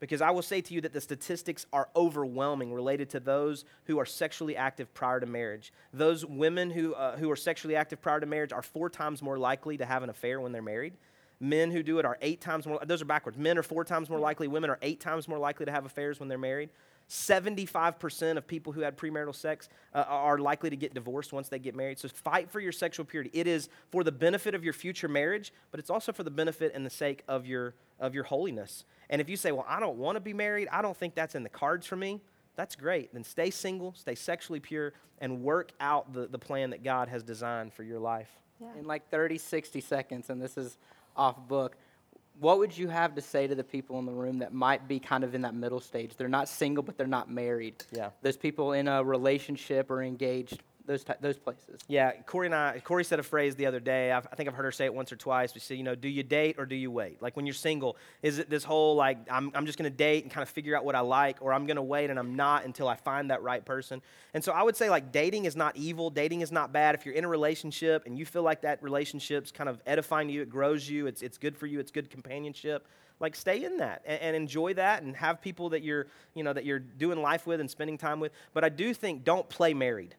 Because 0.00 0.22
I 0.22 0.30
will 0.30 0.42
say 0.42 0.60
to 0.62 0.74
you 0.74 0.80
that 0.80 0.92
the 0.92 1.00
statistics 1.00 1.66
are 1.72 1.88
overwhelming 1.94 2.72
related 2.72 3.10
to 3.10 3.20
those 3.20 3.64
who 3.84 3.98
are 3.98 4.06
sexually 4.06 4.56
active 4.56 4.92
prior 4.94 5.20
to 5.20 5.26
marriage. 5.26 5.72
Those 5.92 6.24
women 6.24 6.70
who, 6.70 6.94
uh, 6.94 7.16
who 7.18 7.30
are 7.30 7.36
sexually 7.36 7.76
active 7.76 8.00
prior 8.00 8.18
to 8.18 8.26
marriage 8.26 8.52
are 8.52 8.62
four 8.62 8.88
times 8.90 9.22
more 9.22 9.38
likely 9.38 9.76
to 9.76 9.84
have 9.84 10.02
an 10.02 10.10
affair 10.10 10.40
when 10.40 10.52
they're 10.52 10.62
married. 10.62 10.94
Men 11.38 11.70
who 11.70 11.82
do 11.82 11.98
it 11.98 12.04
are 12.04 12.18
eight 12.20 12.40
times 12.40 12.66
more, 12.66 12.80
those 12.84 13.00
are 13.00 13.06
backwards. 13.06 13.38
Men 13.38 13.56
are 13.56 13.62
four 13.62 13.84
times 13.84 14.10
more 14.10 14.18
likely, 14.18 14.48
women 14.48 14.70
are 14.70 14.78
eight 14.82 15.00
times 15.00 15.28
more 15.28 15.38
likely 15.38 15.66
to 15.66 15.72
have 15.72 15.86
affairs 15.86 16.18
when 16.18 16.28
they're 16.28 16.38
married. 16.38 16.70
75% 17.10 18.36
of 18.36 18.46
people 18.46 18.72
who 18.72 18.82
had 18.82 18.96
premarital 18.96 19.34
sex 19.34 19.68
uh, 19.94 20.04
are 20.06 20.38
likely 20.38 20.70
to 20.70 20.76
get 20.76 20.94
divorced 20.94 21.32
once 21.32 21.48
they 21.48 21.58
get 21.58 21.74
married. 21.74 21.98
So 21.98 22.08
fight 22.08 22.48
for 22.48 22.60
your 22.60 22.70
sexual 22.70 23.04
purity. 23.04 23.30
It 23.32 23.48
is 23.48 23.68
for 23.90 24.04
the 24.04 24.12
benefit 24.12 24.54
of 24.54 24.62
your 24.62 24.72
future 24.72 25.08
marriage, 25.08 25.52
but 25.72 25.80
it's 25.80 25.90
also 25.90 26.12
for 26.12 26.22
the 26.22 26.30
benefit 26.30 26.70
and 26.72 26.86
the 26.86 26.90
sake 26.90 27.24
of 27.26 27.46
your, 27.46 27.74
of 27.98 28.14
your 28.14 28.22
holiness. 28.24 28.84
And 29.08 29.20
if 29.20 29.28
you 29.28 29.36
say, 29.36 29.50
well, 29.50 29.66
I 29.68 29.80
don't 29.80 29.98
want 29.98 30.16
to 30.16 30.20
be 30.20 30.32
married, 30.32 30.68
I 30.70 30.82
don't 30.82 30.96
think 30.96 31.16
that's 31.16 31.34
in 31.34 31.42
the 31.42 31.48
cards 31.48 31.84
for 31.84 31.96
me, 31.96 32.20
that's 32.54 32.76
great. 32.76 33.12
Then 33.12 33.24
stay 33.24 33.50
single, 33.50 33.92
stay 33.94 34.14
sexually 34.14 34.60
pure, 34.60 34.92
and 35.18 35.42
work 35.42 35.72
out 35.80 36.12
the, 36.12 36.28
the 36.28 36.38
plan 36.38 36.70
that 36.70 36.84
God 36.84 37.08
has 37.08 37.24
designed 37.24 37.72
for 37.72 37.82
your 37.82 37.98
life. 37.98 38.30
Yeah. 38.60 38.78
in 38.78 38.86
like 38.86 39.08
30, 39.10 39.38
60 39.38 39.80
seconds, 39.80 40.28
and 40.28 40.40
this 40.40 40.58
is 40.58 40.76
off 41.16 41.36
book, 41.48 41.76
what 42.40 42.58
would 42.58 42.76
you 42.76 42.88
have 42.88 43.14
to 43.14 43.20
say 43.20 43.46
to 43.46 43.54
the 43.54 43.62
people 43.62 43.98
in 43.98 44.06
the 44.06 44.12
room 44.12 44.38
that 44.38 44.52
might 44.54 44.88
be 44.88 44.98
kind 44.98 45.24
of 45.24 45.34
in 45.34 45.42
that 45.42 45.54
middle 45.54 45.80
stage? 45.80 46.16
They're 46.16 46.28
not 46.28 46.48
single, 46.48 46.82
but 46.82 46.96
they're 46.96 47.06
not 47.06 47.30
married. 47.30 47.84
Yeah. 47.92 48.10
Those 48.22 48.38
people 48.38 48.72
in 48.72 48.88
a 48.88 49.04
relationship 49.04 49.90
or 49.90 50.02
engaged, 50.02 50.62
those, 50.90 51.04
those 51.20 51.38
places. 51.38 51.80
Yeah, 51.86 52.12
Corey 52.26 52.46
and 52.46 52.54
I, 52.54 52.80
Corey 52.82 53.04
said 53.04 53.20
a 53.20 53.22
phrase 53.22 53.54
the 53.54 53.66
other 53.66 53.78
day. 53.78 54.10
I've, 54.10 54.26
I 54.30 54.34
think 54.34 54.48
I've 54.48 54.54
heard 54.54 54.64
her 54.64 54.72
say 54.72 54.86
it 54.86 54.94
once 54.94 55.12
or 55.12 55.16
twice. 55.16 55.54
We 55.54 55.60
said, 55.60 55.76
you 55.76 55.84
know, 55.84 55.94
do 55.94 56.08
you 56.08 56.22
date 56.22 56.56
or 56.58 56.66
do 56.66 56.74
you 56.74 56.90
wait? 56.90 57.22
Like 57.22 57.36
when 57.36 57.46
you're 57.46 57.54
single, 57.54 57.96
is 58.22 58.38
it 58.38 58.50
this 58.50 58.64
whole 58.64 58.96
like, 58.96 59.18
I'm, 59.30 59.52
I'm 59.54 59.66
just 59.66 59.78
going 59.78 59.90
to 59.90 59.96
date 59.96 60.24
and 60.24 60.32
kind 60.32 60.42
of 60.42 60.48
figure 60.48 60.76
out 60.76 60.84
what 60.84 60.96
I 60.96 61.00
like, 61.00 61.36
or 61.40 61.52
I'm 61.52 61.66
going 61.66 61.76
to 61.76 61.82
wait 61.82 62.10
and 62.10 62.18
I'm 62.18 62.34
not 62.34 62.64
until 62.64 62.88
I 62.88 62.96
find 62.96 63.30
that 63.30 63.42
right 63.42 63.64
person? 63.64 64.02
And 64.34 64.42
so 64.42 64.52
I 64.52 64.62
would 64.62 64.76
say, 64.76 64.90
like, 64.90 65.12
dating 65.12 65.44
is 65.44 65.54
not 65.54 65.76
evil. 65.76 66.10
Dating 66.10 66.40
is 66.40 66.50
not 66.50 66.72
bad. 66.72 66.94
If 66.96 67.06
you're 67.06 67.14
in 67.14 67.24
a 67.24 67.28
relationship 67.28 68.04
and 68.06 68.18
you 68.18 68.26
feel 68.26 68.42
like 68.42 68.62
that 68.62 68.82
relationship's 68.82 69.52
kind 69.52 69.68
of 69.68 69.80
edifying 69.86 70.28
you, 70.28 70.42
it 70.42 70.50
grows 70.50 70.88
you, 70.88 71.06
it's, 71.06 71.22
it's 71.22 71.38
good 71.38 71.56
for 71.56 71.66
you, 71.66 71.78
it's 71.78 71.92
good 71.92 72.10
companionship. 72.10 72.86
Like 73.20 73.36
stay 73.36 73.64
in 73.64 73.76
that 73.76 74.02
and, 74.06 74.20
and 74.22 74.36
enjoy 74.36 74.74
that 74.74 75.02
and 75.02 75.14
have 75.14 75.40
people 75.42 75.68
that 75.70 75.82
you're, 75.82 76.06
you 76.34 76.42
know, 76.42 76.52
that 76.52 76.64
you're 76.64 76.78
doing 76.78 77.20
life 77.20 77.46
with 77.46 77.60
and 77.60 77.70
spending 77.70 77.98
time 77.98 78.18
with. 78.18 78.32
But 78.54 78.64
I 78.64 78.70
do 78.70 78.94
think 78.94 79.24
don't 79.24 79.48
play 79.48 79.74
married. 79.74 80.14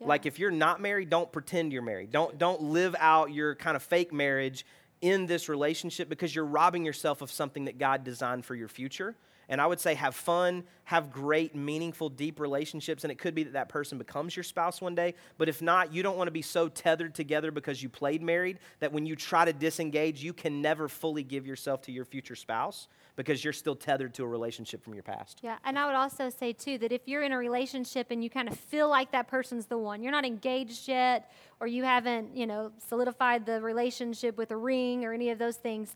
Yeah. 0.00 0.06
Like 0.06 0.26
if 0.26 0.38
you're 0.38 0.50
not 0.50 0.80
married, 0.80 1.10
don't 1.10 1.30
pretend 1.30 1.72
you're 1.72 1.82
married. 1.82 2.10
Don't 2.10 2.38
don't 2.38 2.62
live 2.62 2.94
out 2.98 3.32
your 3.32 3.54
kind 3.54 3.76
of 3.76 3.82
fake 3.82 4.12
marriage 4.12 4.66
in 5.00 5.26
this 5.26 5.48
relationship 5.48 6.08
because 6.08 6.34
you're 6.34 6.44
robbing 6.44 6.84
yourself 6.84 7.20
of 7.22 7.30
something 7.30 7.66
that 7.66 7.78
God 7.78 8.04
designed 8.04 8.44
for 8.44 8.54
your 8.54 8.68
future. 8.68 9.14
And 9.48 9.60
I 9.60 9.66
would 9.66 9.80
say 9.80 9.94
have 9.94 10.14
fun, 10.14 10.64
have 10.84 11.10
great, 11.10 11.54
meaningful, 11.54 12.08
deep 12.08 12.40
relationships. 12.40 13.04
And 13.04 13.10
it 13.10 13.18
could 13.18 13.34
be 13.34 13.44
that 13.44 13.52
that 13.54 13.68
person 13.68 13.98
becomes 13.98 14.36
your 14.36 14.42
spouse 14.42 14.80
one 14.80 14.94
day. 14.94 15.14
But 15.38 15.48
if 15.48 15.62
not, 15.62 15.92
you 15.92 16.02
don't 16.02 16.16
want 16.16 16.28
to 16.28 16.32
be 16.32 16.42
so 16.42 16.68
tethered 16.68 17.14
together 17.14 17.50
because 17.50 17.82
you 17.82 17.88
played 17.88 18.22
married 18.22 18.58
that 18.80 18.92
when 18.92 19.06
you 19.06 19.16
try 19.16 19.44
to 19.44 19.52
disengage, 19.52 20.22
you 20.22 20.32
can 20.32 20.62
never 20.62 20.88
fully 20.88 21.22
give 21.22 21.46
yourself 21.46 21.82
to 21.82 21.92
your 21.92 22.04
future 22.04 22.36
spouse 22.36 22.88
because 23.16 23.44
you're 23.44 23.52
still 23.52 23.76
tethered 23.76 24.12
to 24.14 24.24
a 24.24 24.26
relationship 24.26 24.82
from 24.82 24.94
your 24.94 25.02
past. 25.02 25.38
Yeah, 25.42 25.58
and 25.64 25.78
I 25.78 25.86
would 25.86 25.94
also 25.94 26.30
say 26.30 26.52
too 26.52 26.78
that 26.78 26.90
if 26.90 27.02
you're 27.06 27.22
in 27.22 27.32
a 27.32 27.38
relationship 27.38 28.08
and 28.10 28.24
you 28.24 28.30
kind 28.30 28.48
of 28.48 28.58
feel 28.58 28.88
like 28.88 29.12
that 29.12 29.28
person's 29.28 29.66
the 29.66 29.78
one, 29.78 30.02
you're 30.02 30.12
not 30.12 30.24
engaged 30.24 30.88
yet, 30.88 31.30
or 31.60 31.66
you 31.66 31.84
haven't, 31.84 32.36
you 32.36 32.46
know, 32.46 32.72
solidified 32.88 33.46
the 33.46 33.60
relationship 33.60 34.36
with 34.36 34.50
a 34.50 34.56
ring 34.56 35.04
or 35.04 35.12
any 35.12 35.30
of 35.30 35.38
those 35.38 35.56
things, 35.56 35.94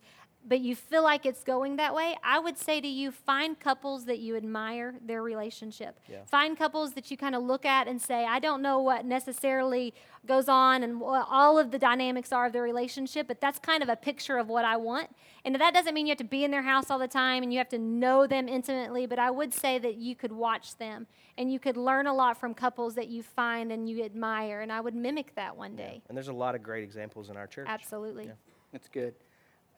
but 0.48 0.60
you 0.60 0.74
feel 0.74 1.02
like 1.02 1.26
it's 1.26 1.44
going 1.44 1.76
that 1.76 1.94
way, 1.94 2.16
I 2.24 2.38
would 2.38 2.56
say 2.56 2.80
to 2.80 2.88
you, 2.88 3.10
find 3.10 3.58
couples 3.60 4.06
that 4.06 4.18
you 4.18 4.34
admire 4.34 4.94
their 5.04 5.22
relationship. 5.22 6.00
Yeah. 6.08 6.24
Find 6.24 6.56
couples 6.56 6.94
that 6.94 7.10
you 7.10 7.16
kind 7.16 7.34
of 7.34 7.42
look 7.42 7.66
at 7.66 7.86
and 7.86 8.00
say, 8.00 8.24
I 8.24 8.38
don't 8.38 8.62
know 8.62 8.80
what 8.80 9.04
necessarily 9.04 9.92
goes 10.26 10.48
on 10.48 10.82
and 10.82 11.00
what 11.00 11.26
all 11.30 11.58
of 11.58 11.70
the 11.70 11.78
dynamics 11.78 12.32
are 12.32 12.46
of 12.46 12.52
their 12.52 12.62
relationship, 12.62 13.28
but 13.28 13.40
that's 13.40 13.58
kind 13.58 13.82
of 13.82 13.88
a 13.88 13.96
picture 13.96 14.38
of 14.38 14.48
what 14.48 14.64
I 14.64 14.76
want. 14.76 15.10
And 15.44 15.54
that 15.54 15.74
doesn't 15.74 15.92
mean 15.92 16.06
you 16.06 16.12
have 16.12 16.18
to 16.18 16.24
be 16.24 16.44
in 16.44 16.50
their 16.50 16.62
house 16.62 16.90
all 16.90 16.98
the 16.98 17.08
time 17.08 17.42
and 17.42 17.52
you 17.52 17.58
have 17.58 17.68
to 17.70 17.78
know 17.78 18.26
them 18.26 18.48
intimately, 18.48 19.06
but 19.06 19.18
I 19.18 19.30
would 19.30 19.52
say 19.52 19.78
that 19.78 19.96
you 19.96 20.16
could 20.16 20.32
watch 20.32 20.76
them 20.78 21.06
and 21.36 21.52
you 21.52 21.60
could 21.60 21.76
learn 21.76 22.06
a 22.06 22.14
lot 22.14 22.38
from 22.38 22.54
couples 22.54 22.94
that 22.94 23.08
you 23.08 23.22
find 23.22 23.70
and 23.70 23.88
you 23.88 24.02
admire. 24.02 24.60
And 24.62 24.72
I 24.72 24.80
would 24.80 24.94
mimic 24.94 25.34
that 25.36 25.56
one 25.56 25.76
day. 25.76 26.02
And 26.08 26.16
there's 26.16 26.28
a 26.28 26.32
lot 26.32 26.54
of 26.54 26.62
great 26.62 26.84
examples 26.84 27.28
in 27.28 27.36
our 27.36 27.46
church. 27.46 27.66
Absolutely. 27.68 28.26
Yeah. 28.26 28.32
That's 28.72 28.88
good. 28.88 29.14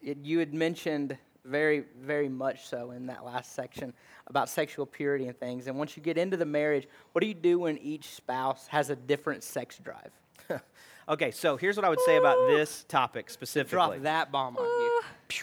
It, 0.02 0.18
you 0.22 0.38
had 0.38 0.54
mentioned 0.54 1.16
very, 1.44 1.84
very 2.00 2.28
much 2.28 2.66
so 2.66 2.90
in 2.90 3.06
that 3.06 3.24
last 3.24 3.54
section 3.54 3.92
about 4.26 4.48
sexual 4.48 4.86
purity 4.86 5.26
and 5.26 5.38
things. 5.38 5.66
And 5.66 5.76
once 5.76 5.96
you 5.96 6.02
get 6.02 6.18
into 6.18 6.36
the 6.36 6.44
marriage, 6.44 6.88
what 7.12 7.20
do 7.20 7.26
you 7.26 7.34
do 7.34 7.60
when 7.60 7.78
each 7.78 8.10
spouse 8.10 8.66
has 8.68 8.90
a 8.90 8.96
different 8.96 9.42
sex 9.42 9.78
drive? 9.78 10.10
okay, 11.08 11.30
so 11.30 11.56
here's 11.56 11.76
what 11.76 11.84
I 11.84 11.88
would 11.88 12.00
say 12.00 12.16
about 12.16 12.36
this 12.48 12.84
topic 12.88 13.30
specifically. 13.30 13.76
Drop 13.76 14.02
that 14.02 14.32
bomb 14.32 14.56
on 14.56 14.64
you. 14.64 15.02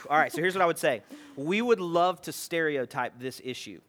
All 0.10 0.18
right, 0.18 0.32
so 0.32 0.42
here's 0.42 0.56
what 0.56 0.62
I 0.62 0.68
would 0.68 0.78
say. 0.78 1.02
We 1.36 1.62
would 1.62 1.80
love 1.80 2.22
to 2.24 2.32
stereotype 2.32 3.20
this 3.20 3.42
issue. 3.44 3.82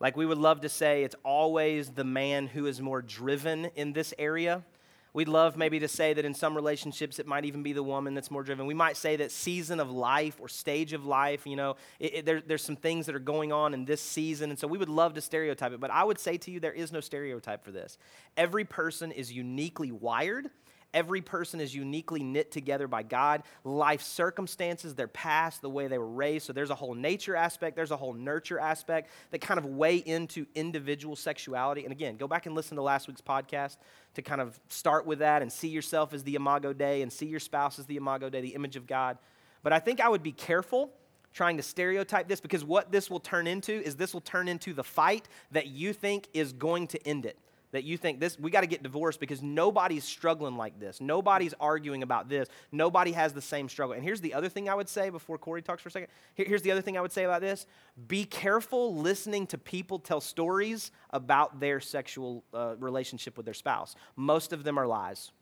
Like, 0.00 0.16
we 0.16 0.24
would 0.24 0.38
love 0.38 0.62
to 0.62 0.68
say 0.68 1.04
it's 1.04 1.16
always 1.24 1.90
the 1.90 2.04
man 2.04 2.46
who 2.46 2.66
is 2.66 2.80
more 2.80 3.02
driven 3.02 3.66
in 3.76 3.92
this 3.92 4.14
area. 4.18 4.64
We'd 5.12 5.28
love 5.28 5.56
maybe 5.56 5.80
to 5.80 5.88
say 5.88 6.12
that 6.12 6.24
in 6.24 6.34
some 6.34 6.54
relationships 6.54 7.18
it 7.18 7.26
might 7.26 7.44
even 7.44 7.62
be 7.62 7.72
the 7.72 7.82
woman 7.82 8.14
that's 8.14 8.30
more 8.30 8.42
driven. 8.42 8.66
We 8.66 8.74
might 8.74 8.96
say 8.96 9.16
that 9.16 9.32
season 9.32 9.80
of 9.80 9.90
life 9.90 10.36
or 10.40 10.48
stage 10.48 10.92
of 10.92 11.04
life, 11.04 11.46
you 11.46 11.56
know, 11.56 11.76
it, 11.98 12.14
it, 12.14 12.26
there, 12.26 12.40
there's 12.40 12.62
some 12.62 12.76
things 12.76 13.06
that 13.06 13.14
are 13.14 13.20
going 13.20 13.52
on 13.52 13.74
in 13.74 13.84
this 13.84 14.00
season. 14.00 14.50
And 14.50 14.58
so 14.58 14.68
we 14.68 14.78
would 14.78 14.88
love 14.88 15.14
to 15.14 15.20
stereotype 15.20 15.72
it. 15.72 15.80
But 15.80 15.90
I 15.90 16.04
would 16.04 16.18
say 16.18 16.36
to 16.38 16.50
you, 16.50 16.60
there 16.60 16.72
is 16.72 16.92
no 16.92 17.00
stereotype 17.00 17.64
for 17.64 17.72
this. 17.72 17.98
Every 18.36 18.64
person 18.64 19.10
is 19.10 19.32
uniquely 19.32 19.90
wired 19.90 20.50
Every 20.92 21.20
person 21.20 21.60
is 21.60 21.74
uniquely 21.74 22.22
knit 22.22 22.50
together 22.50 22.88
by 22.88 23.04
God, 23.04 23.44
life 23.62 24.02
circumstances, 24.02 24.94
their 24.94 25.08
past, 25.08 25.62
the 25.62 25.70
way 25.70 25.86
they 25.86 25.98
were 25.98 26.08
raised. 26.08 26.46
So 26.46 26.52
there's 26.52 26.70
a 26.70 26.74
whole 26.74 26.94
nature 26.94 27.36
aspect, 27.36 27.76
there's 27.76 27.92
a 27.92 27.96
whole 27.96 28.12
nurture 28.12 28.58
aspect 28.58 29.10
that 29.30 29.40
kind 29.40 29.58
of 29.58 29.66
weigh 29.66 29.98
into 29.98 30.46
individual 30.54 31.14
sexuality. 31.14 31.84
And 31.84 31.92
again, 31.92 32.16
go 32.16 32.26
back 32.26 32.46
and 32.46 32.54
listen 32.56 32.76
to 32.76 32.82
last 32.82 33.06
week's 33.06 33.20
podcast 33.20 33.76
to 34.14 34.22
kind 34.22 34.40
of 34.40 34.58
start 34.68 35.06
with 35.06 35.20
that 35.20 35.42
and 35.42 35.52
see 35.52 35.68
yourself 35.68 36.12
as 36.12 36.24
the 36.24 36.34
imago 36.34 36.72
Dei 36.72 37.02
and 37.02 37.12
see 37.12 37.26
your 37.26 37.40
spouse 37.40 37.78
as 37.78 37.86
the 37.86 37.96
imago 37.96 38.28
Dei, 38.28 38.40
the 38.40 38.54
image 38.54 38.74
of 38.74 38.88
God. 38.88 39.16
But 39.62 39.72
I 39.72 39.78
think 39.78 40.00
I 40.00 40.08
would 40.08 40.24
be 40.24 40.32
careful 40.32 40.90
trying 41.32 41.56
to 41.56 41.62
stereotype 41.62 42.26
this 42.26 42.40
because 42.40 42.64
what 42.64 42.90
this 42.90 43.08
will 43.08 43.20
turn 43.20 43.46
into 43.46 43.72
is 43.72 43.94
this 43.94 44.12
will 44.12 44.20
turn 44.20 44.48
into 44.48 44.72
the 44.72 44.82
fight 44.82 45.28
that 45.52 45.68
you 45.68 45.92
think 45.92 46.26
is 46.34 46.52
going 46.52 46.88
to 46.88 47.06
end 47.06 47.24
it 47.26 47.38
that 47.72 47.84
you 47.84 47.96
think 47.96 48.20
this 48.20 48.38
we 48.38 48.50
got 48.50 48.62
to 48.62 48.66
get 48.66 48.82
divorced 48.82 49.20
because 49.20 49.42
nobody's 49.42 50.04
struggling 50.04 50.56
like 50.56 50.78
this. 50.78 51.00
Nobody's 51.00 51.54
arguing 51.60 52.02
about 52.02 52.28
this. 52.28 52.48
Nobody 52.72 53.12
has 53.12 53.32
the 53.32 53.42
same 53.42 53.68
struggle. 53.68 53.94
And 53.94 54.02
here's 54.02 54.20
the 54.20 54.34
other 54.34 54.48
thing 54.48 54.68
i 54.68 54.74
would 54.74 54.88
say 54.88 55.10
before 55.10 55.38
corey 55.38 55.62
talks 55.62 55.82
for 55.82 55.88
a 55.88 55.92
second. 55.92 56.08
Here's 56.34 56.62
the 56.62 56.70
other 56.70 56.82
thing 56.82 56.96
i 56.96 57.00
would 57.00 57.12
say 57.12 57.24
about 57.24 57.40
this. 57.40 57.66
Be 58.08 58.24
careful 58.24 58.96
listening 58.96 59.46
to 59.48 59.58
people 59.58 59.98
tell 59.98 60.20
stories 60.20 60.90
about 61.10 61.60
their 61.60 61.80
sexual 61.80 62.44
uh, 62.54 62.76
relationship 62.78 63.36
with 63.36 63.46
their 63.46 63.54
spouse. 63.54 63.94
Most 64.16 64.52
of 64.52 64.64
them 64.64 64.78
are 64.78 64.86
lies 64.86 65.32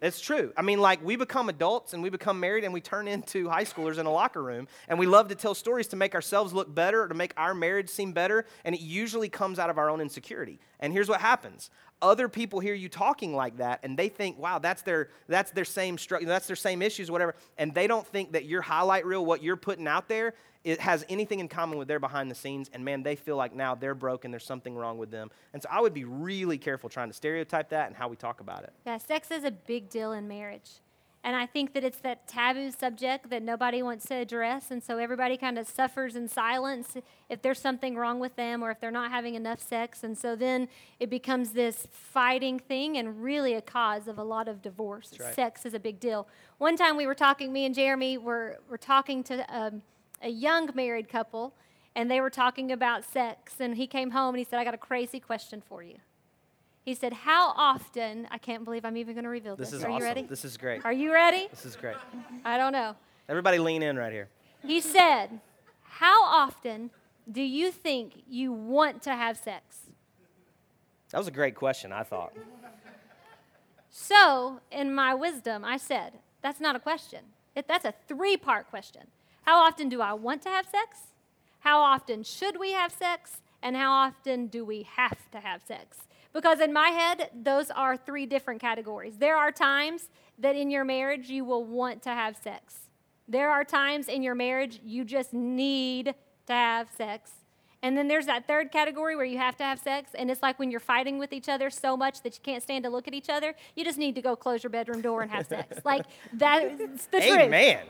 it's 0.00 0.20
true. 0.20 0.52
I 0.56 0.62
mean, 0.62 0.80
like, 0.80 1.04
we 1.04 1.16
become 1.16 1.48
adults 1.48 1.92
and 1.92 2.02
we 2.02 2.10
become 2.10 2.40
married 2.40 2.64
and 2.64 2.72
we 2.72 2.80
turn 2.80 3.08
into 3.08 3.48
high 3.48 3.64
schoolers 3.64 3.98
in 3.98 4.06
a 4.06 4.10
locker 4.10 4.42
room 4.42 4.68
and 4.88 4.98
we 4.98 5.06
love 5.06 5.28
to 5.28 5.34
tell 5.34 5.54
stories 5.54 5.88
to 5.88 5.96
make 5.96 6.14
ourselves 6.14 6.52
look 6.52 6.72
better 6.74 7.02
or 7.02 7.08
to 7.08 7.14
make 7.14 7.32
our 7.36 7.54
marriage 7.54 7.88
seem 7.88 8.12
better, 8.12 8.46
and 8.64 8.74
it 8.74 8.80
usually 8.80 9.28
comes 9.28 9.58
out 9.58 9.70
of 9.70 9.78
our 9.78 9.90
own 9.90 10.00
insecurity. 10.00 10.60
And 10.80 10.92
here's 10.92 11.08
what 11.08 11.20
happens 11.20 11.70
other 12.00 12.28
people 12.28 12.60
hear 12.60 12.74
you 12.74 12.88
talking 12.88 13.34
like 13.34 13.56
that 13.56 13.80
and 13.82 13.96
they 13.98 14.08
think 14.08 14.38
wow 14.38 14.58
that's 14.58 14.82
their 14.82 15.08
that's 15.26 15.50
their 15.50 15.64
same 15.64 15.98
struggle 15.98 16.28
that's 16.28 16.46
their 16.46 16.56
same 16.56 16.82
issues 16.82 17.10
whatever 17.10 17.34
and 17.56 17.74
they 17.74 17.86
don't 17.86 18.06
think 18.06 18.32
that 18.32 18.44
your 18.44 18.62
highlight 18.62 19.04
reel 19.04 19.24
what 19.24 19.42
you're 19.42 19.56
putting 19.56 19.86
out 19.86 20.08
there 20.08 20.34
it 20.64 20.80
has 20.80 21.04
anything 21.08 21.40
in 21.40 21.48
common 21.48 21.78
with 21.78 21.88
their 21.88 22.00
behind 22.00 22.30
the 22.30 22.34
scenes 22.34 22.70
and 22.72 22.84
man 22.84 23.02
they 23.02 23.16
feel 23.16 23.36
like 23.36 23.54
now 23.54 23.74
they're 23.74 23.94
broken 23.94 24.30
there's 24.30 24.44
something 24.44 24.74
wrong 24.74 24.98
with 24.98 25.10
them. 25.10 25.30
And 25.52 25.62
so 25.62 25.68
i 25.70 25.80
would 25.80 25.94
be 25.94 26.04
really 26.04 26.58
careful 26.58 26.88
trying 26.88 27.08
to 27.08 27.14
stereotype 27.14 27.70
that 27.70 27.88
and 27.88 27.96
how 27.96 28.08
we 28.08 28.16
talk 28.16 28.40
about 28.40 28.64
it. 28.64 28.72
Yeah 28.86 28.98
sex 28.98 29.30
is 29.30 29.44
a 29.44 29.50
big 29.50 29.88
deal 29.88 30.12
in 30.12 30.28
marriage 30.28 30.80
and 31.28 31.36
I 31.36 31.44
think 31.44 31.74
that 31.74 31.84
it's 31.84 31.98
that 31.98 32.26
taboo 32.26 32.70
subject 32.70 33.28
that 33.28 33.42
nobody 33.42 33.82
wants 33.82 34.06
to 34.06 34.14
address. 34.14 34.70
And 34.70 34.82
so 34.82 34.96
everybody 34.96 35.36
kind 35.36 35.58
of 35.58 35.68
suffers 35.68 36.16
in 36.16 36.26
silence 36.26 36.96
if 37.28 37.42
there's 37.42 37.60
something 37.60 37.96
wrong 37.96 38.18
with 38.18 38.34
them 38.36 38.64
or 38.64 38.70
if 38.70 38.80
they're 38.80 38.90
not 38.90 39.10
having 39.10 39.34
enough 39.34 39.60
sex. 39.60 40.02
And 40.02 40.16
so 40.16 40.34
then 40.34 40.68
it 40.98 41.10
becomes 41.10 41.50
this 41.50 41.86
fighting 41.92 42.58
thing 42.58 42.96
and 42.96 43.22
really 43.22 43.52
a 43.52 43.60
cause 43.60 44.08
of 44.08 44.16
a 44.16 44.24
lot 44.24 44.48
of 44.48 44.62
divorce. 44.62 45.12
Right. 45.20 45.34
Sex 45.34 45.66
is 45.66 45.74
a 45.74 45.78
big 45.78 46.00
deal. 46.00 46.26
One 46.56 46.78
time 46.78 46.96
we 46.96 47.06
were 47.06 47.14
talking, 47.14 47.52
me 47.52 47.66
and 47.66 47.74
Jeremy 47.74 48.16
were, 48.16 48.60
were 48.70 48.78
talking 48.78 49.22
to 49.24 49.44
um, 49.54 49.82
a 50.22 50.30
young 50.30 50.70
married 50.74 51.10
couple, 51.10 51.52
and 51.94 52.10
they 52.10 52.22
were 52.22 52.30
talking 52.30 52.72
about 52.72 53.04
sex. 53.04 53.56
And 53.60 53.76
he 53.76 53.86
came 53.86 54.12
home 54.12 54.34
and 54.34 54.38
he 54.38 54.44
said, 54.44 54.60
I 54.60 54.64
got 54.64 54.72
a 54.72 54.78
crazy 54.78 55.20
question 55.20 55.60
for 55.60 55.82
you. 55.82 55.96
He 56.88 56.94
said, 56.94 57.12
How 57.12 57.52
often, 57.54 58.26
I 58.30 58.38
can't 58.38 58.64
believe 58.64 58.86
I'm 58.86 58.96
even 58.96 59.12
going 59.12 59.24
to 59.24 59.28
reveal 59.28 59.56
this. 59.56 59.68
This 59.68 59.80
is 59.80 59.84
Are 59.84 59.90
awesome. 59.90 60.00
you 60.00 60.04
ready? 60.06 60.22
This 60.22 60.42
is 60.42 60.56
great. 60.56 60.86
Are 60.86 60.92
you 60.92 61.12
ready? 61.12 61.46
This 61.50 61.66
is 61.66 61.76
great. 61.76 61.98
I 62.46 62.56
don't 62.56 62.72
know. 62.72 62.96
Everybody 63.28 63.58
lean 63.58 63.82
in 63.82 63.98
right 63.98 64.10
here. 64.10 64.28
He 64.64 64.80
said, 64.80 65.38
How 65.82 66.24
often 66.24 66.88
do 67.30 67.42
you 67.42 67.70
think 67.70 68.22
you 68.26 68.54
want 68.54 69.02
to 69.02 69.10
have 69.10 69.36
sex? 69.36 69.80
That 71.10 71.18
was 71.18 71.28
a 71.28 71.30
great 71.30 71.54
question, 71.54 71.92
I 71.92 72.04
thought. 72.04 72.32
So, 73.90 74.60
in 74.70 74.94
my 74.94 75.12
wisdom, 75.12 75.66
I 75.66 75.76
said, 75.76 76.14
That's 76.40 76.58
not 76.58 76.74
a 76.74 76.80
question. 76.80 77.20
It, 77.54 77.68
that's 77.68 77.84
a 77.84 77.92
three 78.06 78.38
part 78.38 78.70
question. 78.70 79.08
How 79.42 79.58
often 79.58 79.90
do 79.90 80.00
I 80.00 80.14
want 80.14 80.40
to 80.44 80.48
have 80.48 80.64
sex? 80.64 81.00
How 81.60 81.80
often 81.80 82.22
should 82.22 82.58
we 82.58 82.72
have 82.72 82.92
sex? 82.92 83.42
And 83.62 83.76
how 83.76 83.92
often 83.92 84.46
do 84.46 84.64
we 84.64 84.84
have 84.84 85.30
to 85.32 85.40
have 85.40 85.60
sex? 85.68 86.07
Because 86.38 86.60
in 86.60 86.72
my 86.72 86.90
head, 86.90 87.30
those 87.34 87.68
are 87.72 87.96
three 87.96 88.24
different 88.24 88.60
categories. 88.60 89.16
There 89.18 89.36
are 89.36 89.50
times 89.50 90.08
that 90.38 90.54
in 90.54 90.70
your 90.70 90.84
marriage 90.84 91.28
you 91.28 91.44
will 91.44 91.64
want 91.64 92.00
to 92.04 92.10
have 92.10 92.36
sex. 92.36 92.76
There 93.26 93.50
are 93.50 93.64
times 93.64 94.06
in 94.06 94.22
your 94.22 94.36
marriage 94.36 94.78
you 94.84 95.04
just 95.04 95.34
need 95.34 96.14
to 96.46 96.52
have 96.52 96.90
sex. 96.96 97.32
And 97.82 97.98
then 97.98 98.06
there's 98.06 98.26
that 98.26 98.46
third 98.46 98.70
category 98.70 99.16
where 99.16 99.24
you 99.24 99.38
have 99.38 99.56
to 99.56 99.64
have 99.64 99.80
sex, 99.80 100.12
and 100.14 100.30
it's 100.30 100.40
like 100.40 100.60
when 100.60 100.70
you're 100.70 100.78
fighting 100.78 101.18
with 101.18 101.32
each 101.32 101.48
other 101.48 101.70
so 101.70 101.96
much 101.96 102.22
that 102.22 102.34
you 102.34 102.40
can't 102.44 102.62
stand 102.62 102.84
to 102.84 102.90
look 102.90 103.08
at 103.08 103.14
each 103.14 103.28
other, 103.28 103.56
you 103.74 103.84
just 103.84 103.98
need 103.98 104.14
to 104.14 104.22
go 104.22 104.36
close 104.36 104.62
your 104.62 104.70
bedroom 104.70 105.02
door 105.02 105.22
and 105.22 105.32
have 105.32 105.48
sex. 105.48 105.80
like 105.84 106.06
that's 106.32 107.06
the 107.06 107.18
truth. 107.18 107.40
Amen. 107.40 107.80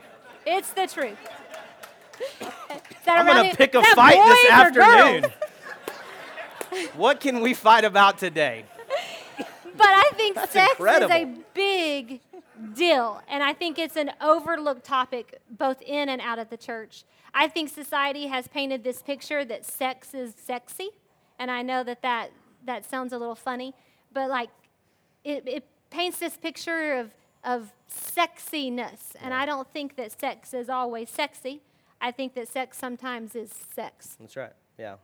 It's 0.47 0.71
the 0.71 0.87
truth. 0.87 1.19
I'm 3.07 3.27
gonna 3.27 3.53
pick 3.53 3.75
a 3.75 3.83
fight 3.93 4.15
this 4.15 4.51
afternoon. 4.51 5.31
what 6.95 7.19
can 7.19 7.41
we 7.41 7.53
fight 7.53 7.85
about 7.85 8.17
today? 8.17 8.65
But 9.37 9.87
I 9.87 10.11
think 10.15 10.35
That's 10.35 10.51
sex 10.51 10.71
incredible. 10.71 11.15
is 11.15 11.23
a 11.23 11.35
big 11.53 12.21
deal. 12.73 13.21
And 13.29 13.41
I 13.43 13.53
think 13.53 13.79
it's 13.79 13.95
an 13.95 14.11
overlooked 14.21 14.83
topic 14.83 15.39
both 15.49 15.81
in 15.81 16.09
and 16.09 16.21
out 16.21 16.39
of 16.39 16.49
the 16.49 16.57
church. 16.57 17.03
I 17.33 17.47
think 17.47 17.69
society 17.69 18.27
has 18.27 18.47
painted 18.47 18.83
this 18.83 19.01
picture 19.01 19.45
that 19.45 19.65
sex 19.65 20.13
is 20.13 20.33
sexy. 20.35 20.89
And 21.37 21.49
I 21.49 21.61
know 21.61 21.83
that 21.83 22.01
that, 22.01 22.31
that 22.65 22.89
sounds 22.89 23.13
a 23.13 23.17
little 23.17 23.35
funny, 23.35 23.73
but 24.11 24.29
like 24.29 24.49
it, 25.23 25.47
it 25.47 25.65
paints 25.89 26.19
this 26.19 26.35
picture 26.35 26.97
of, 26.97 27.11
of 27.43 27.71
sexiness. 27.89 29.15
And 29.21 29.33
I 29.33 29.45
don't 29.45 29.71
think 29.71 29.95
that 29.95 30.19
sex 30.19 30.53
is 30.53 30.69
always 30.69 31.09
sexy. 31.09 31.61
I 32.01 32.11
think 32.11 32.33
that 32.35 32.47
sex 32.47 32.77
sometimes 32.77 33.35
is 33.35 33.51
sex. 33.51 34.17
That's 34.19 34.35
right. 34.35 34.53
Yeah. 34.77 34.95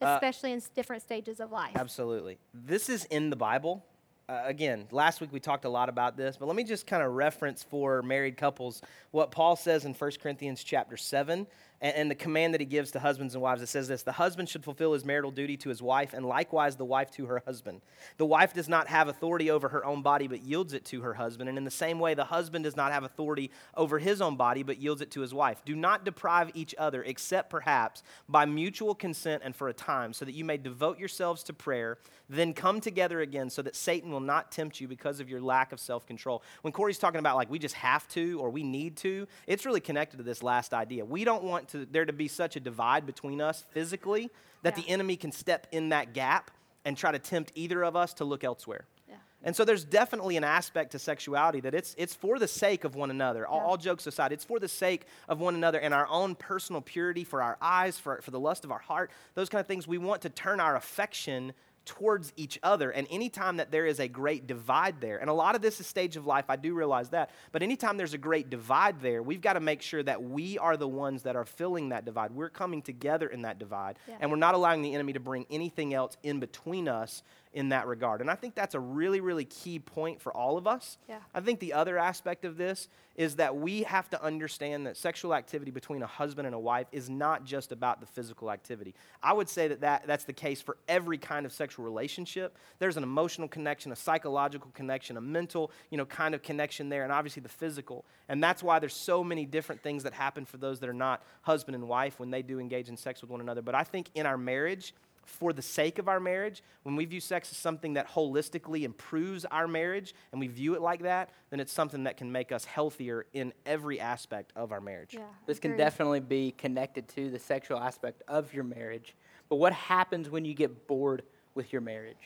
Uh, 0.00 0.14
especially 0.14 0.52
uh, 0.52 0.54
in 0.54 0.62
different 0.74 1.02
stages 1.02 1.40
of 1.40 1.52
life. 1.52 1.72
Absolutely. 1.74 2.38
This 2.54 2.88
is 2.88 3.04
in 3.06 3.30
the 3.30 3.36
Bible. 3.36 3.84
Uh, 4.28 4.42
again, 4.44 4.86
last 4.92 5.20
week 5.20 5.32
we 5.32 5.40
talked 5.40 5.64
a 5.64 5.68
lot 5.68 5.88
about 5.88 6.16
this, 6.16 6.36
but 6.36 6.46
let 6.46 6.54
me 6.54 6.62
just 6.62 6.86
kind 6.86 7.02
of 7.02 7.12
reference 7.12 7.64
for 7.64 8.00
married 8.02 8.36
couples 8.36 8.80
what 9.10 9.30
Paul 9.30 9.56
says 9.56 9.84
in 9.84 9.92
1 9.92 10.10
Corinthians 10.22 10.62
chapter 10.62 10.96
7 10.96 11.46
and, 11.80 11.94
and 11.94 12.10
the 12.10 12.14
command 12.14 12.54
that 12.54 12.60
he 12.60 12.66
gives 12.66 12.90
to 12.92 13.00
husbands 13.00 13.34
and 13.34 13.42
wives. 13.42 13.62
It 13.62 13.68
says 13.68 13.88
this 13.88 14.02
The 14.02 14.12
husband 14.12 14.48
should 14.48 14.64
fulfill 14.64 14.92
his 14.92 15.04
marital 15.04 15.30
duty 15.30 15.56
to 15.58 15.68
his 15.68 15.82
wife, 15.82 16.12
and 16.12 16.24
likewise 16.24 16.76
the 16.76 16.84
wife 16.84 17.10
to 17.12 17.26
her 17.26 17.42
husband. 17.46 17.80
The 18.16 18.26
wife 18.26 18.54
does 18.54 18.68
not 18.68 18.88
have 18.88 19.08
authority 19.08 19.50
over 19.50 19.68
her 19.68 19.84
own 19.84 20.02
body, 20.02 20.26
but 20.26 20.42
yields 20.42 20.72
it 20.72 20.84
to 20.86 21.00
her 21.02 21.14
husband. 21.14 21.48
And 21.48 21.58
in 21.58 21.64
the 21.64 21.70
same 21.70 21.98
way, 21.98 22.14
the 22.14 22.24
husband 22.24 22.64
does 22.64 22.76
not 22.76 22.92
have 22.92 23.04
authority 23.04 23.50
over 23.76 23.98
his 23.98 24.20
own 24.20 24.36
body, 24.36 24.62
but 24.62 24.78
yields 24.78 25.02
it 25.02 25.10
to 25.12 25.20
his 25.20 25.34
wife. 25.34 25.62
Do 25.64 25.74
not 25.74 26.04
deprive 26.04 26.50
each 26.54 26.74
other, 26.78 27.02
except 27.02 27.50
perhaps 27.50 28.02
by 28.28 28.44
mutual 28.44 28.94
consent 28.94 29.42
and 29.44 29.54
for 29.54 29.68
a 29.68 29.74
time, 29.74 30.12
so 30.12 30.24
that 30.24 30.32
you 30.32 30.44
may 30.44 30.56
devote 30.56 30.98
yourselves 30.98 31.42
to 31.44 31.52
prayer, 31.52 31.98
then 32.28 32.52
come 32.52 32.80
together 32.80 33.20
again, 33.20 33.50
so 33.50 33.62
that 33.62 33.74
Satan 33.74 34.10
will 34.12 34.20
not 34.20 34.52
tempt 34.52 34.80
you 34.80 34.86
because 34.86 35.20
of 35.20 35.28
your 35.28 35.40
lack 35.40 35.72
of 35.72 35.80
self 35.80 36.06
control. 36.06 36.42
When 36.62 36.72
Corey's 36.72 36.98
talking 36.98 37.18
about 37.18 37.36
like 37.36 37.50
we 37.50 37.58
just 37.58 37.74
have 37.74 38.06
to 38.08 38.38
or 38.40 38.50
we 38.50 38.62
need 38.62 38.96
to, 38.98 39.26
it's 39.46 39.66
really 39.66 39.80
connected 39.80 40.18
to 40.18 40.22
this 40.22 40.42
last 40.42 40.74
idea. 40.74 41.04
We 41.04 41.24
don't 41.24 41.42
want 41.42 41.69
to, 41.72 41.86
there 41.86 42.04
to 42.04 42.12
be 42.12 42.28
such 42.28 42.56
a 42.56 42.60
divide 42.60 43.06
between 43.06 43.40
us 43.40 43.64
physically 43.70 44.30
that 44.62 44.76
yeah. 44.76 44.84
the 44.84 44.90
enemy 44.90 45.16
can 45.16 45.32
step 45.32 45.66
in 45.72 45.90
that 45.90 46.12
gap 46.12 46.50
and 46.84 46.96
try 46.96 47.12
to 47.12 47.18
tempt 47.18 47.52
either 47.54 47.82
of 47.82 47.96
us 47.96 48.14
to 48.14 48.24
look 48.24 48.44
elsewhere. 48.44 48.86
Yeah. 49.08 49.16
And 49.42 49.54
so 49.54 49.64
there's 49.64 49.84
definitely 49.84 50.36
an 50.36 50.44
aspect 50.44 50.92
to 50.92 50.98
sexuality 50.98 51.60
that 51.60 51.74
it's, 51.74 51.94
it's 51.98 52.14
for 52.14 52.38
the 52.38 52.48
sake 52.48 52.84
of 52.84 52.94
one 52.94 53.10
another. 53.10 53.46
All, 53.46 53.58
yeah. 53.58 53.64
all, 53.64 53.76
jokes 53.76 54.06
aside, 54.06 54.32
it's 54.32 54.44
for 54.44 54.58
the 54.58 54.68
sake 54.68 55.06
of 55.28 55.40
one 55.40 55.54
another 55.54 55.78
and 55.78 55.92
our 55.92 56.06
own 56.08 56.34
personal 56.34 56.80
purity, 56.80 57.24
for 57.24 57.42
our 57.42 57.56
eyes, 57.60 57.98
for, 57.98 58.20
for 58.22 58.30
the 58.30 58.40
lust 58.40 58.64
of 58.64 58.72
our 58.72 58.78
heart, 58.78 59.10
those 59.34 59.48
kind 59.48 59.60
of 59.60 59.66
things. 59.66 59.86
We 59.86 59.98
want 59.98 60.22
to 60.22 60.30
turn 60.30 60.60
our 60.60 60.76
affection 60.76 61.52
towards 61.84 62.32
each 62.36 62.58
other. 62.62 62.90
And 62.90 63.06
anytime 63.10 63.56
that 63.56 63.70
there 63.70 63.86
is 63.86 64.00
a 64.00 64.08
great 64.08 64.46
divide 64.46 65.00
there, 65.00 65.18
and 65.18 65.28
a 65.30 65.32
lot 65.32 65.54
of 65.54 65.62
this 65.62 65.80
is 65.80 65.86
stage 65.86 66.16
of 66.16 66.26
life, 66.26 66.44
I 66.48 66.56
do 66.56 66.74
realize 66.74 67.10
that, 67.10 67.30
but 67.52 67.62
anytime 67.62 67.96
there's 67.96 68.14
a 68.14 68.18
great 68.18 68.50
divide 68.50 69.00
there, 69.00 69.22
we've 69.22 69.40
got 69.40 69.54
to 69.54 69.60
make 69.60 69.82
sure 69.82 70.02
that 70.02 70.22
we 70.22 70.58
are 70.58 70.76
the 70.76 70.88
ones 70.88 71.22
that 71.22 71.36
are 71.36 71.44
filling 71.44 71.88
that 71.88 72.04
divide. 72.04 72.32
We're 72.32 72.50
coming 72.50 72.82
together 72.82 73.28
in 73.28 73.42
that 73.42 73.58
divide, 73.58 73.98
Yeah. 74.06 74.18
and 74.20 74.30
we're 74.30 74.36
not 74.36 74.54
allowing 74.54 74.82
the 74.82 74.94
enemy 74.94 75.14
to 75.14 75.20
bring 75.20 75.46
anything 75.50 75.94
else 75.94 76.16
in 76.22 76.38
between 76.40 76.86
us 76.88 77.22
in 77.52 77.70
that 77.70 77.86
regard. 77.86 78.20
And 78.20 78.30
I 78.30 78.36
think 78.36 78.54
that's 78.54 78.74
a 78.74 78.80
really, 78.80 79.20
really 79.20 79.44
key 79.44 79.78
point 79.80 80.20
for 80.20 80.32
all 80.32 80.56
of 80.56 80.66
us. 80.66 80.98
Yeah. 81.08 81.18
I 81.34 81.40
think 81.40 81.58
the 81.58 81.72
other 81.72 81.98
aspect 81.98 82.44
of 82.44 82.56
this 82.56 82.88
is 83.16 83.36
that 83.36 83.56
we 83.56 83.82
have 83.82 84.08
to 84.08 84.22
understand 84.22 84.86
that 84.86 84.96
sexual 84.96 85.34
activity 85.34 85.70
between 85.70 86.02
a 86.02 86.06
husband 86.06 86.46
and 86.46 86.54
a 86.54 86.58
wife 86.58 86.86
is 86.92 87.10
not 87.10 87.44
just 87.44 87.72
about 87.72 88.00
the 88.00 88.06
physical 88.06 88.50
activity. 88.52 88.94
I 89.22 89.32
would 89.32 89.48
say 89.48 89.68
that, 89.68 89.80
that 89.80 90.06
that's 90.06 90.24
the 90.24 90.32
case 90.32 90.62
for 90.62 90.76
every 90.88 91.18
kind 91.18 91.44
of 91.44 91.52
sexual 91.52 91.84
relationship. 91.84 92.56
There's 92.78 92.96
an 92.96 93.02
emotional 93.02 93.48
connection, 93.48 93.90
a 93.90 93.96
psychological 93.96 94.70
connection, 94.72 95.16
a 95.16 95.20
mental, 95.20 95.72
you 95.90 95.98
know, 95.98 96.06
kind 96.06 96.34
of 96.34 96.42
connection 96.42 96.88
there, 96.88 97.02
and 97.02 97.12
obviously 97.12 97.42
the 97.42 97.48
physical. 97.48 98.04
And 98.28 98.42
that's 98.42 98.62
why 98.62 98.78
there's 98.78 98.94
so 98.94 99.24
many 99.24 99.44
different 99.44 99.82
things 99.82 100.04
that 100.04 100.14
happen 100.14 100.44
for 100.44 100.56
those 100.56 100.78
that 100.80 100.88
are 100.88 100.94
not 100.94 101.22
husband 101.42 101.74
and 101.74 101.88
wife 101.88 102.20
when 102.20 102.30
they 102.30 102.42
do 102.42 102.60
engage 102.60 102.88
in 102.88 102.96
sex 102.96 103.20
with 103.20 103.30
one 103.30 103.40
another. 103.40 103.60
But 103.60 103.74
I 103.74 103.82
think 103.82 104.08
in 104.14 104.24
our 104.24 104.38
marriage, 104.38 104.94
for 105.24 105.52
the 105.52 105.62
sake 105.62 105.98
of 105.98 106.08
our 106.08 106.20
marriage, 106.20 106.62
when 106.82 106.96
we 106.96 107.04
view 107.04 107.20
sex 107.20 107.50
as 107.50 107.56
something 107.56 107.94
that 107.94 108.08
holistically 108.08 108.82
improves 108.82 109.44
our 109.46 109.68
marriage 109.68 110.14
and 110.32 110.40
we 110.40 110.48
view 110.48 110.74
it 110.74 110.82
like 110.82 111.02
that, 111.02 111.30
then 111.50 111.60
it's 111.60 111.72
something 111.72 112.04
that 112.04 112.16
can 112.16 112.30
make 112.30 112.52
us 112.52 112.64
healthier 112.64 113.26
in 113.32 113.52
every 113.66 114.00
aspect 114.00 114.52
of 114.56 114.72
our 114.72 114.80
marriage. 114.80 115.14
Yeah. 115.14 115.22
This 115.46 115.58
can 115.58 115.76
definitely 115.76 116.20
be 116.20 116.52
connected 116.52 117.08
to 117.08 117.30
the 117.30 117.38
sexual 117.38 117.78
aspect 117.78 118.22
of 118.28 118.52
your 118.52 118.64
marriage. 118.64 119.14
But 119.48 119.56
what 119.56 119.72
happens 119.72 120.30
when 120.30 120.44
you 120.44 120.54
get 120.54 120.86
bored 120.86 121.22
with 121.54 121.72
your 121.72 121.82
marriage? 121.82 122.16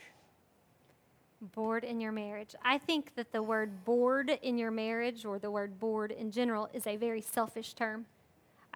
bored 1.53 1.84
in 1.84 2.01
your 2.01 2.12
marriage. 2.12 2.55
I 2.64 2.78
think 2.78 3.14
that 3.16 3.32
the 3.32 3.42
word 3.42 3.84
bored 3.84 4.30
in 4.42 4.57
your 4.57 4.70
marriage 4.70 5.24
or 5.24 5.38
the 5.38 5.51
word 5.51 5.78
bored 5.78 6.11
in 6.11 6.30
general 6.30 6.68
is 6.72 6.86
a 6.86 6.97
very 6.97 7.20
selfish 7.20 7.74
term. 7.74 8.07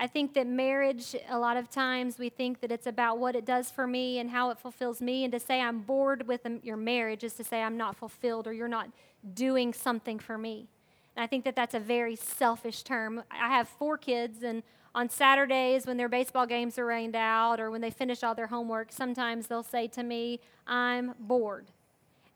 I 0.01 0.07
think 0.07 0.35
that 0.35 0.47
marriage, 0.47 1.17
a 1.29 1.39
lot 1.39 1.57
of 1.57 1.69
times 1.69 2.19
we 2.19 2.29
think 2.29 2.61
that 2.61 2.71
it's 2.71 2.87
about 2.87 3.19
what 3.19 3.35
it 3.35 3.45
does 3.45 3.69
for 3.69 3.85
me 3.85 4.21
and 4.21 4.31
how 4.31 4.51
it 4.51 4.59
fulfills 4.59 5.03
me. 5.03 5.25
And 5.25 5.33
to 5.33 5.41
say 5.41 5.61
I'm 5.61 5.81
bored 5.81 6.29
with 6.29 6.47
um, 6.47 6.61
your 6.63 6.77
marriage 6.77 7.25
is 7.25 7.35
to 7.35 7.45
say 7.45 7.61
I'm 7.61 7.77
not 7.77 7.97
fulfilled 7.97 8.47
or 8.47 8.53
you're 8.53 8.69
not 8.69 8.91
doing 9.35 9.75
something 9.75 10.21
for 10.21 10.39
me. 10.39 10.69
And 11.17 11.25
I 11.25 11.27
think 11.27 11.45
that 11.45 11.57
that's 11.57 11.75
a 11.75 11.81
very 11.81 12.15
selfish 12.15 12.85
term. 12.85 13.25
I 13.29 13.49
have 13.49 13.69
four 13.69 13.99
kids, 13.99 14.45
and 14.45 14.63
on 14.95 15.11
Saturdays 15.11 15.85
when 15.85 15.97
their 15.97 16.09
baseball 16.09 16.47
games 16.47 16.79
are 16.79 16.87
rained 16.87 17.17
out 17.17 17.59
or 17.59 17.69
when 17.73 17.81
they 17.81 17.91
finish 17.91 18.23
all 18.23 18.37
their 18.37 18.47
homework, 18.47 18.93
sometimes 18.93 19.49
they'll 19.49 19.65
say 19.65 19.89
to 19.89 20.05
me, 20.05 20.39
I'm 20.65 21.15
bored. 21.19 21.67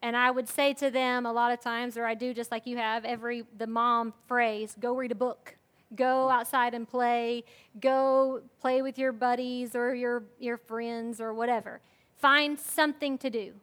And 0.02 0.16
I 0.16 0.32
would 0.32 0.48
say 0.48 0.74
to 0.74 0.90
them 0.90 1.26
a 1.26 1.32
lot 1.32 1.52
of 1.52 1.60
times, 1.60 1.96
or 1.96 2.06
I 2.06 2.14
do 2.14 2.34
just 2.34 2.50
like 2.50 2.66
you 2.66 2.76
have, 2.78 3.04
every 3.04 3.44
the 3.56 3.68
mom 3.68 4.14
phrase, 4.26 4.74
go 4.80 4.96
read 4.96 5.12
a 5.12 5.14
book. 5.14 5.56
Go 5.94 6.28
outside 6.28 6.74
and 6.74 6.88
play. 6.88 7.44
Go 7.80 8.42
play 8.60 8.82
with 8.82 8.98
your 8.98 9.12
buddies 9.12 9.74
or 9.74 9.94
your, 9.94 10.24
your 10.38 10.56
friends 10.56 11.20
or 11.20 11.34
whatever. 11.34 11.80
Find 12.16 12.58
something 12.58 13.18
to 13.18 13.30
do. 13.30 13.54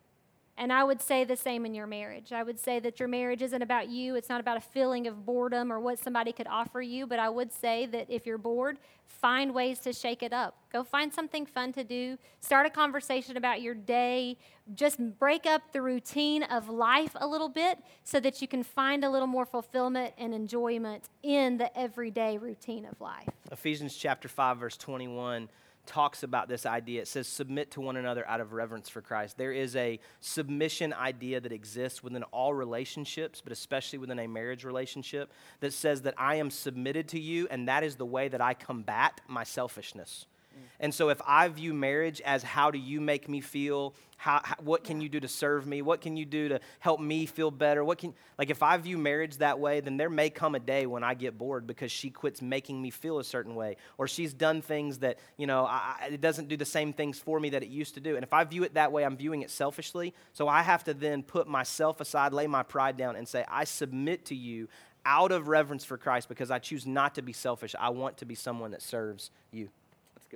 And 0.60 0.74
I 0.74 0.84
would 0.84 1.02
say 1.02 1.24
the 1.24 1.38
same 1.38 1.66
in 1.66 1.74
your 1.74 1.88
marriage. 1.88 2.34
I 2.34 2.44
would 2.44 2.60
say 2.60 2.80
that 2.82 3.00
your 3.00 3.08
marriage 3.08 3.42
isn't 3.42 3.62
about 3.62 3.88
you. 3.88 4.16
It's 4.16 4.28
not 4.28 4.42
about 4.42 4.58
a 4.58 4.62
feeling 4.62 5.08
of 5.08 5.26
boredom 5.26 5.72
or 5.72 5.80
what 5.80 6.00
somebody 6.00 6.34
could 6.34 6.48
offer 6.48 6.82
you. 6.82 7.08
But 7.08 7.18
I 7.18 7.30
would 7.30 7.54
say 7.54 7.86
that 7.86 8.08
if 8.10 8.26
you're 8.26 8.38
bored, 8.38 8.78
find 9.06 9.54
ways 9.54 9.80
to 9.80 9.94
shake 9.94 10.22
it 10.22 10.34
up. 10.34 10.58
Go 10.74 10.84
find 10.84 11.14
something 11.14 11.46
fun 11.46 11.72
to 11.74 11.86
do. 11.86 12.18
Start 12.42 12.66
a 12.66 12.70
conversation 12.70 13.38
about 13.38 13.62
your 13.62 13.74
day. 13.74 14.38
Just 14.76 15.00
break 15.18 15.46
up 15.46 15.72
the 15.72 15.82
routine 15.82 16.44
of 16.44 16.68
life 16.68 17.16
a 17.16 17.26
little 17.26 17.50
bit 17.50 17.80
so 18.04 18.20
that 18.20 18.42
you 18.42 18.48
can 18.48 18.62
find 18.62 19.06
a 19.06 19.10
little 19.10 19.28
more 19.28 19.46
fulfillment 19.46 20.14
and 20.18 20.34
enjoyment 20.34 21.06
in 21.24 21.58
the 21.58 21.76
everyday 21.80 22.38
routine 22.38 22.86
of 22.86 23.00
life. 23.00 23.30
Ephesians 23.50 23.96
chapter 23.96 24.28
5 24.28 24.58
verse 24.58 24.76
21 24.76 25.48
talks 25.90 26.22
about 26.22 26.48
this 26.48 26.68
idea. 26.68 27.02
It 27.02 27.08
says 27.08 27.28
submit 27.28 27.72
to 27.72 27.82
one 27.82 27.98
another 27.98 28.26
out 28.28 28.40
of 28.40 28.54
reverence 28.54 28.88
for 28.88 29.02
Christ. 29.02 29.38
There 29.38 29.52
is 29.52 29.76
a 29.76 30.00
submission 30.22 30.94
idea 30.94 31.42
that 31.42 31.52
exists 31.52 32.04
within 32.04 32.22
all 32.24 32.54
relationships, 32.54 33.42
but 33.42 33.52
especially 33.52 33.98
within 33.98 34.20
a 34.20 34.28
marriage 34.28 34.64
relationship 34.64 35.32
that 35.62 35.74
says 35.74 36.04
that 36.04 36.14
I 36.16 36.36
am 36.36 36.52
submitted 36.52 37.08
to 37.10 37.20
you 37.20 37.48
and 37.50 37.68
that 37.68 37.84
is 37.84 37.96
the 37.96 38.06
way 38.06 38.28
that 38.28 38.40
I 38.40 38.54
combat 38.54 39.20
my 39.28 39.44
selfishness. 39.44 40.28
And 40.80 40.94
so, 40.94 41.10
if 41.10 41.22
I 41.26 41.48
view 41.50 41.74
marriage 41.74 42.22
as 42.22 42.42
how 42.42 42.72
do 42.72 42.80
you 42.80 43.02
make 43.02 43.28
me 43.28 43.42
feel, 43.42 43.94
how, 44.16 44.42
how, 44.44 44.56
what 44.62 44.84
can 44.84 45.02
you 45.02 45.10
do 45.10 45.20
to 45.20 45.28
serve 45.28 45.68
me, 45.68 45.82
what 45.82 46.02
can 46.02 46.16
you 46.16 46.26
do 46.26 46.50
to 46.50 46.60
help 46.80 47.00
me 47.00 47.26
feel 47.26 47.52
better, 47.52 47.84
what 47.84 47.98
can 47.98 48.14
like 48.38 48.50
if 48.50 48.64
I 48.64 48.78
view 48.78 48.98
marriage 48.98 49.38
that 49.38 49.60
way, 49.60 49.82
then 49.82 49.98
there 49.98 50.10
may 50.10 50.30
come 50.30 50.56
a 50.56 50.60
day 50.60 50.86
when 50.86 51.04
I 51.04 51.14
get 51.14 51.38
bored 51.38 51.68
because 51.68 51.92
she 51.92 52.10
quits 52.10 52.42
making 52.42 52.82
me 52.82 52.92
feel 52.92 53.20
a 53.20 53.24
certain 53.24 53.56
way, 53.56 53.78
or 53.98 54.08
she's 54.08 54.34
done 54.34 54.62
things 54.62 55.00
that 55.00 55.20
you 55.38 55.48
know 55.48 55.66
I, 55.66 56.10
it 56.12 56.22
doesn't 56.22 56.48
do 56.48 56.56
the 56.56 56.66
same 56.66 56.94
things 56.94 57.20
for 57.20 57.40
me 57.40 57.50
that 57.52 57.64
it 57.64 57.70
used 57.70 57.96
to 57.96 58.00
do. 58.00 58.16
And 58.16 58.24
if 58.24 58.34
I 58.34 58.44
view 58.46 58.64
it 58.64 58.76
that 58.76 58.92
way, 58.92 59.04
I'm 59.04 59.18
viewing 59.18 59.42
it 59.42 59.50
selfishly. 59.50 60.14
So 60.34 60.48
I 60.48 60.62
have 60.62 60.84
to 60.86 60.94
then 60.94 61.24
put 61.24 61.48
myself 61.48 62.00
aside, 62.00 62.34
lay 62.34 62.48
my 62.48 62.64
pride 62.64 62.96
down, 62.96 63.16
and 63.16 63.28
say 63.28 63.44
I 63.50 63.66
submit 63.66 64.26
to 64.26 64.36
you 64.36 64.70
out 65.06 65.32
of 65.32 65.48
reverence 65.48 65.86
for 65.86 65.98
Christ 65.98 66.30
because 66.30 66.52
I 66.52 66.60
choose 66.60 66.86
not 66.86 67.16
to 67.16 67.22
be 67.22 67.34
selfish. 67.34 67.76
I 67.80 67.90
want 67.90 68.18
to 68.18 68.26
be 68.26 68.36
someone 68.36 68.72
that 68.72 68.82
serves 68.82 69.32
you. 69.52 69.70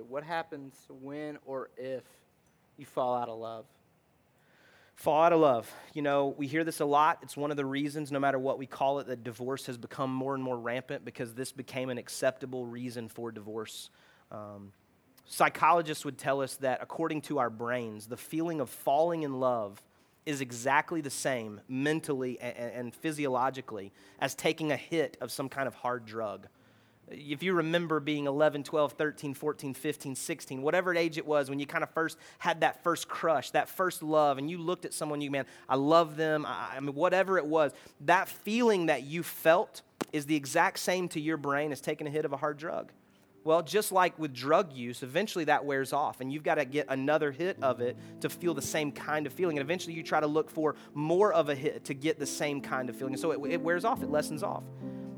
What 0.01 0.23
happens 0.23 0.73
when 0.89 1.37
or 1.45 1.69
if 1.77 2.03
you 2.77 2.85
fall 2.85 3.15
out 3.15 3.29
of 3.29 3.37
love? 3.37 3.65
Fall 4.95 5.23
out 5.23 5.33
of 5.33 5.39
love. 5.39 5.71
You 5.93 6.01
know, 6.01 6.35
we 6.37 6.47
hear 6.47 6.63
this 6.63 6.79
a 6.79 6.85
lot. 6.85 7.19
It's 7.21 7.35
one 7.35 7.51
of 7.51 7.57
the 7.57 7.65
reasons, 7.65 8.11
no 8.11 8.19
matter 8.19 8.37
what 8.37 8.59
we 8.59 8.65
call 8.65 8.99
it, 8.99 9.07
that 9.07 9.23
divorce 9.23 9.65
has 9.65 9.77
become 9.77 10.13
more 10.13 10.35
and 10.35 10.43
more 10.43 10.57
rampant 10.57 11.03
because 11.03 11.33
this 11.33 11.51
became 11.51 11.89
an 11.89 11.97
acceptable 11.97 12.65
reason 12.65 13.09
for 13.09 13.31
divorce. 13.31 13.89
Um, 14.31 14.71
psychologists 15.25 16.05
would 16.05 16.17
tell 16.17 16.41
us 16.41 16.55
that 16.57 16.79
according 16.81 17.21
to 17.21 17.39
our 17.39 17.49
brains, 17.49 18.05
the 18.05 18.17
feeling 18.17 18.59
of 18.59 18.69
falling 18.69 19.23
in 19.23 19.39
love 19.39 19.81
is 20.25 20.41
exactly 20.41 21.01
the 21.01 21.09
same 21.09 21.59
mentally 21.67 22.39
and, 22.39 22.71
and 22.71 22.95
physiologically 22.95 23.91
as 24.19 24.35
taking 24.35 24.71
a 24.71 24.77
hit 24.77 25.17
of 25.21 25.31
some 25.31 25.49
kind 25.49 25.67
of 25.67 25.73
hard 25.75 26.05
drug. 26.05 26.47
If 27.09 27.43
you 27.43 27.53
remember 27.53 27.99
being 27.99 28.27
11, 28.27 28.63
12, 28.63 28.93
13, 28.93 29.33
14, 29.33 29.73
15, 29.73 30.15
16, 30.15 30.61
whatever 30.61 30.95
age 30.95 31.17
it 31.17 31.25
was 31.25 31.49
when 31.49 31.59
you 31.59 31.65
kind 31.65 31.83
of 31.83 31.89
first 31.91 32.17
had 32.39 32.61
that 32.61 32.83
first 32.83 33.07
crush, 33.07 33.51
that 33.51 33.69
first 33.69 34.01
love, 34.01 34.37
and 34.37 34.49
you 34.49 34.57
looked 34.57 34.85
at 34.85 34.93
someone, 34.93 35.21
you, 35.21 35.29
man, 35.29 35.45
I 35.67 35.75
love 35.75 36.15
them, 36.15 36.45
I, 36.45 36.75
I 36.77 36.79
mean, 36.79 36.95
whatever 36.95 37.37
it 37.37 37.45
was, 37.45 37.73
that 38.01 38.29
feeling 38.29 38.87
that 38.87 39.03
you 39.03 39.21
felt 39.21 39.81
is 40.13 40.25
the 40.25 40.35
exact 40.35 40.79
same 40.79 41.09
to 41.09 41.19
your 41.19 41.37
brain 41.37 41.71
as 41.71 41.81
taking 41.81 42.07
a 42.07 42.09
hit 42.09 42.23
of 42.23 42.33
a 42.33 42.37
hard 42.37 42.57
drug. 42.57 42.91
Well, 43.43 43.61
just 43.61 43.91
like 43.91 44.17
with 44.17 44.33
drug 44.33 44.71
use, 44.71 45.03
eventually 45.03 45.43
that 45.45 45.65
wears 45.65 45.91
off, 45.91 46.21
and 46.21 46.31
you've 46.31 46.43
got 46.43 46.55
to 46.55 46.65
get 46.65 46.85
another 46.89 47.31
hit 47.31 47.57
of 47.61 47.81
it 47.81 47.97
to 48.21 48.29
feel 48.29 48.53
the 48.53 48.61
same 48.61 48.91
kind 48.91 49.27
of 49.27 49.33
feeling. 49.33 49.57
And 49.57 49.65
eventually 49.65 49.93
you 49.93 50.03
try 50.03 50.21
to 50.21 50.27
look 50.27 50.49
for 50.49 50.75
more 50.93 51.33
of 51.33 51.49
a 51.49 51.55
hit 51.55 51.83
to 51.85 51.93
get 51.93 52.19
the 52.19 52.25
same 52.25 52.61
kind 52.61 52.89
of 52.89 52.95
feeling. 52.95 53.13
And 53.13 53.21
so 53.21 53.31
it, 53.31 53.51
it 53.51 53.61
wears 53.61 53.83
off, 53.83 54.01
it 54.01 54.09
lessens 54.09 54.43
off. 54.43 54.63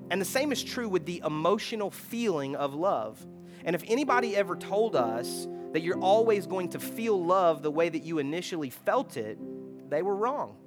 And 0.09 0.21
the 0.21 0.25
same 0.25 0.51
is 0.51 0.63
true 0.63 0.87
with 0.87 1.05
the 1.05 1.21
emotional 1.25 1.89
feeling 1.89 2.55
of 2.55 2.73
love. 2.73 3.25
And 3.63 3.75
if 3.75 3.83
anybody 3.87 4.35
ever 4.35 4.55
told 4.55 4.95
us 4.95 5.47
that 5.73 5.81
you're 5.81 5.99
always 5.99 6.45
going 6.45 6.69
to 6.69 6.79
feel 6.79 7.21
love 7.21 7.63
the 7.63 7.71
way 7.71 7.89
that 7.89 8.03
you 8.03 8.19
initially 8.19 8.69
felt 8.69 9.17
it, 9.17 9.39
they 9.89 10.01
were 10.01 10.15
wrong. 10.15 10.57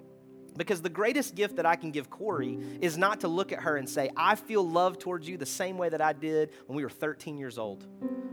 Because 0.56 0.82
the 0.82 0.90
greatest 0.90 1.36
gift 1.36 1.56
that 1.56 1.66
I 1.66 1.76
can 1.76 1.92
give 1.92 2.10
Corey 2.10 2.58
is 2.80 2.98
not 2.98 3.20
to 3.20 3.28
look 3.28 3.52
at 3.52 3.60
her 3.60 3.76
and 3.76 3.88
say, 3.88 4.10
I 4.16 4.34
feel 4.34 4.68
love 4.68 4.98
towards 4.98 5.28
you 5.28 5.36
the 5.36 5.46
same 5.46 5.78
way 5.78 5.88
that 5.88 6.00
I 6.00 6.12
did 6.12 6.50
when 6.66 6.76
we 6.76 6.82
were 6.82 6.90
13 6.90 7.38
years 7.38 7.58
old, 7.58 7.86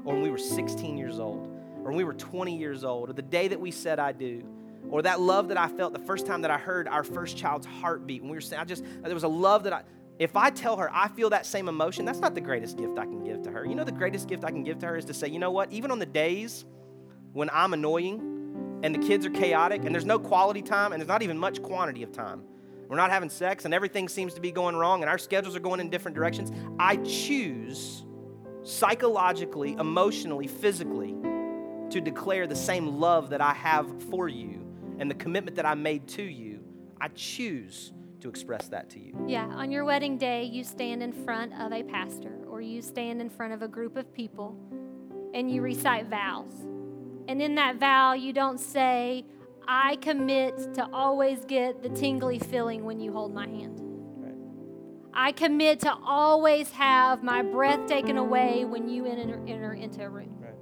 or 0.04 0.16
when 0.16 0.24
we 0.24 0.32
were 0.32 0.40
16 0.40 0.98
years 0.98 1.20
old, 1.20 1.48
or 1.78 1.84
when 1.84 1.98
we 1.98 2.04
were 2.04 2.16
20 2.16 2.58
years 2.58 2.84
old, 2.84 3.12
or 3.12 3.14
the 3.14 3.22
day 3.22 3.48
that 3.50 3.60
we 3.60 3.70
said 3.70 4.00
I 4.00 4.12
do, 4.12 4.44
or 4.90 5.04
that 5.04 5.22
love 5.22 5.50
that 5.50 5.58
I 5.58 5.68
felt 5.68 5.94
the 5.94 6.00
first 6.00 6.26
time 6.26 6.42
that 6.42 6.52
I 6.52 6.58
heard 6.58 6.88
our 6.88 7.04
first 7.04 7.38
child's 7.38 7.68
heartbeat. 7.68 8.22
When 8.22 8.32
we 8.32 8.38
were 8.38 8.42
saying, 8.42 8.62
I 8.62 8.66
just, 8.66 8.84
there 9.04 9.14
was 9.14 9.24
a 9.24 9.28
love 9.28 9.64
that 9.64 9.74
I, 9.74 9.84
if 10.20 10.36
I 10.36 10.50
tell 10.50 10.78
her 10.78 10.90
I 10.94 11.08
feel 11.10 11.30
that 11.32 11.46
same 11.46 11.68
emotion, 11.68 12.06
that's 12.06 12.20
not 12.20 12.36
the 12.36 12.42
greatest 12.42 12.78
gift 12.78 12.98
I 12.98 13.06
can 13.06 13.24
give 13.24 13.42
to 13.44 13.52
her. 13.52 13.66
You 13.66 13.76
know, 13.76 13.84
the 13.84 13.92
greatest 13.92 14.28
gift 14.28 14.44
I 14.44 14.52
can 14.52 14.64
give 14.64 14.80
to 14.80 14.88
her 14.88 14.98
is 14.98 15.06
to 15.06 15.14
say, 15.14 15.28
you 15.28 15.40
know 15.40 15.52
what, 15.52 15.72
even 15.72 15.92
on 15.92 16.00
the 16.00 16.06
days 16.06 16.66
when 17.34 17.50
I'm 17.52 17.74
annoying, 17.74 18.36
and 18.84 18.94
the 18.94 19.00
kids 19.00 19.26
are 19.26 19.32
chaotic 19.32 19.84
and 19.84 19.96
there's 19.96 20.06
no 20.06 20.20
quality 20.20 20.62
time 20.62 20.92
and 20.92 21.02
there's 21.02 21.08
not 21.08 21.24
even 21.24 21.38
much 21.38 21.62
quantity 21.64 22.04
of 22.04 22.12
time. 22.12 22.44
We're 22.88 22.98
not 22.98 23.10
having 23.10 23.30
sex 23.30 23.66
and 23.66 23.74
everything 23.74 24.08
seems 24.08 24.36
to 24.36 24.42
be 24.42 24.52
going 24.52 24.76
wrong 24.76 25.02
and 25.02 25.10
our 25.10 25.18
schedules 25.18 25.56
are 25.56 25.60
going 25.60 25.80
in 25.80 25.90
different 25.90 26.16
directions. 26.16 26.52
I 26.78 26.98
choose 26.98 28.06
psychologically, 28.62 29.74
emotionally, 29.74 30.46
physically 30.46 31.16
to 31.90 32.00
declare 32.00 32.46
the 32.46 32.56
same 32.56 33.00
love 33.00 33.32
that 33.32 33.42
I 33.42 33.54
have 33.54 34.04
for 34.10 34.28
you 34.28 34.64
and 35.00 35.10
the 35.10 35.16
commitment 35.16 35.56
that 35.56 35.66
I 35.66 35.74
made 35.74 36.08
to 36.10 36.22
you. 36.22 36.60
I 37.02 37.08
choose 37.10 37.92
to 38.26 38.30
express 38.30 38.68
that 38.70 38.90
to 38.90 39.00
you. 39.00 39.14
Yeah, 39.28 39.46
on 39.46 39.72
your 39.72 39.86
wedding 39.86 40.18
day, 40.18 40.44
you 40.44 40.64
stand 40.64 41.04
in 41.04 41.14
front 41.14 41.54
of 41.62 41.72
a 41.72 41.84
pastor 41.84 42.40
or 42.48 42.60
you 42.60 42.82
stand 42.82 43.22
in 43.22 43.30
front 43.30 43.54
of 43.54 43.62
a 43.62 43.68
group 43.68 43.96
of 43.96 44.12
people 44.16 44.58
and 45.36 45.52
you 45.52 45.62
recite 45.62 46.08
vows. 46.08 46.54
And 47.28 47.40
in 47.40 47.54
that 47.56 47.76
vow, 47.80 48.14
you 48.14 48.34
don't 48.34 48.60
say, 48.60 49.26
I 49.68 49.98
commit 49.98 50.74
to 50.74 50.90
always 50.92 51.46
get 51.46 51.84
the 51.84 51.90
tingly 51.90 52.40
feeling 52.40 52.84
when 52.84 53.00
you 53.00 53.14
hold 53.14 53.32
my 53.32 53.48
hand. 53.48 53.82
I 55.14 55.32
commit 55.32 55.80
to 55.82 55.96
always 56.04 56.72
have 56.72 57.24
my 57.24 57.44
breath 57.44 57.88
taken 57.88 58.18
away 58.18 58.66
when 58.66 58.90
you 58.90 59.06
enter, 59.06 59.40
enter 59.48 59.74
into 59.74 60.04
a 60.04 60.10
room. 60.10 60.36
Right. 60.40 60.54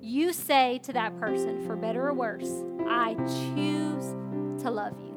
You 0.00 0.32
say 0.32 0.80
to 0.84 0.94
that 0.94 1.18
person, 1.20 1.66
for 1.66 1.76
better 1.76 2.08
or 2.08 2.14
worse, 2.14 2.64
I 2.88 3.14
choose 3.14 4.62
to 4.62 4.70
love 4.70 4.98
you. 4.98 5.07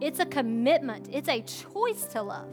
It's 0.00 0.20
a 0.20 0.26
commitment, 0.26 1.08
it's 1.10 1.28
a 1.28 1.40
choice 1.42 2.04
to 2.06 2.22
love. 2.22 2.52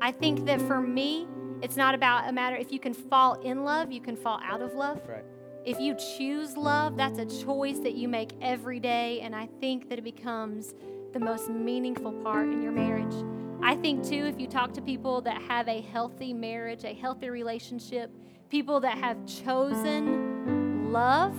I 0.00 0.12
think 0.12 0.44
that 0.46 0.60
for 0.62 0.80
me, 0.80 1.26
it's 1.62 1.76
not 1.76 1.94
about 1.94 2.28
a 2.28 2.32
matter 2.32 2.56
if 2.56 2.70
you 2.72 2.78
can 2.78 2.94
fall 2.94 3.40
in 3.40 3.64
love, 3.64 3.90
you 3.90 4.00
can 4.00 4.16
fall 4.16 4.40
out 4.42 4.60
of 4.60 4.74
love. 4.74 5.00
Right. 5.08 5.24
If 5.64 5.78
you 5.78 5.94
choose 5.94 6.56
love, 6.56 6.96
that's 6.96 7.18
a 7.18 7.26
choice 7.44 7.78
that 7.80 7.94
you 7.94 8.08
make 8.08 8.32
every 8.40 8.80
day, 8.80 9.20
and 9.20 9.36
I 9.36 9.48
think 9.60 9.88
that 9.90 9.98
it 9.98 10.04
becomes 10.04 10.74
the 11.12 11.20
most 11.20 11.50
meaningful 11.50 12.12
part 12.12 12.48
in 12.48 12.62
your 12.62 12.72
marriage. 12.72 13.14
I 13.62 13.76
think, 13.76 14.02
too, 14.02 14.24
if 14.26 14.40
you 14.40 14.46
talk 14.46 14.72
to 14.74 14.80
people 14.80 15.20
that 15.22 15.40
have 15.42 15.68
a 15.68 15.82
healthy 15.82 16.32
marriage, 16.32 16.84
a 16.84 16.94
healthy 16.94 17.28
relationship, 17.28 18.10
people 18.48 18.80
that 18.80 18.96
have 18.96 19.18
chosen 19.26 20.92
love, 20.92 21.36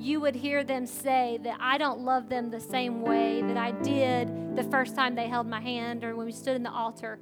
you 0.00 0.18
would 0.18 0.34
hear 0.34 0.64
them 0.64 0.86
say 0.86 1.38
that 1.42 1.58
I 1.60 1.76
don't 1.76 2.00
love 2.00 2.30
them 2.30 2.50
the 2.50 2.60
same 2.60 3.02
way 3.02 3.42
that 3.42 3.58
I 3.58 3.72
did 3.72 4.56
the 4.56 4.64
first 4.64 4.96
time 4.96 5.14
they 5.14 5.28
held 5.28 5.46
my 5.46 5.60
hand 5.60 6.04
or 6.04 6.16
when 6.16 6.24
we 6.24 6.32
stood 6.32 6.56
in 6.56 6.62
the 6.62 6.70
altar. 6.70 7.18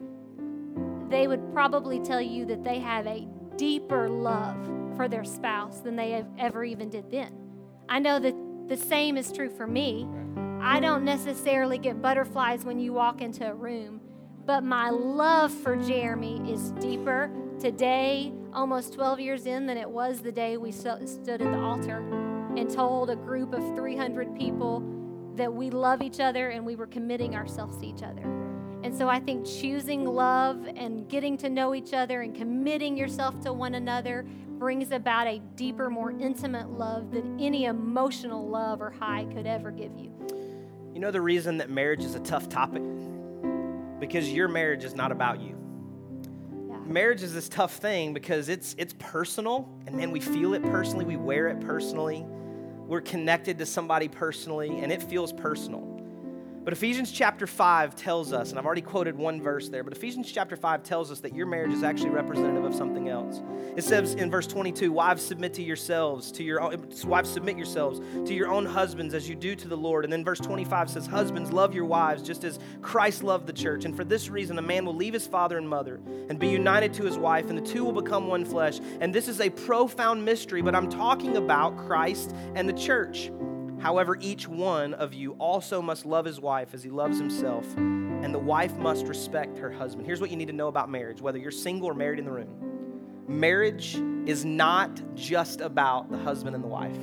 They 1.11 1.26
would 1.26 1.53
probably 1.53 1.99
tell 1.99 2.20
you 2.20 2.47
that 2.47 2.62
they 2.62 2.79
have 2.79 3.07
a 3.07 3.26
deeper 3.57 4.09
love 4.09 4.57
for 4.97 5.09
their 5.09 5.24
spouse 5.24 5.81
than 5.81 5.97
they 5.97 6.24
ever 6.39 6.62
even 6.62 6.89
did 6.89 7.11
then. 7.11 7.35
I 7.89 7.99
know 7.99 8.20
that 8.20 8.35
the 8.68 8.76
same 8.76 9.16
is 9.16 9.33
true 9.33 9.51
for 9.51 9.66
me. 9.66 10.07
I 10.61 10.79
don't 10.79 11.05
necessarily 11.05 11.79
get 11.79 12.01
butterflies 12.01 12.64
when 12.64 12.79
you 12.79 12.93
walk 12.93 13.20
into 13.20 13.51
a 13.51 13.55
room, 13.55 14.01
but 14.47 14.62
my 14.62 14.91
love 14.91 15.53
for 15.53 15.74
Jeremy 15.74 16.53
is 16.53 16.70
deeper 16.72 17.29
today, 17.59 18.33
almost 18.53 18.93
12 18.95 19.18
years 19.18 19.47
in, 19.47 19.66
than 19.66 19.79
it 19.79 19.91
was 19.91 20.20
the 20.20 20.33
day 20.33 20.57
we 20.57 20.70
stood 20.70 21.03
at 21.29 21.39
the 21.39 21.59
altar 21.59 22.38
and 22.57 22.71
told 22.71 23.11
a 23.11 23.17
group 23.17 23.53
of 23.53 23.77
300 23.77 24.37
people 24.37 24.83
that 25.37 25.53
we 25.53 25.71
love 25.71 26.03
each 26.03 26.21
other 26.21 26.51
and 26.51 26.65
we 26.67 26.77
were 26.77 26.87
committing 26.87 27.35
ourselves 27.35 27.79
to 27.79 27.87
each 27.87 28.03
other. 28.03 28.23
And 28.83 28.97
so 28.97 29.09
I 29.09 29.19
think 29.19 29.45
choosing 29.47 30.05
love 30.05 30.69
and 30.77 31.09
getting 31.09 31.37
to 31.39 31.49
know 31.49 31.75
each 31.75 31.93
other 31.93 32.23
and 32.23 32.35
committing 32.35 32.97
yourself 32.97 33.41
to 33.43 33.53
one 33.53 33.75
another 33.75 34.25
brings 34.59 34.93
about 34.93 35.27
a 35.27 35.41
deeper, 35.57 35.91
more 35.91 36.13
intimate 36.13 36.71
love 36.71 37.11
than 37.11 37.41
any 37.41 37.65
emotional 37.65 38.49
love 38.49 38.81
or 38.81 38.91
high 38.91 39.25
could 39.33 39.47
ever 39.47 39.71
give 39.71 39.97
you. 39.97 40.13
You 40.95 41.01
know 41.01 41.11
the 41.11 41.21
reason 41.21 41.59
that 41.59 41.71
marriage 41.71 42.05
is 42.05 42.15
a 42.15 42.21
tough 42.21 42.49
topic? 42.49 42.83
Because 44.01 44.33
your 44.33 44.49
marriage 44.49 44.85
is 44.85 44.95
not 44.95 45.13
about 45.13 45.41
you. 45.41 45.57
Yeah. 46.69 46.79
Marriage 46.87 47.23
is 47.23 47.35
this 47.35 47.49
tough 47.49 47.77
thing 47.77 48.13
because 48.13 48.49
it's 48.49 48.75
it's 48.79 48.95
personal 48.99 49.69
and 49.87 49.97
man 49.97 50.11
we 50.11 50.21
feel 50.21 50.55
it 50.55 50.63
personally, 50.65 51.05
we 51.05 51.17
wear 51.17 51.49
it 51.49 51.61
personally. 51.61 52.27
We're 52.89 53.03
connected 53.03 53.59
to 53.59 53.66
somebody 53.66 54.09
personally 54.09 54.80
and 54.80 54.91
it 54.91 55.03
feels 55.03 55.30
personal. 55.30 55.98
But 56.69 56.75
Ephesians 56.75 57.11
chapter 57.11 57.47
5 57.47 57.97
tells 57.97 58.35
us, 58.35 58.51
and 58.51 58.59
I've 58.59 58.66
already 58.66 58.83
quoted 58.83 59.16
one 59.16 59.41
verse 59.41 59.71
there, 59.71 59.83
but 59.83 59.95
Ephesians 59.95 60.31
chapter 60.31 60.55
5 60.55 60.83
tells 60.83 61.11
us 61.11 61.19
that 61.21 61.35
your 61.35 61.47
marriage 61.47 61.73
is 61.73 61.83
actually 61.83 62.11
representative 62.11 62.62
of 62.62 62.75
something 62.75 63.09
else. 63.09 63.41
It 63.75 63.85
says 63.85 64.12
in 64.12 64.31
verse 64.31 64.47
22, 64.47 64.93
wives 64.93 65.23
submit 65.23 65.55
to 65.55 65.62
yourselves, 65.62 66.31
to 66.33 66.45
your 66.45 66.61
own, 66.61 66.87
wives 67.07 67.31
submit 67.31 67.57
yourselves 67.57 68.03
to 68.29 68.35
your 68.35 68.53
own 68.53 68.66
husbands 68.66 69.14
as 69.14 69.27
you 69.27 69.35
do 69.35 69.55
to 69.55 69.66
the 69.66 69.79
Lord. 69.79 70.05
And 70.05 70.12
then 70.12 70.23
verse 70.23 70.41
25 70.41 70.91
says, 70.91 71.07
husbands 71.07 71.55
love 71.55 71.75
your 71.75 71.87
wives 71.87 72.23
just 72.23 72.45
as 72.45 72.59
Christ 72.83 73.23
loved 73.23 73.47
the 73.47 73.55
church. 73.55 73.87
And 73.87 73.97
for 73.97 74.05
this 74.05 74.29
reason 74.29 74.59
a 74.59 74.61
man 74.61 74.85
will 74.85 74.95
leave 74.95 75.14
his 75.14 75.27
father 75.27 75.57
and 75.57 75.66
mother 75.66 76.03
and 76.29 76.39
be 76.39 76.49
united 76.49 76.93
to 76.93 77.05
his 77.05 77.16
wife, 77.16 77.49
and 77.49 77.57
the 77.57 77.62
two 77.62 77.83
will 77.83 78.03
become 78.03 78.27
one 78.27 78.45
flesh. 78.45 78.79
And 79.01 79.14
this 79.14 79.27
is 79.27 79.41
a 79.41 79.49
profound 79.49 80.23
mystery, 80.23 80.61
but 80.61 80.75
I'm 80.75 80.91
talking 80.91 81.39
about 81.39 81.79
Christ 81.79 82.35
and 82.55 82.69
the 82.69 82.75
church. 82.75 83.31
However, 83.81 84.16
each 84.20 84.49
one 84.49 84.95
of 84.95 85.14
you 85.14 85.33
also 85.35 85.81
must 85.81 86.05
love 86.05 86.24
his 86.24 86.41
wife 86.41 86.74
as 86.74 86.83
he 86.83 86.91
loves 86.91 87.18
himself, 87.18 87.64
and 87.76 88.35
the 88.35 88.39
wife 88.39 88.76
must 88.76 89.07
respect 89.07 89.59
her 89.59 89.70
husband. 89.70 90.05
Here's 90.05 90.20
what 90.20 90.31
you 90.31 90.37
need 90.37 90.49
to 90.49 90.53
know 90.53 90.68
about 90.68 90.91
marriage, 90.91 91.20
whether 91.20 91.39
you're 91.39 91.53
single 91.53 91.89
or 91.89 91.95
married 91.95 92.18
in 92.18 92.24
the 92.24 92.33
room. 92.33 93.24
Marriage 93.29 93.95
is 94.26 94.45
not 94.45 95.01
just 95.14 95.61
about 95.61 96.11
the 96.11 96.18
husband 96.18 96.57
and 96.57 96.64
the 96.64 96.68
wife. 96.68 96.99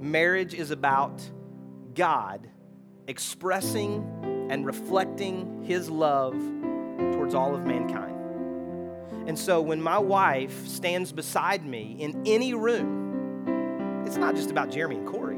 Marriage 0.00 0.54
is 0.54 0.70
about 0.70 1.20
God 1.94 2.48
expressing 3.08 4.46
and 4.50 4.64
reflecting 4.64 5.64
his 5.64 5.90
love 5.90 6.34
towards 7.12 7.34
all 7.34 7.54
of 7.54 7.66
mankind. 7.66 8.14
And 9.28 9.38
so 9.38 9.60
when 9.60 9.82
my 9.82 9.98
wife 9.98 10.66
stands 10.66 11.12
beside 11.12 11.66
me 11.66 11.96
in 11.98 12.22
any 12.26 12.54
room, 12.54 14.04
it's 14.06 14.16
not 14.16 14.34
just 14.34 14.50
about 14.50 14.70
Jeremy 14.70 14.96
and 14.96 15.06
Corey 15.06 15.37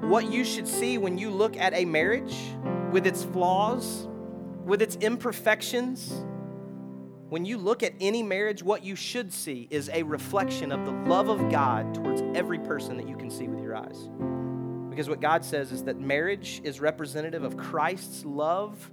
what 0.00 0.30
you 0.30 0.44
should 0.44 0.68
see 0.68 0.98
when 0.98 1.18
you 1.18 1.30
look 1.30 1.56
at 1.56 1.74
a 1.74 1.84
marriage 1.84 2.36
with 2.92 3.06
its 3.06 3.24
flaws, 3.24 4.08
with 4.64 4.82
its 4.82 4.96
imperfections. 4.96 6.24
When 7.28 7.44
you 7.44 7.58
look 7.58 7.82
at 7.82 7.92
any 8.00 8.22
marriage, 8.22 8.62
what 8.62 8.82
you 8.82 8.96
should 8.96 9.32
see 9.32 9.68
is 9.70 9.90
a 9.92 10.02
reflection 10.02 10.72
of 10.72 10.86
the 10.86 10.92
love 10.92 11.28
of 11.28 11.50
God 11.50 11.94
towards 11.94 12.22
every 12.34 12.58
person 12.58 12.96
that 12.96 13.08
you 13.08 13.16
can 13.16 13.30
see 13.30 13.48
with 13.48 13.60
your 13.60 13.76
eyes. 13.76 14.08
Because 14.88 15.08
what 15.08 15.20
God 15.20 15.44
says 15.44 15.72
is 15.72 15.84
that 15.84 16.00
marriage 16.00 16.60
is 16.64 16.80
representative 16.80 17.44
of 17.44 17.56
Christ's 17.56 18.24
love 18.24 18.90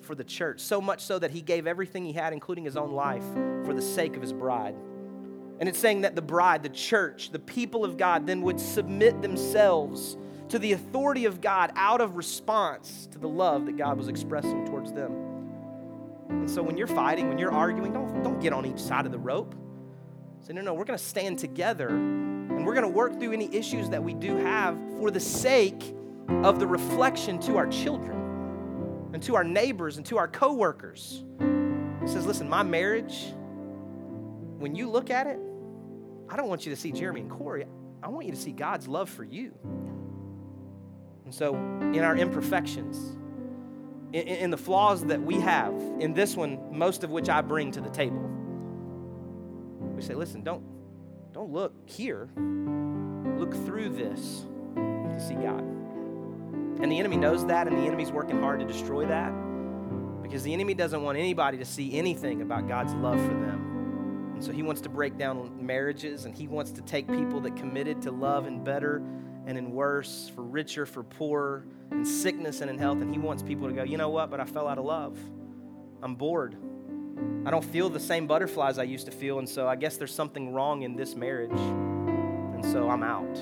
for 0.00 0.14
the 0.14 0.24
church, 0.24 0.60
so 0.60 0.80
much 0.80 1.02
so 1.02 1.18
that 1.18 1.30
he 1.30 1.42
gave 1.42 1.66
everything 1.66 2.04
he 2.04 2.12
had, 2.12 2.32
including 2.32 2.64
his 2.64 2.76
own 2.76 2.92
life, 2.92 3.24
for 3.64 3.74
the 3.74 3.82
sake 3.82 4.16
of 4.16 4.22
his 4.22 4.32
bride. 4.32 4.74
And 5.58 5.68
it's 5.68 5.78
saying 5.78 6.02
that 6.02 6.14
the 6.14 6.22
bride, 6.22 6.62
the 6.62 6.68
church, 6.68 7.30
the 7.30 7.38
people 7.38 7.84
of 7.84 7.96
God 7.96 8.26
then 8.26 8.42
would 8.42 8.60
submit 8.60 9.22
themselves 9.22 10.16
to 10.48 10.58
the 10.58 10.72
authority 10.72 11.24
of 11.24 11.40
God 11.40 11.72
out 11.76 12.00
of 12.00 12.16
response 12.16 13.08
to 13.12 13.18
the 13.18 13.28
love 13.28 13.66
that 13.66 13.76
God 13.76 13.98
was 13.98 14.08
expressing 14.08 14.64
towards 14.66 14.92
them. 14.92 15.12
And 16.28 16.50
so 16.50 16.62
when 16.62 16.76
you're 16.76 16.86
fighting, 16.86 17.28
when 17.28 17.38
you're 17.38 17.52
arguing, 17.52 17.92
don't, 17.92 18.22
don't 18.22 18.40
get 18.40 18.52
on 18.52 18.66
each 18.66 18.78
side 18.78 19.06
of 19.06 19.12
the 19.12 19.18
rope. 19.18 19.54
Say, 20.40 20.52
no, 20.52 20.60
no, 20.60 20.74
we're 20.74 20.84
going 20.84 20.98
to 20.98 21.04
stand 21.04 21.38
together 21.38 21.88
and 21.88 22.64
we're 22.64 22.74
going 22.74 22.84
to 22.84 22.88
work 22.88 23.18
through 23.18 23.32
any 23.32 23.52
issues 23.54 23.88
that 23.90 24.02
we 24.02 24.14
do 24.14 24.36
have 24.36 24.78
for 24.98 25.10
the 25.10 25.20
sake 25.20 25.94
of 26.28 26.58
the 26.58 26.66
reflection 26.66 27.38
to 27.40 27.56
our 27.56 27.66
children 27.66 29.10
and 29.12 29.22
to 29.24 29.34
our 29.34 29.44
neighbors 29.44 29.96
and 29.96 30.06
to 30.06 30.18
our 30.18 30.28
coworkers. 30.28 31.24
He 32.02 32.08
says, 32.08 32.26
listen, 32.26 32.48
my 32.48 32.62
marriage, 32.62 33.32
when 34.58 34.74
you 34.74 34.88
look 34.88 35.10
at 35.10 35.26
it, 35.26 35.38
I 36.28 36.36
don't 36.36 36.48
want 36.48 36.66
you 36.66 36.74
to 36.74 36.80
see 36.80 36.92
Jeremy 36.92 37.22
and 37.22 37.30
Corey. 37.30 37.66
I 38.02 38.08
want 38.08 38.26
you 38.26 38.32
to 38.32 38.38
see 38.38 38.52
God's 38.52 38.86
love 38.86 39.08
for 39.08 39.24
you. 39.24 39.52
And 41.26 41.34
so, 41.34 41.56
in 41.56 42.04
our 42.04 42.16
imperfections, 42.16 43.16
in, 44.12 44.28
in, 44.28 44.50
the 44.50 44.56
flaws 44.56 45.04
that 45.06 45.20
we 45.20 45.40
have, 45.40 45.74
in 45.98 46.14
this 46.14 46.36
one, 46.36 46.78
most 46.78 47.02
of 47.02 47.10
which 47.10 47.28
I 47.28 47.40
bring 47.40 47.72
to 47.72 47.80
the 47.80 47.90
table, 47.90 48.22
we 49.96 50.02
say, 50.02 50.14
listen, 50.14 50.44
don't, 50.44 50.62
don't 51.32 51.50
look 51.50 51.74
here. 51.84 52.28
Look 52.36 53.52
through 53.66 53.88
this 53.88 54.44
to 54.76 55.26
see 55.26 55.34
God. 55.34 55.60
And 56.80 56.92
the 56.92 56.98
enemy 57.00 57.16
knows 57.16 57.44
that, 57.46 57.66
and 57.66 57.76
the 57.76 57.82
enemy's 57.82 58.12
working 58.12 58.40
hard 58.40 58.60
to 58.60 58.66
destroy 58.66 59.04
that 59.06 59.32
because 60.22 60.44
the 60.44 60.52
enemy 60.52 60.74
doesn't 60.74 61.02
want 61.02 61.18
anybody 61.18 61.58
to 61.58 61.64
see 61.64 61.98
anything 61.98 62.40
about 62.40 62.68
God's 62.68 62.94
love 62.94 63.20
for 63.20 63.34
them. 63.34 64.32
And 64.34 64.44
so 64.44 64.52
he 64.52 64.62
wants 64.62 64.80
to 64.82 64.88
break 64.88 65.18
down 65.18 65.50
marriages, 65.60 66.24
and 66.24 66.34
he 66.34 66.46
wants 66.46 66.70
to 66.72 66.82
take 66.82 67.08
people 67.08 67.40
that 67.40 67.56
committed 67.56 68.02
to 68.02 68.12
love 68.12 68.46
and 68.46 68.64
better 68.64 69.02
and 69.46 69.56
in 69.56 69.70
worse, 69.70 70.30
for 70.34 70.42
richer, 70.42 70.84
for 70.84 71.02
poorer, 71.02 71.66
in 71.92 72.04
sickness 72.04 72.60
and 72.60 72.70
in 72.70 72.78
health. 72.78 73.00
And 73.00 73.12
He 73.12 73.18
wants 73.18 73.42
people 73.42 73.68
to 73.68 73.74
go, 73.74 73.84
you 73.84 73.96
know 73.96 74.10
what, 74.10 74.30
but 74.30 74.40
I 74.40 74.44
fell 74.44 74.68
out 74.68 74.78
of 74.78 74.84
love. 74.84 75.18
I'm 76.02 76.14
bored. 76.14 76.56
I 77.46 77.50
don't 77.50 77.64
feel 77.64 77.88
the 77.88 78.00
same 78.00 78.26
butterflies 78.26 78.78
I 78.78 78.82
used 78.82 79.06
to 79.06 79.12
feel, 79.12 79.38
and 79.38 79.48
so 79.48 79.66
I 79.66 79.76
guess 79.76 79.96
there's 79.96 80.14
something 80.14 80.52
wrong 80.52 80.82
in 80.82 80.96
this 80.96 81.14
marriage. 81.14 81.50
And 81.52 82.64
so 82.64 82.90
I'm 82.90 83.02
out. 83.02 83.38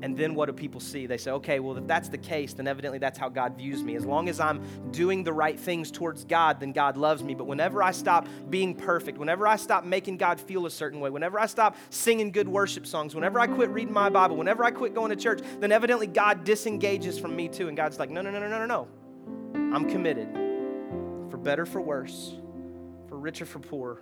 And 0.00 0.16
then 0.16 0.34
what 0.34 0.46
do 0.46 0.52
people 0.52 0.80
see? 0.80 1.06
They 1.06 1.16
say, 1.16 1.32
okay, 1.32 1.58
well, 1.58 1.76
if 1.76 1.86
that's 1.86 2.08
the 2.08 2.18
case, 2.18 2.52
then 2.54 2.68
evidently 2.68 2.98
that's 2.98 3.18
how 3.18 3.28
God 3.28 3.56
views 3.56 3.82
me. 3.82 3.96
As 3.96 4.04
long 4.04 4.28
as 4.28 4.38
I'm 4.38 4.62
doing 4.92 5.24
the 5.24 5.32
right 5.32 5.58
things 5.58 5.90
towards 5.90 6.24
God, 6.24 6.60
then 6.60 6.72
God 6.72 6.96
loves 6.96 7.22
me. 7.24 7.34
But 7.34 7.46
whenever 7.46 7.82
I 7.82 7.90
stop 7.90 8.28
being 8.48 8.74
perfect, 8.74 9.18
whenever 9.18 9.46
I 9.46 9.56
stop 9.56 9.84
making 9.84 10.16
God 10.16 10.40
feel 10.40 10.66
a 10.66 10.70
certain 10.70 11.00
way, 11.00 11.10
whenever 11.10 11.40
I 11.40 11.46
stop 11.46 11.76
singing 11.90 12.30
good 12.30 12.48
worship 12.48 12.86
songs, 12.86 13.14
whenever 13.14 13.40
I 13.40 13.48
quit 13.48 13.70
reading 13.70 13.92
my 13.92 14.08
Bible, 14.08 14.36
whenever 14.36 14.62
I 14.62 14.70
quit 14.70 14.94
going 14.94 15.10
to 15.10 15.16
church, 15.16 15.40
then 15.58 15.72
evidently 15.72 16.06
God 16.06 16.44
disengages 16.44 17.18
from 17.18 17.34
me 17.34 17.48
too. 17.48 17.66
And 17.66 17.76
God's 17.76 17.98
like, 17.98 18.10
no, 18.10 18.22
no, 18.22 18.30
no, 18.30 18.38
no, 18.38 18.48
no, 18.48 18.64
no, 18.64 18.66
no. 18.66 19.74
I'm 19.74 19.88
committed. 19.88 20.28
For 21.30 21.36
better, 21.36 21.66
for 21.66 21.80
worse, 21.80 22.34
for 23.08 23.18
richer, 23.18 23.44
for 23.44 23.58
poor, 23.58 24.00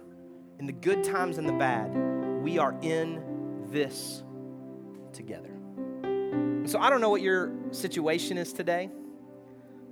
in 0.58 0.66
the 0.66 0.72
good 0.72 1.02
times 1.04 1.38
and 1.38 1.48
the 1.48 1.52
bad, 1.54 1.88
we 2.42 2.58
are 2.58 2.74
in 2.82 3.64
this 3.70 4.22
together. 5.12 5.55
So 6.66 6.80
I 6.80 6.90
don't 6.90 7.00
know 7.00 7.10
what 7.10 7.22
your 7.22 7.52
situation 7.70 8.38
is 8.38 8.52
today. 8.52 8.90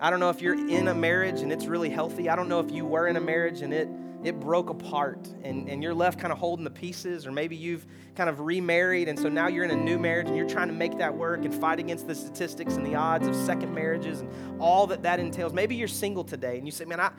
I 0.00 0.10
don't 0.10 0.20
know 0.20 0.30
if 0.30 0.42
you're 0.42 0.68
in 0.68 0.88
a 0.88 0.94
marriage 0.94 1.40
and 1.40 1.52
it's 1.52 1.66
really 1.66 1.88
healthy. 1.88 2.28
I 2.28 2.36
don't 2.36 2.48
know 2.48 2.60
if 2.60 2.70
you 2.70 2.84
were 2.84 3.06
in 3.06 3.16
a 3.16 3.20
marriage 3.20 3.62
and 3.62 3.72
it 3.72 3.88
it 4.24 4.40
broke 4.40 4.70
apart 4.70 5.28
and, 5.42 5.68
and 5.68 5.82
you're 5.82 5.92
left 5.92 6.18
kind 6.18 6.32
of 6.32 6.38
holding 6.38 6.64
the 6.64 6.70
pieces, 6.70 7.26
or 7.26 7.32
maybe 7.32 7.54
you've 7.54 7.86
kind 8.14 8.30
of 8.30 8.40
remarried 8.40 9.06
and 9.06 9.18
so 9.18 9.28
now 9.28 9.48
you're 9.48 9.64
in 9.64 9.70
a 9.70 9.76
new 9.76 9.98
marriage 9.98 10.28
and 10.28 10.36
you're 10.36 10.48
trying 10.48 10.68
to 10.68 10.74
make 10.74 10.96
that 10.96 11.14
work 11.14 11.44
and 11.44 11.54
fight 11.54 11.78
against 11.78 12.06
the 12.06 12.14
statistics 12.14 12.74
and 12.74 12.86
the 12.86 12.94
odds 12.94 13.26
of 13.26 13.36
second 13.36 13.74
marriages 13.74 14.20
and 14.20 14.60
all 14.60 14.86
that 14.86 15.02
that 15.02 15.20
entails. 15.20 15.52
Maybe 15.52 15.76
you're 15.76 15.88
single 15.88 16.24
today 16.24 16.56
and 16.56 16.66
you 16.66 16.72
say, 16.72 16.86
Man, 16.86 17.00
I, 17.00 17.10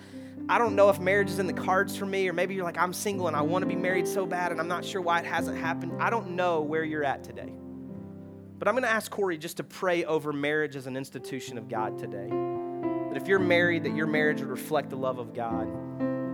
I 0.49 0.57
don't 0.57 0.75
know 0.75 0.89
if 0.89 0.99
marriage 0.99 1.29
is 1.29 1.37
in 1.37 1.47
the 1.47 1.53
cards 1.53 1.95
for 1.95 2.07
me, 2.07 2.27
or 2.27 2.33
maybe 2.33 2.55
you're 2.55 2.63
like, 2.63 2.77
I'm 2.77 2.93
single 2.93 3.27
and 3.27 3.35
I 3.35 3.41
want 3.41 3.61
to 3.61 3.67
be 3.67 3.75
married 3.75 4.07
so 4.07 4.25
bad 4.25 4.51
and 4.51 4.59
I'm 4.59 4.67
not 4.67 4.83
sure 4.83 4.99
why 5.01 5.19
it 5.19 5.25
hasn't 5.25 5.57
happened. 5.57 5.93
I 6.01 6.09
don't 6.09 6.31
know 6.31 6.61
where 6.61 6.83
you're 6.83 7.03
at 7.03 7.23
today. 7.23 7.53
But 8.57 8.69
I'm 8.69 8.73
going 8.73 8.83
to 8.83 8.89
ask 8.89 9.11
Corey 9.11 9.37
just 9.37 9.57
to 9.57 9.63
pray 9.63 10.05
over 10.05 10.31
marriage 10.31 10.75
as 10.75 10.87
an 10.87 10.95
institution 10.95 11.57
of 11.57 11.67
God 11.67 11.97
today. 11.97 12.29
That 12.29 13.17
if 13.17 13.27
you're 13.27 13.39
married, 13.39 13.83
that 13.83 13.95
your 13.95 14.07
marriage 14.07 14.39
would 14.39 14.49
reflect 14.49 14.89
the 14.89 14.95
love 14.95 15.19
of 15.19 15.33
God. 15.33 15.67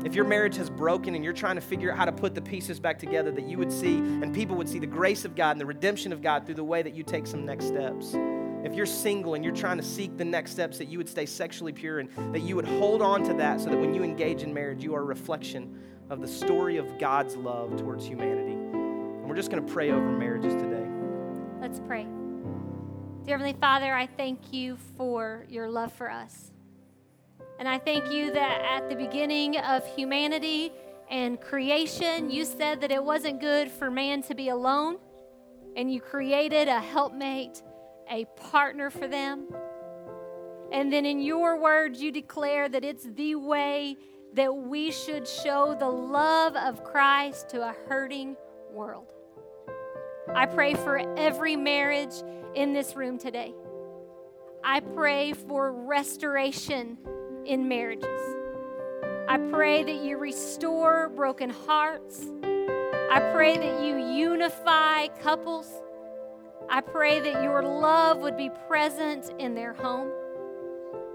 If 0.06 0.16
your 0.16 0.26
marriage 0.26 0.56
has 0.58 0.70
broken 0.70 1.16
and 1.16 1.24
you're 1.24 1.34
trying 1.34 1.56
to 1.56 1.62
figure 1.62 1.92
out 1.92 1.98
how 1.98 2.06
to 2.06 2.12
put 2.12 2.36
the 2.36 2.42
pieces 2.42 2.80
back 2.80 3.00
together, 3.00 3.32
that 3.32 3.48
you 3.48 3.58
would 3.58 3.72
see 3.72 3.98
and 3.98 4.34
people 4.34 4.56
would 4.56 4.70
see 4.70 4.80
the 4.80 4.88
grace 4.88 5.26
of 5.26 5.36
God 5.36 5.52
and 5.52 5.62
the 5.62 5.66
redemption 5.66 6.12
of 6.12 6.22
God 6.22 6.46
through 6.46 6.56
the 6.56 6.64
way 6.64 6.82
that 6.82 6.94
you 6.94 7.04
take 7.04 7.26
some 7.26 7.46
next 7.46 7.68
steps. 7.68 8.16
If 8.64 8.76
you're 8.76 8.86
single 8.86 9.34
and 9.34 9.44
you're 9.44 9.56
trying 9.56 9.78
to 9.78 9.84
seek 9.84 10.18
the 10.18 10.26
next 10.26 10.52
steps, 10.52 10.78
that 10.78 10.88
you 10.88 11.00
would 11.00 11.10
stay 11.10 11.26
sexually 11.26 11.72
pure 11.72 12.00
and 12.00 12.10
that 12.34 12.42
you 12.42 12.56
would 12.56 12.68
hold 12.68 13.02
on 13.02 13.24
to 13.24 13.34
that 13.36 13.60
so 13.60 13.70
that 13.70 13.78
when 13.78 13.96
you 13.96 14.04
engage 14.04 14.44
in 14.44 14.54
marriage, 14.54 14.84
you 14.84 14.94
are 14.94 15.02
a 15.02 15.06
reflection 15.06 15.80
of 16.12 16.22
the 16.22 16.28
story 16.28 16.78
of 16.78 17.00
God's 17.00 17.36
love 17.36 17.78
towards 17.78 18.06
humanity. 18.06 18.54
And 18.54 19.28
we're 19.28 19.36
just 19.36 19.50
going 19.50 19.66
to 19.66 19.74
pray 19.74 19.92
over 19.92 20.12
marriages 20.12 20.54
today. 20.54 20.71
Let's 21.72 21.88
pray. 21.88 22.04
Dear 23.24 23.38
Heavenly 23.38 23.56
Father, 23.58 23.96
I 23.96 24.06
thank 24.06 24.52
you 24.52 24.78
for 24.98 25.46
your 25.48 25.70
love 25.70 25.94
for 25.94 26.12
us. 26.12 26.52
And 27.60 27.70
I 27.70 27.78
thank 27.78 28.12
you 28.12 28.34
that 28.34 28.62
at 28.62 28.90
the 28.90 28.96
beginning 28.98 29.56
of 29.56 29.86
humanity 29.96 30.74
and 31.10 31.40
creation, 31.40 32.30
you 32.30 32.44
said 32.44 32.82
that 32.82 32.92
it 32.92 33.02
wasn't 33.02 33.40
good 33.40 33.72
for 33.72 33.90
man 33.90 34.22
to 34.24 34.36
be 34.36 34.50
alone, 34.50 34.98
and 35.78 35.90
you 35.90 36.02
created 36.02 36.68
a 36.68 36.82
helpmate, 36.82 37.62
a 38.10 38.26
partner 38.36 38.90
for 38.90 39.08
them. 39.08 39.48
And 40.74 40.92
then 40.92 41.06
in 41.06 41.22
your 41.22 41.58
word, 41.58 41.96
you 41.96 42.12
declare 42.12 42.68
that 42.68 42.84
it's 42.84 43.06
the 43.06 43.36
way 43.36 43.96
that 44.34 44.54
we 44.54 44.92
should 44.92 45.26
show 45.26 45.74
the 45.80 45.88
love 45.90 46.58
of 46.58 46.84
Christ 46.84 47.48
to 47.52 47.62
a 47.62 47.74
hurting 47.88 48.36
world. 48.74 49.14
I 50.30 50.46
pray 50.46 50.76
for 50.76 50.98
every 51.18 51.56
marriage 51.56 52.14
in 52.56 52.74
this 52.74 52.96
room 52.96 53.18
today. 53.18 53.54
I 54.64 54.80
pray 54.80 55.34
for 55.34 55.72
restoration 55.72 56.98
in 57.46 57.68
marriages. 57.68 58.20
I 59.28 59.38
pray 59.52 59.84
that 59.84 60.04
you 60.04 60.18
restore 60.18 61.10
broken 61.10 61.50
hearts. 61.50 62.26
I 62.44 63.32
pray 63.34 63.58
that 63.58 63.84
you 63.84 63.98
unify 63.98 65.08
couples. 65.22 65.68
I 66.70 66.82
pray 66.82 67.20
that 67.20 67.44
your 67.44 67.64
love 67.64 68.20
would 68.20 68.38
be 68.38 68.50
present 68.68 69.32
in 69.40 69.56
their 69.56 69.74
home. 69.74 70.12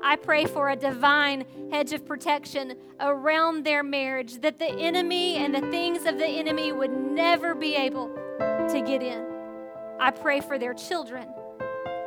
I 0.02 0.16
pray 0.16 0.44
for 0.44 0.70
a 0.70 0.76
divine 0.76 1.44
hedge 1.72 1.92
of 1.92 2.04
protection 2.04 2.74
around 3.00 3.64
their 3.64 3.82
marriage, 3.82 4.40
that 4.40 4.58
the 4.58 4.70
enemy 4.70 5.36
and 5.36 5.54
the 5.54 5.62
things 5.70 6.04
of 6.04 6.18
the 6.18 6.26
enemy 6.26 6.72
would 6.72 6.92
never 6.92 7.54
be 7.54 7.74
able 7.74 8.10
to 8.68 8.80
get 8.80 9.02
in. 9.02 9.24
I 9.98 10.10
pray 10.10 10.40
for 10.40 10.58
their 10.58 10.74
children 10.74 11.26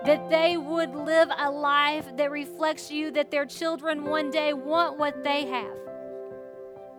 that 0.06 0.30
they 0.30 0.58
would 0.58 0.96
live 0.96 1.30
a 1.38 1.52
life 1.52 2.06
that 2.16 2.32
reflects 2.32 2.90
you, 2.90 3.12
that 3.12 3.32
their 3.32 3.46
children 3.46 4.06
one 4.06 4.32
day 4.32 4.54
want 4.54 4.98
what 4.98 5.24
they 5.24 5.46
have 5.46 5.78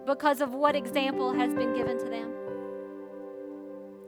because 0.06 0.40
of 0.40 0.52
what 0.52 0.76
example 0.76 1.32
has 1.32 1.54
been 1.54 1.74
given 1.74 1.98
to 1.98 2.04
them. 2.04 2.32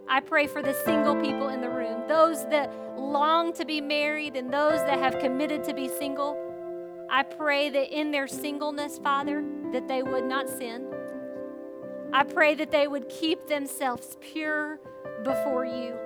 I 0.09 0.21
pray 0.21 0.47
for 0.47 0.63
the 0.63 0.75
single 0.85 1.17
people 1.17 1.49
in 1.49 1.61
the 1.61 1.71
room, 1.71 2.07
those 2.07 2.45
that 2.49 2.71
long 2.99 3.53
to 3.55 3.65
be 3.65 3.81
married 3.81 4.37
and 4.37 4.53
those 4.53 4.81
that 4.81 4.99
have 4.99 5.19
committed 5.21 5.65
to 5.65 5.75
be 5.75 5.89
single. 5.89 6.37
I 7.09 7.23
pray 7.23 7.71
that 7.71 7.99
in 7.99 8.11
their 8.11 8.27
singleness, 8.27 8.99
Father, 8.99 9.43
that 9.73 9.89
they 9.89 10.03
would 10.03 10.25
not 10.25 10.49
sin. 10.49 10.87
I 12.13 12.25
pray 12.25 12.55
that 12.57 12.71
they 12.71 12.87
would 12.87 13.09
keep 13.09 13.47
themselves 13.47 14.19
pure 14.21 14.81
before 15.25 15.65
you 15.65 15.97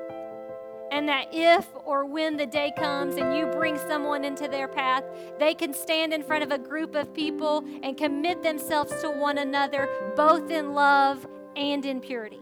and 0.90 1.08
that 1.08 1.28
if 1.32 1.66
or 1.84 2.06
when 2.06 2.36
the 2.36 2.46
day 2.46 2.72
comes 2.76 3.16
and 3.16 3.36
you 3.36 3.46
bring 3.46 3.76
someone 3.76 4.24
into 4.24 4.48
their 4.48 4.68
path, 4.68 5.04
they 5.38 5.54
can 5.54 5.74
stand 5.74 6.12
in 6.12 6.22
front 6.22 6.42
of 6.42 6.52
a 6.52 6.58
group 6.58 6.94
of 6.94 7.12
people 7.12 7.64
and 7.82 7.96
commit 7.96 8.42
themselves 8.42 8.92
to 9.02 9.10
one 9.10 9.38
another, 9.38 9.88
both 10.16 10.50
in 10.50 10.72
love 10.74 11.26
and 11.56 11.84
in 11.84 12.00
purity. 12.00 12.40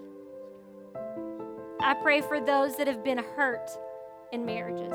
I 1.81 1.95
pray 1.95 2.21
for 2.21 2.41
those 2.41 2.77
that 2.77 2.87
have 2.87 3.03
been 3.03 3.19
hurt 3.19 3.71
in 4.33 4.45
marriages, 4.45 4.93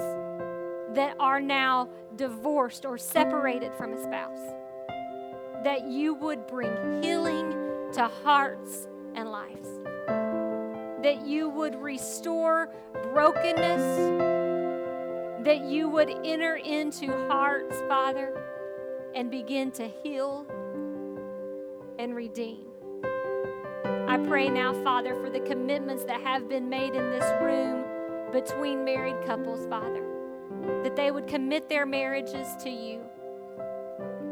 that 0.95 1.15
are 1.19 1.41
now 1.41 1.89
divorced 2.15 2.85
or 2.85 2.97
separated 2.97 3.73
from 3.73 3.93
a 3.93 4.01
spouse, 4.01 4.53
that 5.63 5.87
you 5.87 6.13
would 6.13 6.47
bring 6.47 7.03
healing 7.03 7.51
to 7.93 8.09
hearts 8.23 8.87
and 9.15 9.29
lives 9.29 9.78
that 11.03 11.25
you 11.25 11.49
would 11.49 11.75
restore 11.75 12.69
brokenness, 13.13 13.81
that 15.45 15.61
you 15.61 15.87
would 15.87 16.09
enter 16.25 16.55
into 16.55 17.07
hearts, 17.27 17.77
Father, 17.87 18.33
and 19.15 19.31
begin 19.31 19.71
to 19.71 19.87
heal 19.87 20.45
and 21.97 22.15
redeem. 22.15 22.65
I 24.07 24.17
pray 24.27 24.49
now, 24.49 24.73
Father, 24.83 25.15
for 25.15 25.29
the 25.29 25.39
commitments 25.39 26.03
that 26.05 26.21
have 26.21 26.49
been 26.49 26.67
made 26.67 26.95
in 26.95 27.09
this 27.11 27.25
room 27.41 27.85
between 28.31 28.83
married 28.83 29.25
couples, 29.25 29.65
Father, 29.67 30.03
that 30.83 30.95
they 30.95 31.11
would 31.11 31.27
commit 31.27 31.69
their 31.69 31.85
marriages 31.85 32.55
to 32.63 32.69
you, 32.69 33.01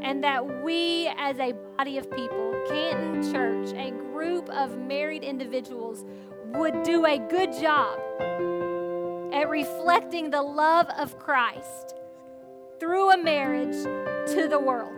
and 0.01 0.23
that 0.23 0.63
we 0.63 1.09
as 1.17 1.39
a 1.39 1.53
body 1.77 1.97
of 1.97 2.09
people, 2.11 2.53
Canton 2.67 3.31
Church, 3.31 3.73
a 3.77 3.91
group 4.13 4.49
of 4.49 4.77
married 4.77 5.23
individuals, 5.23 6.05
would 6.53 6.83
do 6.83 7.05
a 7.05 7.17
good 7.17 7.53
job 7.53 7.99
at 9.33 9.49
reflecting 9.49 10.29
the 10.29 10.41
love 10.41 10.87
of 10.97 11.19
Christ 11.19 11.95
through 12.79 13.11
a 13.11 13.17
marriage 13.17 13.75
to 14.33 14.47
the 14.47 14.59
world. 14.59 14.93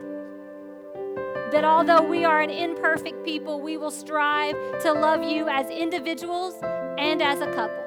That 1.52 1.64
although 1.64 2.04
we 2.08 2.26
are 2.26 2.42
an 2.42 2.50
imperfect 2.50 3.26
people, 3.26 3.60
we 3.60 3.78
will 3.78 3.92
strive 3.92 4.56
to 4.82 4.94
love 4.94 5.24
you 5.24 5.48
as 5.48 5.70
individuals 5.70 6.56
and 6.98 7.22
as 7.22 7.42
a 7.42 7.52
couple. 7.54 7.84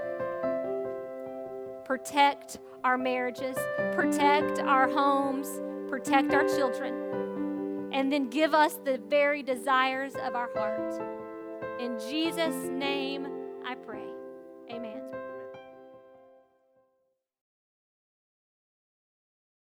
Protect 1.85 2.59
our 2.83 2.99
marriages, 2.99 3.57
protect 3.95 4.59
our 4.59 4.89
homes, 4.89 5.61
protect 5.89 6.35
our 6.35 6.47
children, 6.49 7.91
and 7.93 8.13
then 8.13 8.29
give 8.29 8.55
us 8.55 8.79
the 8.85 8.99
very 9.09 9.43
desires 9.43 10.15
of 10.17 10.35
our 10.35 10.51
heart. 10.55 11.01
In 11.79 11.99
Jesus' 12.11 12.69
name, 12.71 13.27
I 13.65 13.75
pray. 13.87 14.02